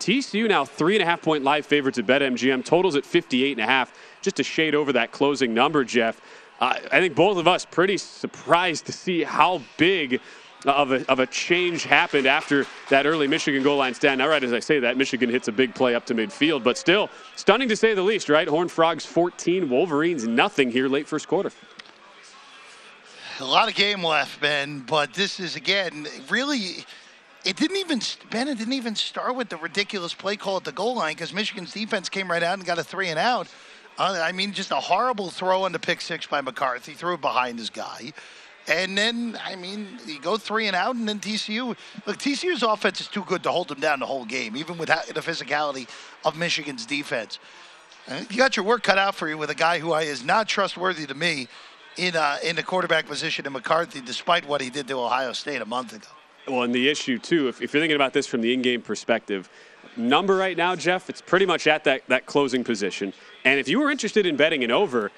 TCU 0.00 0.48
now 0.48 0.64
three 0.64 0.94
and 0.94 1.02
a 1.02 1.06
half 1.06 1.22
point 1.22 1.44
live 1.44 1.66
favorites 1.66 1.98
at 1.98 2.06
BetMGM. 2.06 2.64
Totals 2.64 2.96
at 2.96 3.04
58 3.04 3.52
and 3.52 3.60
a 3.60 3.66
half, 3.66 3.92
just 4.22 4.40
a 4.40 4.42
shade 4.42 4.74
over 4.74 4.92
that 4.92 5.12
closing 5.12 5.54
number, 5.54 5.84
Jeff. 5.84 6.20
Uh, 6.60 6.78
I 6.92 7.00
think 7.00 7.14
both 7.14 7.38
of 7.38 7.48
us 7.48 7.64
pretty 7.64 7.98
surprised 7.98 8.86
to 8.86 8.92
see 8.92 9.22
how 9.22 9.60
big 9.76 10.20
of 10.66 10.92
a, 10.92 11.10
of 11.10 11.18
a 11.18 11.26
change 11.26 11.84
happened 11.84 12.26
after 12.26 12.66
that 12.88 13.06
early 13.06 13.26
Michigan 13.26 13.62
goal 13.62 13.76
line 13.76 13.94
stand. 13.94 14.18
Now, 14.18 14.28
right 14.28 14.42
as 14.42 14.52
I 14.52 14.60
say 14.60 14.80
that, 14.80 14.96
Michigan 14.96 15.28
hits 15.28 15.48
a 15.48 15.52
big 15.52 15.74
play 15.74 15.94
up 15.94 16.06
to 16.06 16.14
midfield, 16.14 16.64
but 16.64 16.78
still 16.78 17.10
stunning 17.36 17.68
to 17.68 17.76
say 17.76 17.94
the 17.94 18.02
least, 18.02 18.28
right? 18.28 18.48
Horned 18.48 18.70
Frogs 18.70 19.04
14, 19.04 19.68
Wolverines 19.68 20.26
nothing 20.26 20.70
here 20.70 20.88
late 20.88 21.06
first 21.06 21.28
quarter. 21.28 21.50
A 23.40 23.44
lot 23.44 23.68
of 23.68 23.74
game 23.74 24.02
left, 24.02 24.40
Ben, 24.40 24.80
but 24.80 25.12
this 25.12 25.40
is 25.40 25.56
again 25.56 26.06
really. 26.30 26.84
It 27.44 27.56
didn't 27.56 27.76
even 27.76 28.00
Ben. 28.30 28.48
It 28.48 28.58
didn't 28.58 28.72
even 28.72 28.94
start 28.94 29.36
with 29.36 29.50
the 29.50 29.58
ridiculous 29.58 30.14
play 30.14 30.36
call 30.36 30.56
at 30.56 30.64
the 30.64 30.72
goal 30.72 30.96
line 30.96 31.14
because 31.14 31.32
Michigan's 31.32 31.72
defense 31.72 32.08
came 32.08 32.30
right 32.30 32.42
out 32.42 32.54
and 32.54 32.66
got 32.66 32.78
a 32.78 32.84
three 32.84 33.08
and 33.08 33.18
out. 33.18 33.48
Uh, 33.98 34.18
I 34.22 34.32
mean, 34.32 34.52
just 34.52 34.70
a 34.70 34.76
horrible 34.76 35.30
throw 35.30 35.64
on 35.64 35.72
the 35.72 35.78
pick 35.78 36.00
six 36.00 36.26
by 36.26 36.40
McCarthy. 36.40 36.94
Threw 36.94 37.14
it 37.14 37.20
behind 37.20 37.58
his 37.58 37.70
guy. 37.70 38.12
And 38.66 38.96
then, 38.96 39.38
I 39.44 39.56
mean, 39.56 39.98
you 40.06 40.18
go 40.20 40.38
three 40.38 40.68
and 40.68 40.74
out, 40.74 40.96
and 40.96 41.06
then 41.06 41.20
TCU. 41.20 41.76
Look, 42.06 42.16
TCU's 42.16 42.62
offense 42.62 43.02
is 43.02 43.08
too 43.08 43.22
good 43.24 43.42
to 43.42 43.50
hold 43.50 43.68
them 43.68 43.78
down 43.78 44.00
the 44.00 44.06
whole 44.06 44.24
game, 44.24 44.56
even 44.56 44.78
with 44.78 44.88
the 44.88 45.20
physicality 45.20 45.86
of 46.24 46.38
Michigan's 46.38 46.86
defense. 46.86 47.38
You 48.30 48.38
got 48.38 48.56
your 48.56 48.64
work 48.64 48.82
cut 48.82 48.96
out 48.96 49.14
for 49.14 49.28
you 49.28 49.36
with 49.36 49.50
a 49.50 49.54
guy 49.54 49.78
who 49.78 49.94
is 49.94 50.24
not 50.24 50.48
trustworthy 50.48 51.06
to 51.06 51.14
me 51.14 51.48
in 51.96 52.16
uh, 52.16 52.38
in 52.42 52.56
the 52.56 52.62
quarterback 52.62 53.06
position 53.06 53.46
in 53.46 53.52
McCarthy, 53.52 54.00
despite 54.00 54.46
what 54.46 54.62
he 54.62 54.70
did 54.70 54.88
to 54.88 54.98
Ohio 54.98 55.32
State 55.32 55.60
a 55.60 55.66
month 55.66 55.92
ago. 55.94 56.08
Well, 56.46 56.62
and 56.62 56.74
the 56.74 56.88
issue 56.88 57.18
too, 57.18 57.48
if, 57.48 57.62
if 57.62 57.72
you're 57.72 57.80
thinking 57.80 57.96
about 57.96 58.12
this 58.12 58.26
from 58.26 58.42
the 58.42 58.52
in-game 58.52 58.82
perspective, 58.82 59.48
number 59.96 60.36
right 60.36 60.56
now, 60.56 60.76
Jeff, 60.76 61.08
it's 61.08 61.22
pretty 61.22 61.46
much 61.46 61.66
at 61.66 61.84
that 61.84 62.06
that 62.08 62.26
closing 62.26 62.64
position. 62.64 63.12
And 63.44 63.58
if 63.58 63.68
you 63.68 63.80
were 63.80 63.90
interested 63.90 64.26
in 64.26 64.36
betting 64.36 64.62
an 64.62 64.70
over, 64.70 65.10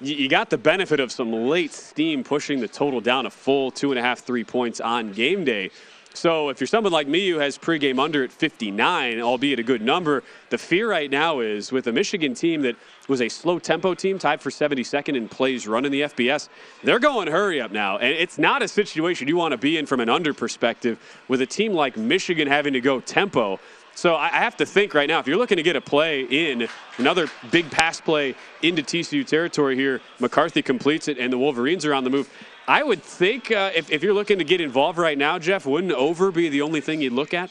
you 0.00 0.28
got 0.28 0.50
the 0.50 0.58
benefit 0.58 0.98
of 0.98 1.12
some 1.12 1.32
late 1.32 1.72
steam 1.72 2.24
pushing 2.24 2.60
the 2.60 2.68
total 2.68 3.00
down 3.00 3.26
a 3.26 3.30
full 3.30 3.70
two 3.70 3.92
and 3.92 3.98
a 3.98 4.02
half, 4.02 4.20
three 4.20 4.44
points 4.44 4.80
on 4.80 5.12
game 5.12 5.44
day. 5.44 5.70
So 6.14 6.50
if 6.50 6.60
you're 6.60 6.66
someone 6.66 6.92
like 6.92 7.08
me 7.08 7.30
who 7.30 7.38
has 7.38 7.56
pregame 7.56 7.98
under 7.98 8.22
at 8.22 8.32
59, 8.32 9.20
albeit 9.20 9.58
a 9.58 9.62
good 9.62 9.82
number, 9.82 10.22
the 10.50 10.58
fear 10.58 10.88
right 10.88 11.10
now 11.10 11.40
is 11.40 11.72
with 11.72 11.86
a 11.86 11.92
Michigan 11.92 12.34
team 12.34 12.62
that 12.62 12.76
was 13.08 13.20
a 13.20 13.28
slow 13.28 13.58
tempo 13.58 13.94
team, 13.94 14.18
tied 14.18 14.40
for 14.40 14.50
72nd 14.50 15.16
in 15.16 15.28
plays 15.28 15.66
run 15.66 15.84
in 15.84 15.92
the 15.92 16.02
FBS. 16.02 16.48
They're 16.82 16.98
going 16.98 17.28
hurry 17.28 17.60
up 17.60 17.72
now, 17.72 17.98
and 17.98 18.12
it's 18.12 18.38
not 18.38 18.62
a 18.62 18.68
situation 18.68 19.26
you 19.26 19.36
want 19.36 19.52
to 19.52 19.58
be 19.58 19.78
in 19.78 19.86
from 19.86 20.00
an 20.00 20.08
under 20.08 20.34
perspective 20.34 20.98
with 21.28 21.40
a 21.40 21.46
team 21.46 21.72
like 21.72 21.96
Michigan 21.96 22.46
having 22.46 22.74
to 22.74 22.80
go 22.80 23.00
tempo. 23.00 23.58
So 23.94 24.16
I 24.16 24.28
have 24.28 24.56
to 24.56 24.66
think 24.66 24.94
right 24.94 25.08
now, 25.08 25.18
if 25.18 25.26
you're 25.26 25.36
looking 25.36 25.58
to 25.58 25.62
get 25.62 25.76
a 25.76 25.80
play 25.80 26.22
in, 26.22 26.66
another 26.96 27.28
big 27.50 27.70
pass 27.70 28.00
play 28.00 28.34
into 28.62 28.82
TCU 28.82 29.26
territory 29.26 29.76
here, 29.76 30.00
McCarthy 30.18 30.62
completes 30.62 31.08
it, 31.08 31.18
and 31.18 31.32
the 31.32 31.36
Wolverines 31.36 31.84
are 31.84 31.92
on 31.92 32.04
the 32.04 32.10
move. 32.10 32.30
I 32.68 32.82
would 32.82 33.02
think 33.02 33.50
uh, 33.50 33.70
if, 33.74 33.90
if 33.90 34.02
you're 34.02 34.14
looking 34.14 34.38
to 34.38 34.44
get 34.44 34.60
involved 34.60 34.98
right 34.98 35.18
now, 35.18 35.38
Jeff, 35.38 35.66
wouldn't 35.66 35.92
over 35.92 36.30
be 36.30 36.48
the 36.48 36.62
only 36.62 36.80
thing 36.80 37.00
you'd 37.00 37.12
look 37.12 37.34
at? 37.34 37.50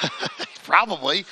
Probably. 0.64 1.24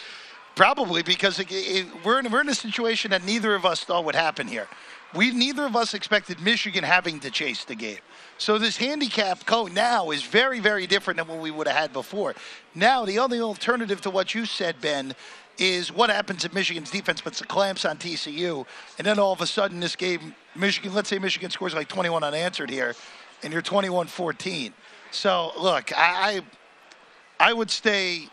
Probably 0.56 1.02
because 1.02 1.38
it, 1.38 1.46
it, 1.50 1.86
we're, 2.04 2.18
in, 2.18 2.30
we're 2.30 2.40
in 2.40 2.48
a 2.48 2.54
situation 2.54 3.12
that 3.12 3.24
neither 3.24 3.54
of 3.54 3.64
us 3.64 3.84
thought 3.84 4.04
would 4.04 4.14
happen 4.14 4.48
here. 4.48 4.68
We 5.14 5.32
neither 5.32 5.64
of 5.64 5.74
us 5.74 5.94
expected 5.94 6.40
Michigan 6.40 6.84
having 6.84 7.18
to 7.20 7.30
chase 7.30 7.64
the 7.64 7.74
game. 7.74 7.98
So 8.38 8.58
this 8.58 8.76
handicap 8.76 9.44
code 9.44 9.72
now 9.72 10.10
is 10.10 10.22
very, 10.22 10.60
very 10.60 10.86
different 10.86 11.18
than 11.18 11.28
what 11.28 11.40
we 11.40 11.50
would 11.50 11.66
have 11.66 11.76
had 11.76 11.92
before. 11.92 12.34
Now 12.74 13.04
the 13.04 13.18
only 13.18 13.40
alternative 13.40 14.00
to 14.02 14.10
what 14.10 14.34
you 14.34 14.46
said, 14.46 14.80
Ben, 14.80 15.14
is 15.58 15.92
what 15.92 16.10
happens 16.10 16.44
if 16.44 16.54
Michigan's 16.54 16.90
defense 16.90 17.20
puts 17.20 17.38
the 17.38 17.44
clamps 17.44 17.84
on 17.84 17.98
TCU, 17.98 18.64
and 18.98 19.06
then 19.06 19.18
all 19.18 19.32
of 19.32 19.40
a 19.40 19.46
sudden 19.46 19.80
this 19.80 19.94
game, 19.94 20.34
Michigan, 20.54 20.94
let's 20.94 21.08
say 21.08 21.18
Michigan 21.18 21.50
scores 21.50 21.74
like 21.74 21.88
21 21.88 22.24
unanswered 22.24 22.70
here, 22.70 22.94
and 23.42 23.52
you're 23.52 23.62
21-14. 23.62 24.72
So 25.10 25.52
look, 25.58 25.92
I, 25.96 26.40
I 27.38 27.52
would 27.52 27.70
stay. 27.70 28.28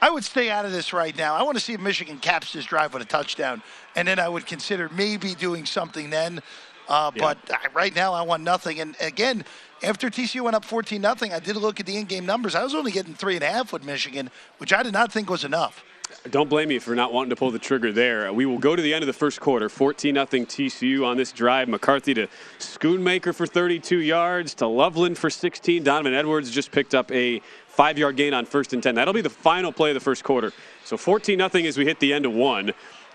I 0.00 0.10
would 0.10 0.24
stay 0.24 0.50
out 0.50 0.64
of 0.64 0.72
this 0.72 0.92
right 0.92 1.16
now. 1.16 1.34
I 1.34 1.44
want 1.44 1.56
to 1.56 1.62
see 1.62 1.74
if 1.74 1.80
Michigan 1.80 2.18
caps 2.18 2.52
this 2.52 2.64
drive 2.64 2.92
with 2.92 3.02
a 3.02 3.06
touchdown, 3.06 3.62
and 3.94 4.08
then 4.08 4.18
I 4.18 4.28
would 4.28 4.46
consider 4.46 4.88
maybe 4.88 5.36
doing 5.36 5.64
something 5.64 6.10
then. 6.10 6.40
Uh, 6.88 7.12
yeah. 7.14 7.20
But 7.20 7.50
uh, 7.50 7.56
right 7.72 7.94
now, 7.94 8.12
I 8.12 8.22
want 8.22 8.42
nothing. 8.42 8.80
And 8.80 8.96
again, 9.00 9.44
after 9.80 10.10
TCU 10.10 10.40
went 10.40 10.56
up 10.56 10.64
14 10.64 11.00
nothing, 11.00 11.32
I 11.32 11.38
did 11.38 11.56
look 11.56 11.78
at 11.78 11.86
the 11.86 11.96
in-game 11.96 12.26
numbers. 12.26 12.56
I 12.56 12.64
was 12.64 12.74
only 12.74 12.90
getting 12.90 13.14
three 13.14 13.36
and 13.36 13.44
a 13.44 13.50
half 13.50 13.72
with 13.72 13.84
Michigan, 13.84 14.28
which 14.58 14.72
I 14.72 14.82
did 14.82 14.92
not 14.92 15.12
think 15.12 15.30
was 15.30 15.44
enough. 15.44 15.84
Don't 16.30 16.48
blame 16.48 16.68
me 16.68 16.78
for 16.78 16.94
not 16.94 17.12
wanting 17.12 17.30
to 17.30 17.36
pull 17.36 17.50
the 17.50 17.58
trigger 17.58 17.92
there. 17.92 18.32
We 18.32 18.46
will 18.46 18.58
go 18.58 18.76
to 18.76 18.82
the 18.82 18.94
end 18.94 19.02
of 19.02 19.06
the 19.06 19.12
first 19.12 19.40
quarter. 19.40 19.68
14 19.68 20.14
0 20.14 20.26
TCU 20.26 21.06
on 21.06 21.16
this 21.16 21.32
drive. 21.32 21.68
McCarthy 21.68 22.14
to 22.14 22.28
Schoonmaker 22.58 23.34
for 23.34 23.46
32 23.46 23.98
yards, 23.98 24.54
to 24.54 24.66
Loveland 24.66 25.18
for 25.18 25.30
16. 25.30 25.82
Donovan 25.82 26.14
Edwards 26.14 26.50
just 26.50 26.70
picked 26.70 26.94
up 26.94 27.10
a 27.10 27.40
five 27.66 27.98
yard 27.98 28.16
gain 28.16 28.34
on 28.34 28.44
first 28.44 28.72
and 28.72 28.82
10. 28.82 28.94
That'll 28.94 29.14
be 29.14 29.20
the 29.20 29.30
final 29.30 29.72
play 29.72 29.90
of 29.90 29.94
the 29.94 30.00
first 30.00 30.22
quarter. 30.24 30.52
So 30.84 30.96
14 30.96 31.38
0 31.38 31.66
as 31.66 31.76
we 31.76 31.84
hit 31.84 31.98
the 31.98 32.12
end 32.12 32.26
of 32.26 32.32
one 32.32 32.72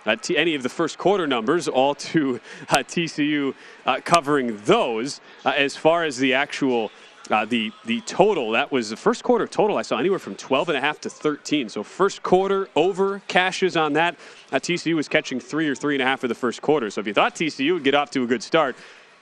uh, 0.08 0.16
t- 0.16 0.38
any 0.38 0.56
of 0.56 0.64
the 0.64 0.70
first 0.70 0.98
quarter 0.98 1.28
numbers, 1.28 1.68
all 1.68 1.94
to 1.94 2.40
uh, 2.70 2.78
TCU 2.78 3.54
uh, 3.86 4.00
covering 4.04 4.58
those. 4.64 5.22
Uh, 5.46 5.50
as 5.50 5.76
far 5.76 6.06
as 6.06 6.18
the 6.18 6.34
actual 6.34 6.92
uh, 7.32 7.46
the 7.46 7.72
the 7.86 8.02
total, 8.02 8.52
that 8.52 8.72
was 8.72 8.90
the 8.90 8.98
first 8.98 9.24
quarter 9.24 9.48
total 9.48 9.78
I 9.78 9.82
saw 9.82 9.98
anywhere 9.98 10.20
from 10.20 10.36
12 10.36 10.70
and 10.70 10.78
a 10.78 10.82
half 10.82 11.00
to 11.02 11.10
13. 11.10 11.70
So 11.70 11.84
first 11.84 12.24
quarter 12.24 12.70
over 12.76 13.22
cashes 13.28 13.78
on 13.78 13.94
that. 13.94 14.16
Uh, 14.52 14.58
TCU 14.58 14.96
was 14.96 15.08
catching 15.08 15.40
three 15.40 15.68
or 15.68 15.76
three 15.76 15.96
and 15.96 16.02
a 16.02 16.06
half 16.06 16.22
for 16.22 16.28
the 16.28 16.36
first 16.36 16.62
quarter. 16.62 16.90
So 16.90 17.02
if 17.02 17.08
you 17.08 17.14
thought 17.14 17.36
TCU 17.36 17.74
would 17.74 17.84
get 17.84 17.96
off 17.96 18.12
to 18.12 18.24
a 18.24 18.28
good 18.28 18.44
start, 18.44 18.76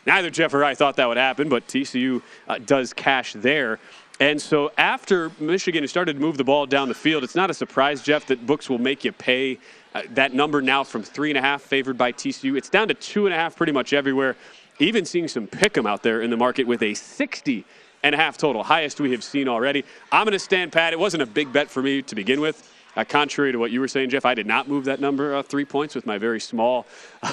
neither 0.06 0.30
Jeff 0.30 0.53
or 0.53 0.64
I 0.64 0.76
thought 0.76 0.95
that 0.97 1.08
would 1.08 1.18
happen, 1.18 1.49
but 1.49 1.68
TCU 1.68 2.22
does 2.66 2.93
cash 2.93 3.34
there. 3.34 3.80
And 4.20 4.41
so 4.41 4.72
after 4.78 5.32
Michigan 5.39 5.86
started 5.88 6.14
to 6.14 6.20
move 6.20 6.38
the 6.38 6.43
ball 6.43 6.66
down 6.66 6.88
the 6.88 6.93
field, 6.93 7.24
it's 7.24 7.36
not 7.36 7.49
a 7.49 7.53
surprise, 7.53 8.01
Jeff, 8.01 8.26
that 8.28 8.45
books 8.45 8.70
will 8.70 8.78
make 8.78 9.03
you 9.03 9.12
pay 9.12 9.60
uh, 9.93 10.03
that 10.12 10.34
number 10.34 10.62
now 10.62 10.84
from 10.84 11.03
three 11.03 11.32
and 11.32 11.38
a 11.38 11.41
half 11.41 11.62
favored 11.62 11.97
by 11.97 12.14
TCU. 12.14 12.58
It's 12.58 12.70
down 12.70 12.88
to 12.88 12.93
two 12.93 13.26
and 13.26 13.36
a 13.36 13.38
half 13.38 13.58
pretty 13.58 13.74
much 13.74 13.91
everywhere. 13.91 14.38
Even 14.80 15.06
seeing 15.06 15.28
some 15.28 15.47
pick 15.47 15.78
'em 15.78 15.86
out 15.86 16.03
there 16.03 16.22
in 16.22 16.30
the 16.30 16.38
market 16.38 16.66
with 16.66 16.82
a 16.82 16.93
60 16.93 17.66
and 18.06 18.14
a 18.14 18.18
half 18.20 18.38
total, 18.38 18.64
highest 18.64 18.99
we 18.99 19.12
have 19.12 19.24
seen 19.24 19.47
already. 19.47 19.84
I'm 20.12 20.26
going 20.26 20.34
to 20.34 20.39
stand 20.39 20.72
pat. 20.72 20.93
It 20.93 20.99
wasn't 20.99 21.24
a 21.24 21.26
big 21.26 21.51
bet 21.51 21.72
for 21.72 21.82
me 21.82 22.03
to 22.03 22.14
begin 22.14 22.39
with. 22.39 22.72
Uh, 22.95 23.03
contrary 23.03 23.51
to 23.51 23.58
what 23.58 23.72
you 23.72 23.80
were 23.80 23.88
saying, 23.88 24.12
Jeff, 24.12 24.26
I 24.26 24.36
did 24.36 24.45
not 24.45 24.70
move 24.70 24.86
that 24.86 25.01
number 25.01 25.36
uh, 25.36 25.41
three 25.41 25.66
points 25.66 25.95
with 25.95 26.06
my 26.06 26.20
very 26.20 26.39
small 26.39 26.84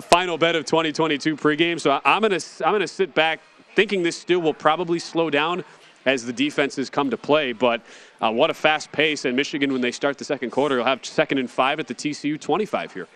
final 0.00 0.38
bet 0.38 0.56
of 0.56 0.64
2022 0.64 1.36
pregame. 1.36 1.78
So 1.78 2.00
I'm 2.02 2.22
going 2.22 2.40
to 2.40 2.66
I'm 2.66 2.80
to 2.80 2.88
sit 2.88 3.14
back, 3.14 3.40
thinking 3.74 4.02
this 4.02 4.16
still 4.16 4.40
will 4.40 4.54
probably 4.54 4.98
slow 4.98 5.28
down 5.28 5.62
as 6.06 6.24
the 6.24 6.32
defenses 6.32 6.88
come 6.88 7.10
to 7.10 7.18
play. 7.18 7.52
But 7.52 7.82
uh, 8.22 8.32
what 8.32 8.48
a 8.48 8.54
fast 8.54 8.90
pace. 8.92 9.26
And 9.26 9.36
Michigan, 9.36 9.70
when 9.70 9.82
they 9.82 9.92
start 9.92 10.16
the 10.16 10.24
second 10.24 10.50
quarter, 10.50 10.78
will 10.78 10.84
have 10.84 11.04
second 11.04 11.38
and 11.38 11.50
five 11.50 11.78
at 11.78 11.86
the 11.86 11.94
TCU 11.94 12.40
25 12.40 12.94
here. 12.94 13.06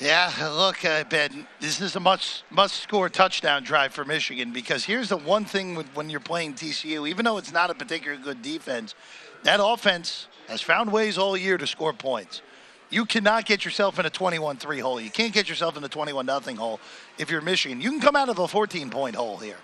Yeah, 0.00 0.32
look, 0.54 0.84
uh, 0.84 1.02
Ben, 1.10 1.44
this 1.58 1.80
is 1.80 1.96
a 1.96 2.00
must 2.00 2.44
must 2.50 2.74
score 2.74 3.08
touchdown 3.08 3.64
drive 3.64 3.92
for 3.92 4.04
Michigan 4.04 4.52
because 4.52 4.84
here's 4.84 5.08
the 5.08 5.16
one 5.16 5.44
thing 5.44 5.74
with, 5.74 5.88
when 5.96 6.08
you're 6.08 6.20
playing 6.20 6.54
TCU, 6.54 7.08
even 7.08 7.24
though 7.24 7.36
it's 7.36 7.50
not 7.50 7.68
a 7.68 7.74
particularly 7.74 8.22
good 8.22 8.40
defense, 8.40 8.94
that 9.42 9.58
offense 9.60 10.28
has 10.46 10.60
found 10.60 10.92
ways 10.92 11.18
all 11.18 11.36
year 11.36 11.58
to 11.58 11.66
score 11.66 11.92
points. 11.92 12.42
You 12.90 13.06
cannot 13.06 13.44
get 13.44 13.64
yourself 13.64 13.98
in 13.98 14.06
a 14.06 14.10
21-3 14.10 14.80
hole. 14.80 15.00
You 15.00 15.10
can't 15.10 15.32
get 15.32 15.48
yourself 15.48 15.76
in 15.76 15.82
the 15.82 15.88
21 15.88 16.24
nothing 16.24 16.54
hole 16.54 16.78
if 17.18 17.28
you're 17.28 17.40
Michigan. 17.40 17.80
You 17.80 17.90
can 17.90 18.00
come 18.00 18.14
out 18.14 18.28
of 18.28 18.38
a 18.38 18.46
14 18.46 18.90
point 18.90 19.16
hole 19.16 19.38
here. 19.38 19.58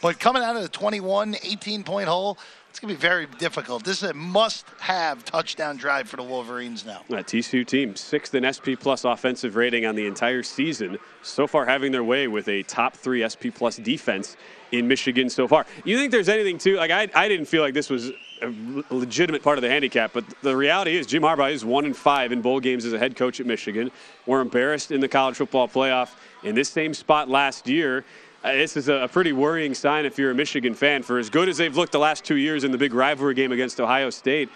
But 0.00 0.20
coming 0.20 0.44
out 0.44 0.54
of 0.54 0.62
the 0.62 0.68
21, 0.68 1.34
18 1.42 1.82
point 1.82 2.08
hole, 2.08 2.38
it's 2.70 2.78
going 2.78 2.94
to 2.94 2.98
be 2.98 3.00
very 3.00 3.26
difficult. 3.38 3.82
This 3.82 4.00
is 4.04 4.10
a 4.10 4.14
must 4.14 4.64
have 4.78 5.24
touchdown 5.24 5.76
drive 5.76 6.08
for 6.08 6.16
the 6.16 6.22
Wolverines 6.22 6.86
now. 6.86 7.02
That 7.08 7.26
TCU 7.26 7.66
team, 7.66 7.96
sixth 7.96 8.32
in 8.36 8.46
SP 8.46 8.78
Plus 8.78 9.04
offensive 9.04 9.56
rating 9.56 9.86
on 9.86 9.96
the 9.96 10.06
entire 10.06 10.44
season. 10.44 10.96
So 11.22 11.48
far, 11.48 11.66
having 11.66 11.90
their 11.90 12.04
way 12.04 12.28
with 12.28 12.46
a 12.46 12.62
top 12.62 12.94
three 12.94 13.28
SP 13.28 13.50
Plus 13.52 13.76
defense 13.76 14.36
in 14.70 14.86
Michigan 14.86 15.28
so 15.28 15.48
far. 15.48 15.66
You 15.84 15.98
think 15.98 16.12
there's 16.12 16.28
anything 16.28 16.58
to, 16.58 16.76
like, 16.76 16.92
I, 16.92 17.08
I 17.12 17.26
didn't 17.26 17.46
feel 17.46 17.62
like 17.62 17.74
this 17.74 17.90
was 17.90 18.12
a 18.40 18.54
legitimate 18.90 19.42
part 19.42 19.58
of 19.58 19.62
the 19.62 19.68
handicap, 19.68 20.12
but 20.12 20.24
the 20.42 20.56
reality 20.56 20.96
is 20.96 21.08
Jim 21.08 21.24
Harbaugh 21.24 21.52
is 21.52 21.64
one 21.64 21.84
in 21.84 21.92
five 21.92 22.30
in 22.30 22.40
bowl 22.40 22.60
games 22.60 22.84
as 22.84 22.92
a 22.92 22.98
head 23.00 23.16
coach 23.16 23.40
at 23.40 23.46
Michigan. 23.46 23.90
We're 24.26 24.40
embarrassed 24.40 24.92
in 24.92 25.00
the 25.00 25.08
college 25.08 25.36
football 25.36 25.66
playoff 25.66 26.10
in 26.44 26.54
this 26.54 26.68
same 26.68 26.94
spot 26.94 27.28
last 27.28 27.66
year. 27.66 28.04
Uh, 28.42 28.52
this 28.52 28.74
is 28.76 28.88
a, 28.88 29.06
pretty 29.12 29.32
worrying 29.32 29.74
sign 29.74 30.06
if 30.06 30.18
you're 30.18 30.30
a 30.30 30.34
Michigan 30.34 30.72
fan. 30.72 31.02
For 31.02 31.18
as 31.18 31.28
good 31.28 31.48
as 31.48 31.58
they've 31.58 31.76
looked 31.76 31.92
the 31.92 31.98
last 31.98 32.24
two 32.24 32.36
years 32.36 32.64
in 32.64 32.72
the 32.72 32.78
big 32.78 32.94
rivalry 32.94 33.34
game 33.34 33.52
against 33.52 33.80
Ohio 33.80 34.08
State, 34.08 34.48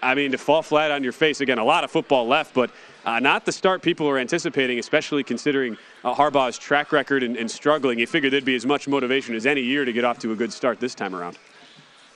I 0.00 0.14
mean, 0.14 0.30
to 0.30 0.38
fall 0.38 0.62
flat 0.62 0.92
on 0.92 1.02
your 1.02 1.12
face 1.12 1.40
again, 1.40 1.58
a 1.58 1.64
lot 1.64 1.82
of 1.82 1.90
football 1.90 2.28
left, 2.28 2.54
but 2.54 2.70
uh, 3.04 3.18
not 3.18 3.44
the 3.44 3.50
start 3.50 3.82
people 3.82 4.06
were 4.06 4.18
anticipating, 4.18 4.78
especially 4.78 5.24
considering 5.24 5.76
uh, 6.04 6.14
Harbaugh's 6.14 6.56
track 6.56 6.92
record 6.92 7.24
and, 7.24 7.36
and 7.36 7.50
struggling. 7.50 7.98
You 7.98 8.06
figured 8.06 8.32
there'd 8.32 8.44
be 8.44 8.54
as 8.54 8.66
much 8.66 8.86
motivation 8.86 9.34
as 9.34 9.44
any 9.44 9.62
year 9.62 9.84
to 9.84 9.92
get 9.92 10.04
off 10.04 10.20
to 10.20 10.30
a 10.30 10.36
good 10.36 10.52
start 10.52 10.78
this 10.78 10.94
time 10.94 11.14
around. 11.14 11.36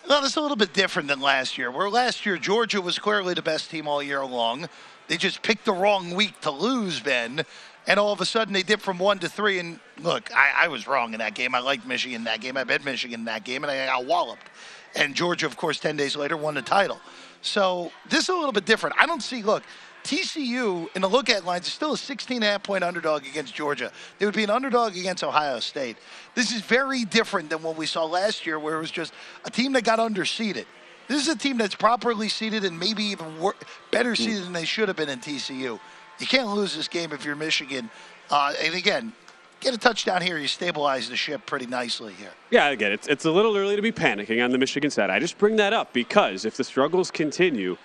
Well, 0.08 0.24
it's 0.24 0.36
a 0.36 0.40
little 0.40 0.56
bit 0.56 0.72
different 0.72 1.08
than 1.08 1.20
last 1.20 1.58
year. 1.58 1.70
Where 1.70 1.90
last 1.90 2.24
year 2.24 2.36
Georgia 2.36 2.80
was 2.80 2.98
clearly 2.98 3.34
the 3.34 3.42
best 3.42 3.70
team 3.70 3.88
all 3.88 4.02
year 4.02 4.24
long. 4.24 4.68
They 5.08 5.16
just 5.16 5.42
picked 5.42 5.64
the 5.64 5.72
wrong 5.72 6.14
week 6.14 6.40
to 6.42 6.52
lose, 6.52 7.00
Ben, 7.00 7.44
and 7.90 7.98
all 7.98 8.12
of 8.12 8.20
a 8.20 8.24
sudden 8.24 8.54
they 8.54 8.62
dip 8.62 8.80
from 8.80 9.00
one 9.00 9.18
to 9.18 9.28
three. 9.28 9.58
And 9.58 9.80
look, 10.00 10.30
I, 10.32 10.64
I 10.64 10.68
was 10.68 10.86
wrong 10.86 11.12
in 11.12 11.18
that 11.18 11.34
game. 11.34 11.56
I 11.56 11.58
liked 11.58 11.84
Michigan 11.84 12.18
in 12.18 12.24
that 12.24 12.40
game. 12.40 12.56
I 12.56 12.62
bet 12.62 12.84
Michigan 12.84 13.20
in 13.20 13.24
that 13.24 13.44
game, 13.44 13.64
and 13.64 13.70
I 13.70 13.86
got 13.86 14.06
walloped. 14.06 14.46
And 14.94 15.12
Georgia, 15.12 15.46
of 15.46 15.56
course, 15.56 15.80
ten 15.80 15.96
days 15.96 16.14
later 16.14 16.36
won 16.36 16.54
the 16.54 16.62
title. 16.62 17.00
So 17.42 17.90
this 18.08 18.24
is 18.24 18.28
a 18.28 18.34
little 18.34 18.52
bit 18.52 18.64
different. 18.64 18.94
I 18.96 19.06
don't 19.06 19.22
see. 19.24 19.42
Look, 19.42 19.64
TCU 20.04 20.88
in 20.94 21.02
the 21.02 21.08
look 21.08 21.28
at 21.30 21.44
lines 21.44 21.66
is 21.66 21.72
still 21.72 21.94
a 21.94 21.98
16 21.98 22.36
and 22.36 22.44
a 22.44 22.46
half 22.46 22.62
point 22.62 22.84
underdog 22.84 23.26
against 23.26 23.54
Georgia. 23.54 23.90
They 24.18 24.24
would 24.24 24.36
be 24.36 24.44
an 24.44 24.50
underdog 24.50 24.96
against 24.96 25.24
Ohio 25.24 25.58
State. 25.58 25.96
This 26.36 26.52
is 26.52 26.60
very 26.60 27.04
different 27.04 27.50
than 27.50 27.60
what 27.60 27.76
we 27.76 27.86
saw 27.86 28.04
last 28.04 28.46
year, 28.46 28.60
where 28.60 28.76
it 28.76 28.80
was 28.80 28.92
just 28.92 29.12
a 29.44 29.50
team 29.50 29.72
that 29.72 29.82
got 29.82 29.98
underseeded. 29.98 30.66
This 31.08 31.22
is 31.26 31.28
a 31.28 31.36
team 31.36 31.58
that's 31.58 31.74
properly 31.74 32.28
seeded 32.28 32.64
and 32.64 32.78
maybe 32.78 33.02
even 33.02 33.52
better 33.90 34.14
seeded 34.14 34.44
than 34.44 34.52
they 34.52 34.64
should 34.64 34.86
have 34.86 34.96
been 34.96 35.08
in 35.08 35.18
TCU. 35.18 35.80
You 36.20 36.26
can't 36.26 36.48
lose 36.48 36.76
this 36.76 36.88
game 36.88 37.12
if 37.12 37.24
you're 37.24 37.36
Michigan. 37.36 37.90
Uh, 38.30 38.52
and 38.62 38.74
again, 38.74 39.12
get 39.60 39.74
a 39.74 39.78
touchdown 39.78 40.22
here, 40.22 40.38
you 40.38 40.46
stabilize 40.46 41.08
the 41.08 41.16
ship 41.16 41.46
pretty 41.46 41.66
nicely 41.66 42.12
here. 42.12 42.30
Yeah, 42.50 42.68
again, 42.68 42.92
it's, 42.92 43.08
it's 43.08 43.24
a 43.24 43.30
little 43.30 43.56
early 43.56 43.76
to 43.76 43.82
be 43.82 43.92
panicking 43.92 44.44
on 44.44 44.50
the 44.50 44.58
Michigan 44.58 44.90
side. 44.90 45.10
I 45.10 45.18
just 45.18 45.38
bring 45.38 45.56
that 45.56 45.72
up 45.72 45.92
because 45.92 46.44
if 46.44 46.56
the 46.56 46.64
struggles 46.64 47.10
continue 47.10 47.76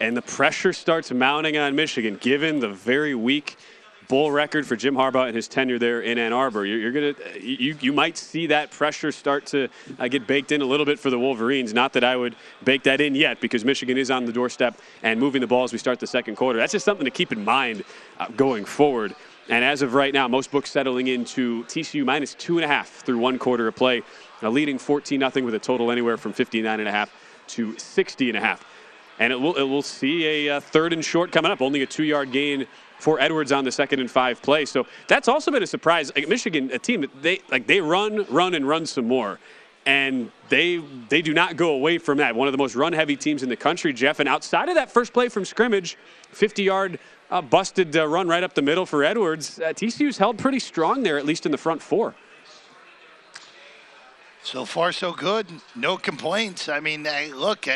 and 0.00 0.16
the 0.16 0.22
pressure 0.22 0.72
starts 0.72 1.10
mounting 1.12 1.56
on 1.56 1.74
Michigan, 1.74 2.18
given 2.20 2.60
the 2.60 2.68
very 2.68 3.14
weak 3.14 3.56
bowl 4.08 4.30
record 4.30 4.66
for 4.66 4.76
Jim 4.76 4.94
Harbaugh 4.94 5.26
and 5.26 5.34
his 5.34 5.48
tenure 5.48 5.78
there 5.78 6.00
in 6.00 6.18
Ann 6.18 6.32
Arbor, 6.32 6.64
you're, 6.64 6.78
you're 6.78 6.92
gonna 6.92 7.38
you 7.38 7.76
you 7.80 7.92
might 7.92 8.16
see 8.16 8.46
that 8.48 8.70
pressure 8.70 9.12
start 9.12 9.46
to 9.46 9.68
uh, 9.98 10.08
get 10.08 10.26
baked 10.26 10.52
in 10.52 10.62
a 10.62 10.64
little 10.64 10.86
bit 10.86 10.98
for 10.98 11.10
the 11.10 11.18
Wolverines. 11.18 11.74
Not 11.74 11.92
that 11.94 12.04
I 12.04 12.16
would 12.16 12.36
bake 12.64 12.82
that 12.84 13.00
in 13.00 13.14
yet, 13.14 13.40
because 13.40 13.64
Michigan 13.64 13.98
is 13.98 14.10
on 14.10 14.24
the 14.24 14.32
doorstep 14.32 14.78
and 15.02 15.18
moving 15.18 15.40
the 15.40 15.46
ball 15.46 15.64
as 15.64 15.72
we 15.72 15.78
start 15.78 16.00
the 16.00 16.06
second 16.06 16.36
quarter. 16.36 16.58
That's 16.58 16.72
just 16.72 16.84
something 16.84 17.04
to 17.04 17.10
keep 17.10 17.32
in 17.32 17.44
mind 17.44 17.84
uh, 18.18 18.28
going 18.28 18.64
forward. 18.64 19.14
And 19.48 19.64
as 19.64 19.82
of 19.82 19.94
right 19.94 20.12
now, 20.12 20.26
most 20.26 20.50
books 20.50 20.70
settling 20.70 21.06
into 21.06 21.64
TCU 21.64 22.04
minus 22.04 22.34
two 22.34 22.58
and 22.58 22.64
a 22.64 22.68
half 22.68 22.88
through 22.88 23.18
one 23.18 23.38
quarter 23.38 23.68
of 23.68 23.76
play, 23.76 24.02
a 24.42 24.50
leading 24.50 24.78
14 24.78 25.20
0 25.20 25.44
with 25.44 25.54
a 25.54 25.58
total 25.58 25.90
anywhere 25.90 26.16
from 26.16 26.32
59 26.32 26.80
and 26.80 26.88
a 26.88 26.92
half 26.92 27.12
to 27.48 27.78
60 27.78 28.28
and 28.28 28.36
a 28.36 28.40
half. 28.40 28.64
And 29.18 29.32
it 29.32 29.40
will 29.40 29.54
it 29.56 29.62
will 29.62 29.82
see 29.82 30.48
a 30.48 30.56
uh, 30.56 30.60
third 30.60 30.92
and 30.92 31.04
short 31.04 31.32
coming 31.32 31.50
up, 31.50 31.62
only 31.62 31.82
a 31.82 31.86
two 31.86 32.04
yard 32.04 32.32
gain 32.32 32.66
for 32.98 33.20
Edwards 33.20 33.52
on 33.52 33.64
the 33.64 33.72
second 33.72 34.00
and 34.00 34.10
five 34.10 34.40
play. 34.42 34.64
So 34.64 34.86
that's 35.08 35.28
also 35.28 35.50
been 35.50 35.62
a 35.62 35.66
surprise. 35.66 36.12
Like 36.14 36.28
Michigan, 36.28 36.70
a 36.72 36.78
team 36.78 37.06
they 37.20 37.40
like 37.50 37.66
they 37.66 37.80
run, 37.80 38.26
run, 38.30 38.54
and 38.54 38.66
run 38.66 38.86
some 38.86 39.06
more. 39.06 39.38
And 39.84 40.30
they 40.48 40.78
they 41.08 41.22
do 41.22 41.32
not 41.32 41.56
go 41.56 41.70
away 41.70 41.98
from 41.98 42.18
that. 42.18 42.34
One 42.34 42.48
of 42.48 42.52
the 42.52 42.58
most 42.58 42.74
run 42.74 42.92
heavy 42.92 43.16
teams 43.16 43.42
in 43.42 43.48
the 43.48 43.56
country, 43.56 43.92
Jeff. 43.92 44.20
And 44.20 44.28
outside 44.28 44.68
of 44.68 44.74
that 44.74 44.90
first 44.90 45.12
play 45.12 45.28
from 45.28 45.44
scrimmage, 45.44 45.96
50 46.30 46.62
yard 46.62 46.98
uh, 47.30 47.42
busted 47.42 47.96
uh, 47.96 48.06
run 48.06 48.28
right 48.28 48.42
up 48.42 48.54
the 48.54 48.62
middle 48.62 48.86
for 48.86 49.04
Edwards. 49.04 49.58
Uh, 49.60 49.68
TCU's 49.68 50.18
held 50.18 50.38
pretty 50.38 50.58
strong 50.58 51.02
there, 51.02 51.18
at 51.18 51.26
least 51.26 51.46
in 51.46 51.52
the 51.52 51.58
front 51.58 51.82
four. 51.82 52.14
So 54.42 54.64
far, 54.64 54.92
so 54.92 55.12
good. 55.12 55.46
No 55.74 55.96
complaints. 55.96 56.68
I 56.68 56.78
mean, 56.78 57.04
hey, 57.04 57.32
look, 57.32 57.68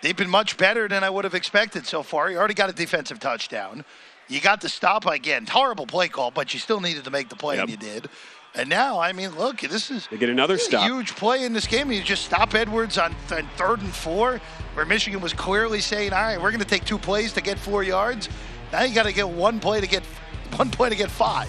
they've 0.00 0.16
been 0.16 0.30
much 0.30 0.56
better 0.56 0.88
than 0.88 1.04
I 1.04 1.10
would 1.10 1.22
have 1.22 1.34
expected 1.34 1.86
so 1.86 2.02
far. 2.02 2.28
You 2.28 2.38
already 2.38 2.54
got 2.54 2.68
a 2.68 2.72
defensive 2.72 3.20
touchdown. 3.20 3.84
You 4.28 4.40
got 4.40 4.60
the 4.60 4.68
stop 4.68 5.06
again. 5.06 5.46
Horrible 5.46 5.86
play 5.86 6.08
call, 6.08 6.30
but 6.30 6.54
you 6.54 6.60
still 6.60 6.80
needed 6.80 7.04
to 7.04 7.10
make 7.10 7.28
the 7.28 7.36
play, 7.36 7.56
yep. 7.56 7.64
and 7.64 7.70
you 7.70 7.76
did. 7.76 8.08
And 8.54 8.68
now, 8.68 9.00
I 9.00 9.12
mean, 9.12 9.30
look, 9.36 9.60
this 9.60 9.90
is 9.90 10.06
they 10.10 10.18
get 10.18 10.28
another 10.28 10.58
stop. 10.58 10.84
huge 10.84 11.16
play 11.16 11.44
in 11.44 11.54
this 11.54 11.66
game. 11.66 11.90
You 11.90 12.02
just 12.02 12.24
stop 12.24 12.54
Edwards 12.54 12.98
on, 12.98 13.14
on 13.30 13.48
third 13.56 13.80
and 13.80 13.92
four, 13.92 14.40
where 14.74 14.84
Michigan 14.84 15.20
was 15.20 15.32
clearly 15.32 15.80
saying, 15.80 16.12
"All 16.12 16.20
right, 16.20 16.36
we're 16.40 16.50
going 16.50 16.60
to 16.60 16.66
take 16.66 16.84
two 16.84 16.98
plays 16.98 17.32
to 17.32 17.40
get 17.40 17.58
four 17.58 17.82
yards." 17.82 18.28
Now 18.70 18.82
you 18.82 18.94
got 18.94 19.04
to 19.04 19.12
get 19.12 19.28
one 19.28 19.58
play 19.58 19.80
to 19.80 19.86
get 19.86 20.02
one 20.56 20.70
play 20.70 20.90
to 20.90 20.96
get 20.96 21.10
five. 21.10 21.48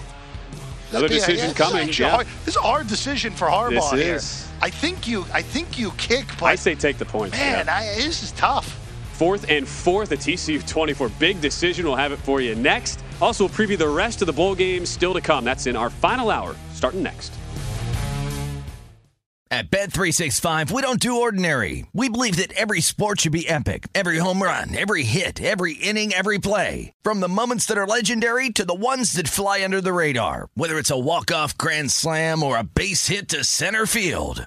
Another 0.90 1.08
decision 1.08 1.48
yeah, 1.48 1.54
coming. 1.54 1.86
This, 1.88 1.98
yeah. 1.98 2.10
hard, 2.10 2.26
this 2.44 2.54
is 2.54 2.56
a 2.56 2.62
hard 2.62 2.86
decision 2.86 3.32
for 3.32 3.48
Harbaugh 3.48 3.90
this 3.90 4.02
here. 4.02 4.14
Is. 4.14 4.48
I 4.62 4.70
think 4.70 5.08
you, 5.08 5.26
I 5.32 5.42
think 5.42 5.78
you 5.78 5.90
kick. 5.92 6.26
But 6.38 6.46
I 6.46 6.54
say 6.54 6.74
take 6.74 6.98
the 6.98 7.04
points. 7.04 7.36
Man, 7.36 7.66
yeah. 7.66 7.74
I, 7.74 7.84
this 7.96 8.22
is 8.22 8.32
tough. 8.32 8.80
Fourth 9.24 9.48
and 9.48 9.66
fourth 9.66 10.12
at 10.12 10.18
TCU 10.18 10.68
24. 10.68 11.08
Big 11.18 11.40
decision. 11.40 11.86
We'll 11.86 11.96
have 11.96 12.12
it 12.12 12.18
for 12.18 12.42
you 12.42 12.54
next. 12.54 13.02
Also, 13.22 13.44
we'll 13.44 13.54
preview 13.54 13.78
the 13.78 13.88
rest 13.88 14.20
of 14.20 14.26
the 14.26 14.34
bowl 14.34 14.54
games 14.54 14.90
still 14.90 15.14
to 15.14 15.20
come. 15.22 15.46
That's 15.46 15.66
in 15.66 15.76
our 15.76 15.88
final 15.88 16.30
hour, 16.30 16.54
starting 16.74 17.02
next. 17.02 17.32
At 19.50 19.70
Bet365, 19.70 20.72
we 20.72 20.82
don't 20.82 21.00
do 21.00 21.22
ordinary. 21.22 21.86
We 21.94 22.10
believe 22.10 22.36
that 22.36 22.52
every 22.52 22.82
sport 22.82 23.22
should 23.22 23.32
be 23.32 23.48
epic. 23.48 23.88
Every 23.94 24.18
home 24.18 24.42
run, 24.42 24.76
every 24.76 25.04
hit, 25.04 25.40
every 25.40 25.72
inning, 25.72 26.12
every 26.12 26.36
play. 26.36 26.92
From 27.02 27.20
the 27.20 27.28
moments 27.28 27.64
that 27.66 27.78
are 27.78 27.86
legendary 27.86 28.50
to 28.50 28.66
the 28.66 28.74
ones 28.74 29.12
that 29.12 29.26
fly 29.26 29.64
under 29.64 29.80
the 29.80 29.94
radar. 29.94 30.48
Whether 30.52 30.76
it's 30.76 30.90
a 30.90 30.98
walk-off 30.98 31.56
grand 31.56 31.92
slam 31.92 32.42
or 32.42 32.58
a 32.58 32.62
base 32.62 33.06
hit 33.06 33.30
to 33.30 33.42
center 33.42 33.86
field. 33.86 34.46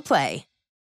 Play. 0.00 0.46